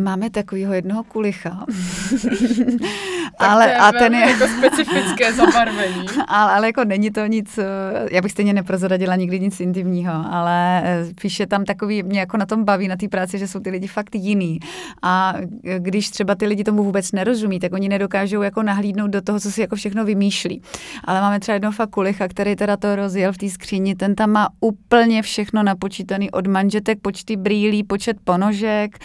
Máme 0.00 0.30
takového 0.30 0.74
jednoho 0.74 1.04
kulicha. 1.04 1.66
Ale, 3.38 3.64
to 3.64 3.70
je 3.70 3.76
a 3.76 3.92
ten 3.92 4.14
je, 4.14 4.20
jako 4.20 4.44
specifické 4.58 5.32
zabarvení. 5.34 6.06
ale, 6.28 6.52
ale 6.52 6.66
jako 6.66 6.84
není 6.84 7.10
to 7.10 7.26
nic, 7.26 7.58
eh, 7.58 7.64
já 8.10 8.22
bych 8.22 8.32
stejně 8.32 8.52
neprozradila 8.52 9.16
nikdy 9.16 9.40
nic 9.40 9.60
intimního, 9.60 10.12
ale 10.30 10.82
eh, 10.84 11.06
píše 11.20 11.46
tam 11.46 11.64
takový, 11.64 12.02
mě 12.02 12.20
jako 12.20 12.36
na 12.36 12.46
tom 12.46 12.64
baví, 12.64 12.88
na 12.88 12.96
té 12.96 13.08
práci, 13.08 13.38
že 13.38 13.48
jsou 13.48 13.60
ty 13.60 13.70
lidi 13.70 13.86
fakt 13.86 14.14
jiný. 14.14 14.58
A 15.02 15.34
eh, 15.64 15.78
když 15.78 16.10
třeba 16.10 16.34
ty 16.34 16.46
lidi 16.46 16.64
tomu 16.64 16.84
vůbec 16.84 17.12
nerozumí, 17.12 17.60
tak 17.60 17.72
oni 17.72 17.88
nedokážou 17.88 18.42
jako 18.42 18.62
nahlídnout 18.62 19.10
do 19.10 19.20
toho, 19.22 19.40
co 19.40 19.50
si 19.50 19.60
jako 19.60 19.76
všechno 19.76 20.04
vymýšlí. 20.04 20.62
Ale 21.04 21.20
máme 21.20 21.40
třeba 21.40 21.54
jednoho 21.54 21.72
fakt 21.72 21.90
kulicha, 21.90 22.28
který 22.28 22.56
teda 22.56 22.76
to 22.76 22.96
rozjel 22.96 23.32
v 23.32 23.38
té 23.38 23.50
skříni, 23.50 23.94
ten 23.94 24.14
tam 24.14 24.30
má 24.30 24.48
úplně 24.60 25.22
všechno 25.22 25.62
napočítaný 25.62 26.30
od 26.30 26.46
manžetek, 26.46 26.98
počty 27.02 27.36
brýlí, 27.36 27.84
počet 27.84 28.16
ponožek, 28.24 28.98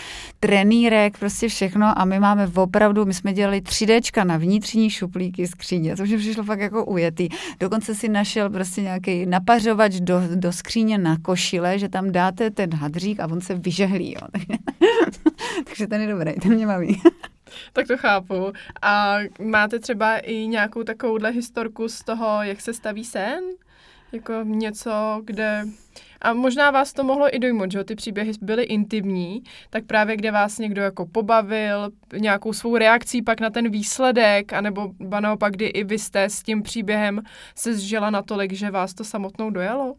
trenýrek, 0.85 1.17
prostě 1.17 1.47
všechno 1.47 1.99
a 1.99 2.05
my 2.05 2.19
máme 2.19 2.51
opravdu, 2.55 3.05
my 3.05 3.13
jsme 3.13 3.33
dělali 3.33 3.61
3Dčka 3.61 4.25
na 4.25 4.37
vnitřní 4.37 4.89
šuplíky 4.89 5.47
skříně, 5.47 5.95
to 5.95 6.03
mi 6.03 6.17
přišlo 6.17 6.43
fakt 6.43 6.59
jako 6.59 6.85
ujetý. 6.85 7.29
Dokonce 7.59 7.95
si 7.95 8.09
našel 8.09 8.49
prostě 8.49 8.81
nějaký 8.81 9.25
napařovač 9.25 9.93
do, 9.93 10.21
do 10.35 10.51
skříně 10.51 10.97
na 10.97 11.17
košile, 11.21 11.79
že 11.79 11.89
tam 11.89 12.11
dáte 12.11 12.51
ten 12.51 12.73
hadřík 12.73 13.19
a 13.19 13.27
on 13.27 13.41
se 13.41 13.55
vyžehlí, 13.55 14.13
jo. 14.13 14.27
Takže 15.65 15.87
ten 15.87 16.01
je 16.01 16.07
dobrý, 16.07 16.33
ten 16.33 16.53
mě 16.53 16.67
baví. 16.67 17.01
Tak 17.73 17.87
to 17.87 17.97
chápu. 17.97 18.53
A 18.81 19.17
máte 19.41 19.79
třeba 19.79 20.17
i 20.17 20.47
nějakou 20.47 20.83
takovouhle 20.83 21.29
historku 21.29 21.87
z 21.87 22.03
toho, 22.03 22.43
jak 22.43 22.61
se 22.61 22.73
staví 22.73 23.05
sen? 23.05 23.43
Jako 24.11 24.33
něco, 24.43 25.21
kde... 25.25 25.65
A 26.21 26.33
možná 26.33 26.71
vás 26.71 26.93
to 26.93 27.03
mohlo 27.03 27.35
i 27.35 27.39
dojmout, 27.39 27.71
že 27.71 27.83
ty 27.83 27.95
příběhy 27.95 28.31
byly 28.41 28.63
intimní, 28.63 29.43
tak 29.69 29.85
právě 29.85 30.17
kde 30.17 30.31
vás 30.31 30.59
někdo 30.59 30.81
jako 30.81 31.05
pobavil, 31.05 31.89
nějakou 32.17 32.53
svou 32.53 32.77
reakcí 32.77 33.21
pak 33.21 33.41
na 33.41 33.49
ten 33.49 33.69
výsledek, 33.69 34.53
anebo 34.53 34.91
ba 34.99 35.19
naopak, 35.19 35.53
kdy 35.53 35.65
i 35.65 35.83
vy 35.83 35.99
jste 35.99 36.23
s 36.23 36.43
tím 36.43 36.63
příběhem 36.63 37.21
se 37.55 37.73
zžila 37.73 38.09
natolik, 38.09 38.53
že 38.53 38.71
vás 38.71 38.93
to 38.93 39.03
samotnou 39.03 39.49
dojalo? 39.49 39.95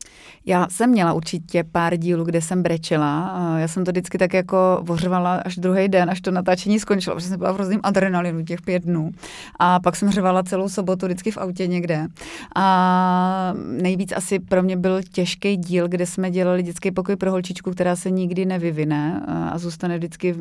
Já 0.46 0.68
jsem 0.68 0.90
měla 0.90 1.12
určitě 1.12 1.64
pár 1.64 1.96
dílů, 1.96 2.24
kde 2.24 2.40
jsem 2.40 2.62
brečela. 2.62 3.36
Já 3.58 3.68
jsem 3.68 3.84
to 3.84 3.90
vždycky 3.90 4.18
tak 4.18 4.34
jako 4.34 4.78
vořvala 4.82 5.34
až 5.34 5.56
druhý 5.56 5.88
den, 5.88 6.10
až 6.10 6.20
to 6.20 6.30
natáčení 6.30 6.80
skončilo, 6.80 7.16
protože 7.16 7.28
jsem 7.28 7.38
byla 7.38 7.50
v 7.52 7.54
hrozným 7.54 7.80
adrenalinu 7.82 8.44
těch 8.44 8.62
pět 8.62 8.82
dnů. 8.82 9.10
A 9.58 9.80
pak 9.80 9.96
jsem 9.96 10.10
řvala 10.10 10.42
celou 10.42 10.68
sobotu 10.68 11.06
vždycky 11.06 11.30
v 11.30 11.38
autě 11.38 11.66
někde. 11.66 12.06
A 12.56 13.54
nejvíc 13.56 14.12
asi 14.16 14.38
pro 14.38 14.62
mě 14.62 14.76
byl 14.76 15.02
těžký 15.12 15.56
díl, 15.56 15.88
kde 15.88 16.06
jsme 16.16 16.30
dělali 16.30 16.62
dětský 16.62 16.90
pokoj 16.90 17.16
pro 17.16 17.30
holčičku, 17.30 17.70
která 17.70 17.96
se 17.96 18.10
nikdy 18.10 18.44
nevyvine 18.44 19.22
a 19.26 19.58
zůstane 19.58 19.98
vždycky, 19.98 20.34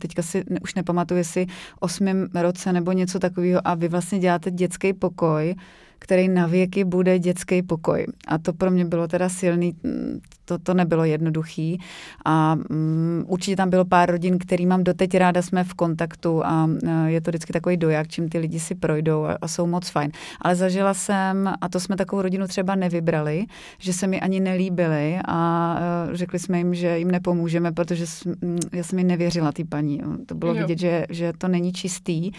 teďka 0.00 0.22
si 0.22 0.44
už 0.62 0.74
nepamatuju, 0.74 1.18
jestli 1.18 1.46
osmém 1.80 2.28
roce 2.34 2.72
nebo 2.72 2.92
něco 2.92 3.18
takového 3.18 3.60
a 3.64 3.74
vy 3.74 3.88
vlastně 3.88 4.18
děláte 4.18 4.50
dětský 4.50 4.92
pokoj, 4.92 5.54
který 5.98 6.28
na 6.28 6.46
věky 6.46 6.84
bude 6.84 7.18
dětský 7.18 7.62
pokoj. 7.62 8.06
A 8.28 8.38
to 8.38 8.52
pro 8.52 8.70
mě 8.70 8.84
bylo 8.84 9.08
teda 9.08 9.28
silný, 9.28 9.74
mm, 9.82 10.20
to, 10.44 10.58
to 10.58 10.74
nebylo 10.74 11.04
jednoduchý. 11.04 11.80
A 12.24 12.56
um, 12.70 13.24
určitě 13.26 13.56
tam 13.56 13.70
bylo 13.70 13.84
pár 13.84 14.10
rodin, 14.10 14.38
který 14.38 14.66
mám 14.66 14.84
doteď 14.84 15.14
ráda, 15.14 15.42
jsme 15.42 15.64
v 15.64 15.74
kontaktu 15.74 16.46
a 16.46 16.64
uh, 16.64 17.06
je 17.06 17.20
to 17.20 17.30
vždycky 17.30 17.52
takový 17.52 17.76
dojak, 17.76 18.08
čím 18.08 18.28
ty 18.28 18.38
lidi 18.38 18.60
si 18.60 18.74
projdou 18.74 19.24
a, 19.24 19.38
a 19.40 19.48
jsou 19.48 19.66
moc 19.66 19.88
fajn. 19.88 20.10
Ale 20.40 20.56
zažila 20.56 20.94
jsem, 20.94 21.52
a 21.60 21.68
to 21.68 21.80
jsme 21.80 21.96
takovou 21.96 22.22
rodinu 22.22 22.46
třeba 22.46 22.74
nevybrali, 22.74 23.46
že 23.78 23.92
se 23.92 24.06
mi 24.06 24.20
ani 24.20 24.40
nelíbili 24.40 25.18
a 25.28 25.78
uh, 26.08 26.14
řekli 26.14 26.38
jsme 26.38 26.58
jim, 26.58 26.74
že 26.74 26.98
jim 26.98 27.10
nepomůžeme, 27.10 27.72
protože 27.72 28.06
jsme, 28.06 28.34
mm, 28.40 28.58
já 28.72 28.82
jsem 28.82 28.98
jim 28.98 29.08
nevěřila 29.08 29.52
té 29.52 29.64
paní. 29.64 30.02
To 30.26 30.34
bylo 30.34 30.54
Jo. 30.54 30.60
vidět, 30.60 30.78
že, 30.78 31.06
že 31.10 31.32
to 31.38 31.48
není 31.48 31.72
čistý 31.72 32.30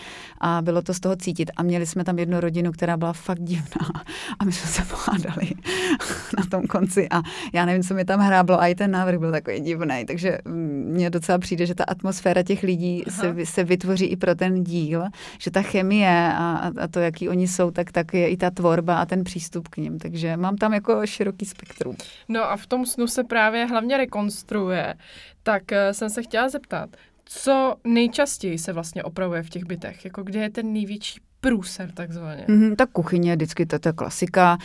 a 0.41 0.61
bylo 0.61 0.81
to 0.81 0.93
z 0.93 0.99
toho 0.99 1.15
cítit. 1.15 1.51
A 1.57 1.63
měli 1.63 1.85
jsme 1.85 2.03
tam 2.03 2.19
jednu 2.19 2.39
rodinu, 2.39 2.71
která 2.71 2.97
byla 2.97 3.13
fakt 3.13 3.46
divná 3.47 4.03
a 4.39 4.45
my 4.45 4.51
jsme 4.51 4.69
se 4.69 4.81
pohádali 4.95 5.49
na 6.37 6.45
tom 6.51 6.63
konci 6.67 7.07
a 7.11 7.21
já 7.53 7.65
nevím, 7.65 7.83
co 7.83 7.93
mi 7.93 8.05
tam 8.05 8.19
hráblo 8.19 8.61
a 8.61 8.67
i 8.67 8.75
ten 8.75 8.91
návrh 8.91 9.19
byl 9.19 9.31
takový 9.31 9.59
divný, 9.59 10.05
takže 10.07 10.37
mm, 10.45 10.83
mně 10.93 11.09
docela 11.09 11.37
přijde, 11.37 11.65
že 11.65 11.75
ta 11.75 11.83
atmosféra 11.83 12.43
těch 12.43 12.63
lidí 12.63 13.03
se, 13.09 13.35
se 13.45 13.63
vytvoří 13.63 14.05
i 14.05 14.15
pro 14.15 14.35
ten 14.35 14.63
díl, 14.63 15.03
že 15.39 15.51
ta 15.51 15.61
chemie 15.61 16.33
a, 16.33 16.55
a- 16.55 16.71
a 16.83 16.87
to, 16.87 16.99
jaký 16.99 17.29
oni 17.29 17.47
jsou, 17.47 17.71
tak, 17.71 17.91
tak 17.91 18.13
je 18.13 18.29
i 18.29 18.37
ta 18.37 18.49
tvorba 18.51 18.97
a 18.97 19.05
ten 19.05 19.23
přístup 19.23 19.67
k 19.67 19.77
ním, 19.77 19.99
takže 19.99 20.37
mám 20.37 20.55
tam 20.55 20.73
jako 20.73 21.05
široký 21.07 21.45
spektrum. 21.45 21.95
No 22.29 22.43
a 22.51 22.57
v 22.57 22.67
tom 22.67 22.85
snu 22.85 23.07
se 23.07 23.23
právě 23.23 23.65
hlavně 23.65 23.97
rekonstruuje. 23.97 24.95
Tak 25.43 25.71
eh, 25.71 25.93
jsem 25.93 26.09
se 26.09 26.23
chtěla 26.23 26.49
zeptat, 26.49 26.89
co 27.25 27.75
nejčastěji 27.83 28.57
se 28.57 28.73
vlastně 28.73 29.03
opravuje 29.03 29.43
v 29.43 29.49
těch 29.49 29.65
bytech? 29.65 30.05
Jako 30.05 30.23
kde 30.23 30.39
je 30.39 30.49
ten 30.49 30.73
největší 30.73 31.19
průser 31.41 31.91
takzvaně? 31.91 32.45
Mm-hmm, 32.47 32.75
tak 32.75 32.89
kuchyně, 32.89 33.35
vždycky 33.35 33.65
to, 33.65 33.79
to 33.79 33.89
je 33.89 33.93
klasika. 33.93 34.57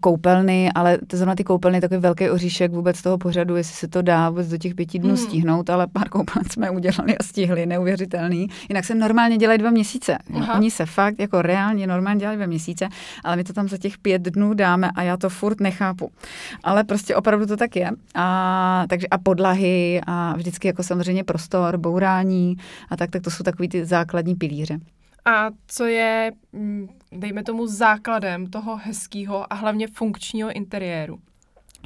koupelny, 0.00 0.70
ale 0.74 0.98
to 1.06 1.16
zrovna 1.16 1.34
ty 1.34 1.44
koupelny 1.44 1.76
je 1.76 1.80
takový 1.80 2.00
velký 2.00 2.30
oříšek 2.30 2.72
vůbec 2.72 3.02
toho 3.02 3.18
pořadu, 3.18 3.56
jestli 3.56 3.74
se 3.74 3.88
to 3.88 4.02
dá 4.02 4.30
vůbec 4.30 4.48
do 4.48 4.56
těch 4.58 4.74
pěti 4.74 4.98
dnů 4.98 5.08
Hmm. 5.08 5.16
stihnout, 5.16 5.70
ale 5.70 5.86
pár 5.86 6.08
koupeln 6.08 6.44
jsme 6.50 6.70
udělali 6.70 7.18
a 7.18 7.22
stihli, 7.22 7.66
neuvěřitelný. 7.66 8.48
Jinak 8.68 8.84
se 8.84 8.94
normálně 8.94 9.36
dělají 9.36 9.58
dva 9.58 9.70
měsíce. 9.70 10.18
Aha. 10.34 10.54
Oni 10.54 10.70
se 10.70 10.86
fakt 10.86 11.18
jako 11.18 11.42
reálně 11.42 11.86
normálně 11.86 12.20
dělají 12.20 12.36
dva 12.38 12.46
měsíce, 12.46 12.88
ale 13.24 13.36
my 13.36 13.44
to 13.44 13.52
tam 13.52 13.68
za 13.68 13.78
těch 13.78 13.98
pět 13.98 14.22
dnů 14.22 14.54
dáme 14.54 14.90
a 14.94 15.02
já 15.02 15.16
to 15.16 15.28
furt 15.28 15.60
nechápu. 15.60 16.10
Ale 16.64 16.84
prostě 16.84 17.16
opravdu 17.16 17.46
to 17.46 17.56
tak 17.56 17.76
je. 17.76 17.90
A, 18.14 18.84
takže 18.88 19.06
a 19.06 19.18
podlahy 19.18 20.00
a 20.06 20.36
vždycky 20.36 20.68
jako 20.68 20.82
samozřejmě 20.82 21.24
prostor, 21.24 21.76
bourání 21.78 22.56
a 22.90 22.96
tak, 22.96 23.10
tak 23.10 23.22
to 23.22 23.30
jsou 23.30 23.44
takový 23.44 23.68
ty 23.68 23.84
základní 23.84 24.34
pilíře. 24.34 24.78
A 25.28 25.50
co 25.66 25.84
je, 25.84 26.32
mm, 26.52 26.88
dejme 27.12 27.42
tomu, 27.42 27.66
základem 27.66 28.46
toho 28.50 28.76
hezkého 28.76 29.52
a 29.52 29.56
hlavně 29.56 29.88
funkčního 29.88 30.52
interiéru? 30.52 31.18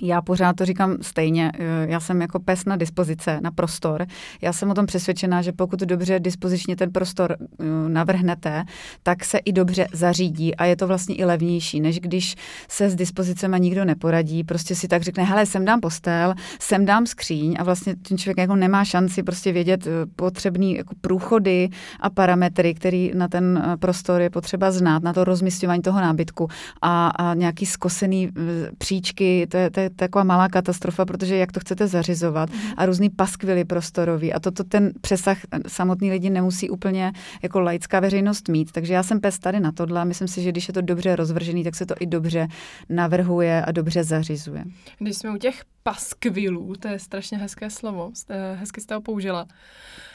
Já 0.01 0.22
pořád 0.22 0.57
to 0.57 0.64
říkám 0.64 0.97
stejně, 1.01 1.53
eh, 1.59 1.86
já 1.88 2.01
jsem 2.01 2.20
jako 2.20 2.40
pes 2.40 2.64
na 2.64 2.76
dispozice, 2.76 3.40
na 3.43 3.51
prostor. 3.51 4.07
Já 4.43 4.53
jsem 4.53 4.70
o 4.70 4.74
tom 4.74 4.86
přesvědčená, 4.86 5.43
že 5.43 5.53
pokud 5.53 5.80
dobře 5.80 6.20
dispozičně 6.20 6.76
ten 6.76 6.93
prostor 6.93 7.36
eh, 7.40 7.64
navrhnete, 7.88 8.64
tak 9.03 9.24
se 9.24 9.38
i 9.38 9.53
dobře 9.53 9.86
zařídí 9.93 10.55
a 10.55 10.64
je 10.64 10.76
to 10.76 10.86
vlastně 10.86 11.14
i 11.14 11.24
levnější, 11.24 11.80
než 11.80 12.01
když 12.01 12.34
se 12.68 12.90
s 12.90 12.95
dispozicema 12.95 13.59
nikdo 13.59 13.84
neporadí, 13.84 14.45
prostě 14.45 14.74
si 14.74 14.88
tak 14.88 15.03
řekne, 15.03 15.24
hele, 15.24 15.47
sem 15.47 15.64
dám 15.64 15.80
postel, 15.80 16.34
sem 16.61 16.84
dám 16.84 17.07
skříň 17.07 17.57
a 17.59 17.64
vlastně 17.64 17.97
ten 17.97 18.18
člověk 18.18 18.38
jako 18.38 18.57
nemá 18.57 18.84
šanci 18.84 19.22
prostě 19.22 19.53
vědět 19.53 19.86
eh, 19.86 19.90
potřebný 20.16 20.76
jako 20.76 20.95
průchody 21.01 21.68
a 22.01 22.11
parametry, 22.11 22.74
který 22.74 23.12
na 23.14 23.28
ten 23.28 23.76
prostor 23.80 24.20
je 24.20 24.30
potřeba 24.30 24.70
znát, 24.70 25.03
na 25.03 25.12
to 25.12 25.24
rozmístěvání 25.24 25.82
toho 25.82 26.01
nábytku 26.01 26.49
a, 26.82 27.09
a 27.09 27.34
nějaký 27.34 27.66
skosený 27.66 28.30
příčky, 28.78 29.47
to 29.51 29.57
je, 29.57 29.70
to 29.70 29.80
je 29.80 29.82
taková 29.91 30.24
malá 30.24 30.49
katastrofa, 30.49 31.05
protože 31.05 31.37
jak 31.37 31.53
to 31.53 31.61
chcete 31.61 31.87
zařizovat 31.87 32.51
a 32.76 32.87
různý 32.87 33.11
paskvily 33.11 33.64
prostorový 33.64 34.33
a 34.33 34.41
toto 34.41 34.64
ten 34.64 34.93
přesah 35.01 35.39
samotný 35.68 36.11
lidi 36.11 36.30
nemusí 36.30 36.70
úplně 36.70 37.12
jako 37.43 37.61
laická 37.61 38.01
veřejnost 38.01 38.49
mít. 38.49 38.72
Takže 38.72 38.95
já 38.95 39.03
jsem 39.03 39.20
pes 39.20 39.39
tady 39.39 39.61
na 39.61 39.72
tohle 39.72 40.01
a 40.01 40.05
myslím 40.05 40.28
si, 40.28 40.43
že 40.43 40.51
když 40.53 40.68
je 40.68 40.74
to 40.74 40.80
dobře 40.80 41.16
rozvržený, 41.16 41.64
tak 41.64 41.74
se 41.74 41.87
to 41.87 41.95
i 42.01 42.07
dobře 42.07 42.49
navrhuje 42.89 43.64
a 43.64 43.72
dobře 43.72 44.05
zařizuje. 44.05 44.64
Když 44.99 45.16
jsme 45.16 45.30
u 45.30 45.37
těch 45.37 45.62
paskvilů, 45.83 46.74
to 46.76 46.89
je 46.89 46.99
strašně 46.99 47.39
hezké 47.39 47.70
slovo, 47.70 48.11
jste- 48.14 48.55
hezky 48.61 48.80
jste 48.80 48.95
ho 48.95 49.01
použila. 49.01 49.47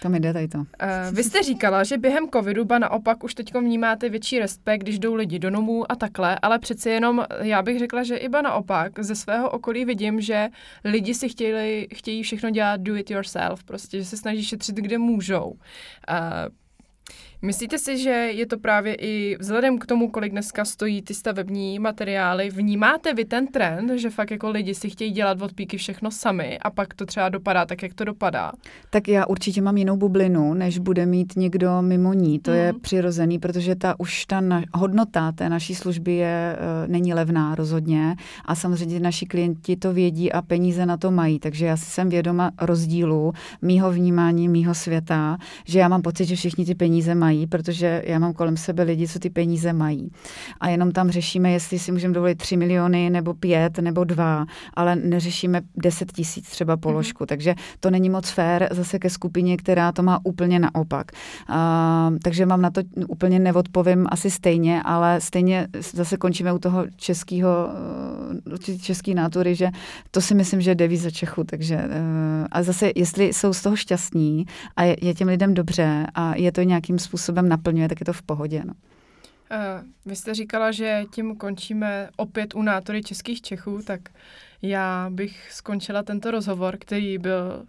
To 0.02 0.10
mi 0.10 0.20
jde 0.20 0.34
tady 0.34 0.48
to. 0.48 0.64
Eh, 0.80 1.12
Vy 1.14 1.24
jste 1.24 1.44
říkala, 1.44 1.84
že 1.84 1.98
během 1.98 2.30
covidu 2.30 2.66
ba 2.66 2.80
naopak 2.80 3.24
už 3.24 3.36
teď 3.36 3.56
vnímáte 3.56 4.10
větší 4.10 4.40
respekt, 4.40 4.82
když 4.82 5.00
jdou 5.00 5.16
lidi 5.16 5.40
do 5.40 5.50
domů 5.50 5.92
a 5.92 5.96
takhle, 5.96 6.40
ale 6.42 6.60
přeci 6.60 6.90
jenom 6.90 7.26
já 7.42 7.62
bych 7.62 7.80
řekla, 7.80 8.04
že 8.04 8.16
iba 8.18 8.42
naopak 8.42 9.00
ze 9.00 9.16
svého 9.16 9.50
okolí 9.50 9.86
vidím, 9.86 10.22
že 10.22 10.48
lidi 10.84 11.14
si 11.14 11.30
chtějí, 11.30 11.88
chtějí 11.96 12.24
všechno 12.24 12.50
dělat 12.50 12.82
do 12.82 12.96
it 12.96 13.12
yourself, 13.12 13.64
prostě, 13.64 13.98
že 14.00 14.06
se 14.06 14.18
snaží 14.18 14.44
šetřit, 14.44 14.76
kde 14.76 14.98
můžou. 14.98 15.54
Eh, 17.44 17.46
Myslíte 17.46 17.78
si, 17.78 17.98
že 17.98 18.10
je 18.10 18.46
to 18.46 18.58
právě 18.58 18.96
i 18.96 19.38
vzhledem 19.40 19.78
k 19.80 19.86
tomu, 19.86 20.10
kolik 20.10 20.32
dneska 20.32 20.66
stojí 20.66 21.02
ty 21.02 21.14
stavební 21.14 21.80
materiály, 21.80 22.50
vnímáte 22.50 23.14
vy 23.14 23.26
ten 23.26 23.48
trend, 23.48 23.92
že 24.00 24.10
fakt 24.10 24.32
jako 24.32 24.50
lidi 24.50 24.76
si 24.76 24.90
chtějí 24.90 25.12
dělat 25.12 25.42
od 25.42 25.54
píky 25.54 25.78
všechno 25.78 26.12
sami 26.12 26.60
a 26.60 26.70
pak 26.70 26.94
to 26.94 27.06
třeba 27.06 27.30
dopadá 27.30 27.66
tak, 27.66 27.84
jak 27.84 27.94
to 27.94 28.04
dopadá? 28.04 28.52
Tak 28.90 29.08
já 29.08 29.26
určitě 29.26 29.62
mám 29.62 29.78
jinou 29.78 29.98
bublinu, 29.98 30.54
než 30.54 30.78
bude 30.80 31.06
mít 31.06 31.34
někdo 31.38 31.82
mimo 31.82 32.14
ní. 32.14 32.40
To 32.40 32.52
je 32.52 32.72
Mhm. 32.72 32.82
přirozený, 32.82 33.40
protože 33.40 33.76
ta 33.76 34.00
už 34.00 34.26
ta 34.26 34.42
na, 34.42 34.62
hodnota 34.74 35.32
té 35.32 35.50
naší 35.50 35.76
služby 35.76 36.14
je, 36.14 36.58
uh, 36.84 36.92
není 36.92 37.14
levná 37.14 37.56
rozhodně 37.56 38.16
a 38.46 38.56
samozřejmě 38.56 39.00
naši 39.00 39.26
klienti 39.26 39.76
to 39.76 39.94
vědí 39.94 40.32
a 40.32 40.42
peníze 40.42 40.86
na 40.86 40.98
to 40.98 41.12
mají. 41.12 41.40
Takže 41.40 41.66
já 41.66 41.78
si 41.78 41.86
jsem 41.86 42.10
vědoma 42.10 42.52
rozdílu 42.62 43.34
mýho 43.62 43.92
vnímání, 43.92 44.48
mýho 44.50 44.74
světa, 44.74 45.38
že 45.66 45.80
já 45.80 45.88
mám 45.88 46.02
pocit, 46.02 46.26
že 46.26 46.36
všichni 46.36 46.66
ty 46.66 46.76
peníze 46.76 47.16
mají, 47.16 47.27
protože 47.48 48.04
já 48.06 48.20
mám 48.20 48.34
kolem 48.34 48.58
sebe 48.58 48.84
lidi, 48.84 49.08
co 49.08 49.20
ty 49.20 49.30
peníze 49.30 49.74
mají. 49.74 50.12
A 50.60 50.70
jenom 50.70 50.92
tam 50.92 51.10
řešíme, 51.10 51.52
jestli 51.52 51.80
si 51.80 51.92
můžeme 51.92 52.14
dovolit 52.14 52.36
3 52.36 52.58
miliony 52.58 53.10
nebo 53.10 53.34
5 53.34 53.78
nebo 53.78 54.04
2, 54.04 54.46
ale 54.74 54.96
neřešíme 54.96 55.62
10 55.76 56.12
tisíc 56.12 56.50
třeba 56.50 56.78
položku. 56.78 57.24
Mm-hmm. 57.24 57.28
Takže 57.28 57.56
to 57.80 57.92
není 57.92 58.10
moc 58.10 58.30
fér 58.30 58.70
zase 58.72 59.00
ke 59.00 59.10
skupině, 59.10 59.58
která 59.58 59.92
to 59.92 60.04
má 60.04 60.20
úplně 60.24 60.60
naopak. 60.60 61.12
A, 61.48 62.12
takže 62.24 62.46
mám 62.46 62.62
na 62.62 62.70
to 62.70 62.82
úplně 63.08 63.40
neodpovím 63.40 64.08
asi 64.10 64.32
stejně, 64.32 64.82
ale 64.84 65.22
stejně 65.22 65.68
zase 65.94 66.18
končíme 66.18 66.54
u 66.54 66.60
toho 66.60 66.86
českého, 66.96 67.70
eh, 68.70 68.78
český 68.78 69.14
nátury, 69.14 69.56
že 69.56 69.70
to 70.12 70.22
si 70.22 70.36
myslím, 70.36 70.62
že 70.62 70.72
je 70.72 70.76
devíza 70.76 71.10
Čechu. 71.10 71.44
Takže, 71.44 71.76
eh, 71.76 72.48
a 72.52 72.64
zase, 72.64 72.92
jestli 72.96 73.26
jsou 73.34 73.54
z 73.54 73.62
toho 73.62 73.76
šťastní 73.76 74.46
a 74.76 74.84
je, 74.84 74.96
je 75.02 75.14
těm 75.14 75.28
lidem 75.28 75.54
dobře 75.54 76.06
a 76.16 76.36
je 76.36 76.52
to 76.52 76.62
nějakým 76.62 77.00
způsobem 77.00 77.17
naplňuje, 77.42 77.90
tak 77.90 78.00
je 78.00 78.06
to 78.06 78.14
v 78.14 78.22
pohodě. 78.22 78.64
No. 78.66 78.74
Uh, 79.52 79.88
vy 80.06 80.16
jste 80.16 80.34
říkala, 80.34 80.72
že 80.72 81.04
tím 81.12 81.36
končíme 81.36 82.10
opět 82.18 82.56
u 82.56 82.62
nátory 82.62 83.04
českých 83.04 83.42
Čechů, 83.42 83.80
tak 83.86 84.02
já 84.62 85.08
bych 85.10 85.52
skončila 85.52 86.04
tento 86.04 86.32
rozhovor, 86.32 86.78
který 86.80 87.18
byl 87.18 87.66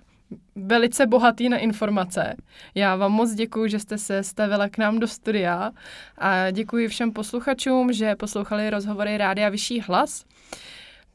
velice 0.57 1.07
bohatý 1.07 1.49
na 1.49 1.59
informace. 1.59 2.37
Já 2.75 2.97
vám 2.97 3.13
moc 3.13 3.35
děkuji, 3.35 3.69
že 3.69 3.79
jste 3.79 3.99
se 3.99 4.23
stavila 4.23 4.69
k 4.69 4.79
nám 4.79 4.99
do 4.99 5.09
studia 5.09 5.71
a 6.19 6.51
děkuji 6.51 6.89
všem 6.89 7.13
posluchačům, 7.13 7.93
že 7.93 8.17
poslouchali 8.17 8.71
rozhovory 8.71 9.19
Rádia 9.19 9.49
Vyšší 9.49 9.81
hlas. 9.81 10.25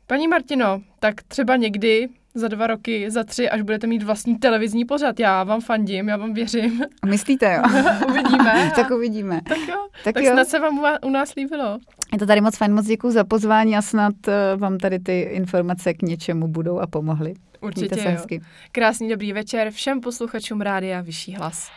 Paní 0.08 0.28
Martino, 0.28 0.82
tak 1.00 1.24
třeba 1.24 1.56
někdy 1.56 2.10
za 2.36 2.48
dva 2.48 2.68
roky, 2.68 3.12
za 3.12 3.24
tři, 3.24 3.50
až 3.50 3.62
budete 3.62 3.88
mít 3.88 4.04
vlastní 4.04 4.38
televizní 4.38 4.86
pořad. 4.86 5.20
Já 5.20 5.44
vám 5.44 5.62
fandím, 5.62 6.10
já 6.10 6.18
vám 6.18 6.34
věřím. 6.34 6.82
Myslíte, 7.06 7.54
jo? 7.54 7.62
Uvidíme. 8.10 8.72
tak 8.76 8.92
uvidíme. 8.92 9.42
Tak 9.48 9.58
jo, 9.58 9.88
Tak, 10.04 10.14
tak 10.14 10.24
jo. 10.24 10.32
snad 10.34 10.48
se 10.48 10.60
vám 10.60 10.80
u 11.06 11.10
nás 11.10 11.36
líbilo. 11.36 11.80
Je 12.14 12.20
to 12.20 12.26
tady 12.26 12.42
moc 12.42 12.58
fajn, 12.58 12.74
moc 12.74 12.86
děkuji 12.86 13.12
za 13.12 13.24
pozvání 13.24 13.78
a 13.78 13.82
snad 13.82 14.14
eh, 14.28 14.56
vám 14.58 14.78
tady 14.78 15.00
ty 15.00 15.22
informace 15.22 15.94
k 15.94 16.02
něčemu 16.02 16.48
budou 16.48 16.80
a 16.80 16.88
pomohly. 16.88 17.34
Určitě 17.62 17.96
se 17.96 18.06
jo. 18.06 18.12
hezky. 18.12 18.42
Krásný 18.72 19.10
dobrý 19.10 19.34
večer 19.34 19.72
všem 19.72 20.02
posluchačům 20.02 20.62
Rádia 20.62 21.02
Vyšší 21.02 21.36
hlas. 21.36 21.70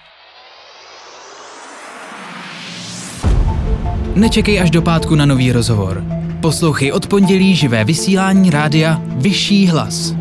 Nečekej 4.15 4.61
až 4.61 4.71
do 4.71 4.83
pátku 4.83 5.15
na 5.15 5.27
nový 5.27 5.53
rozhovor. 5.53 6.05
Poslouchej 6.41 6.93
od 6.93 7.07
pondělí 7.07 7.55
živé 7.57 7.85
vysílání 7.85 8.51
rádia 8.51 9.03
Vyšší 9.05 9.67
hlas. 9.67 10.15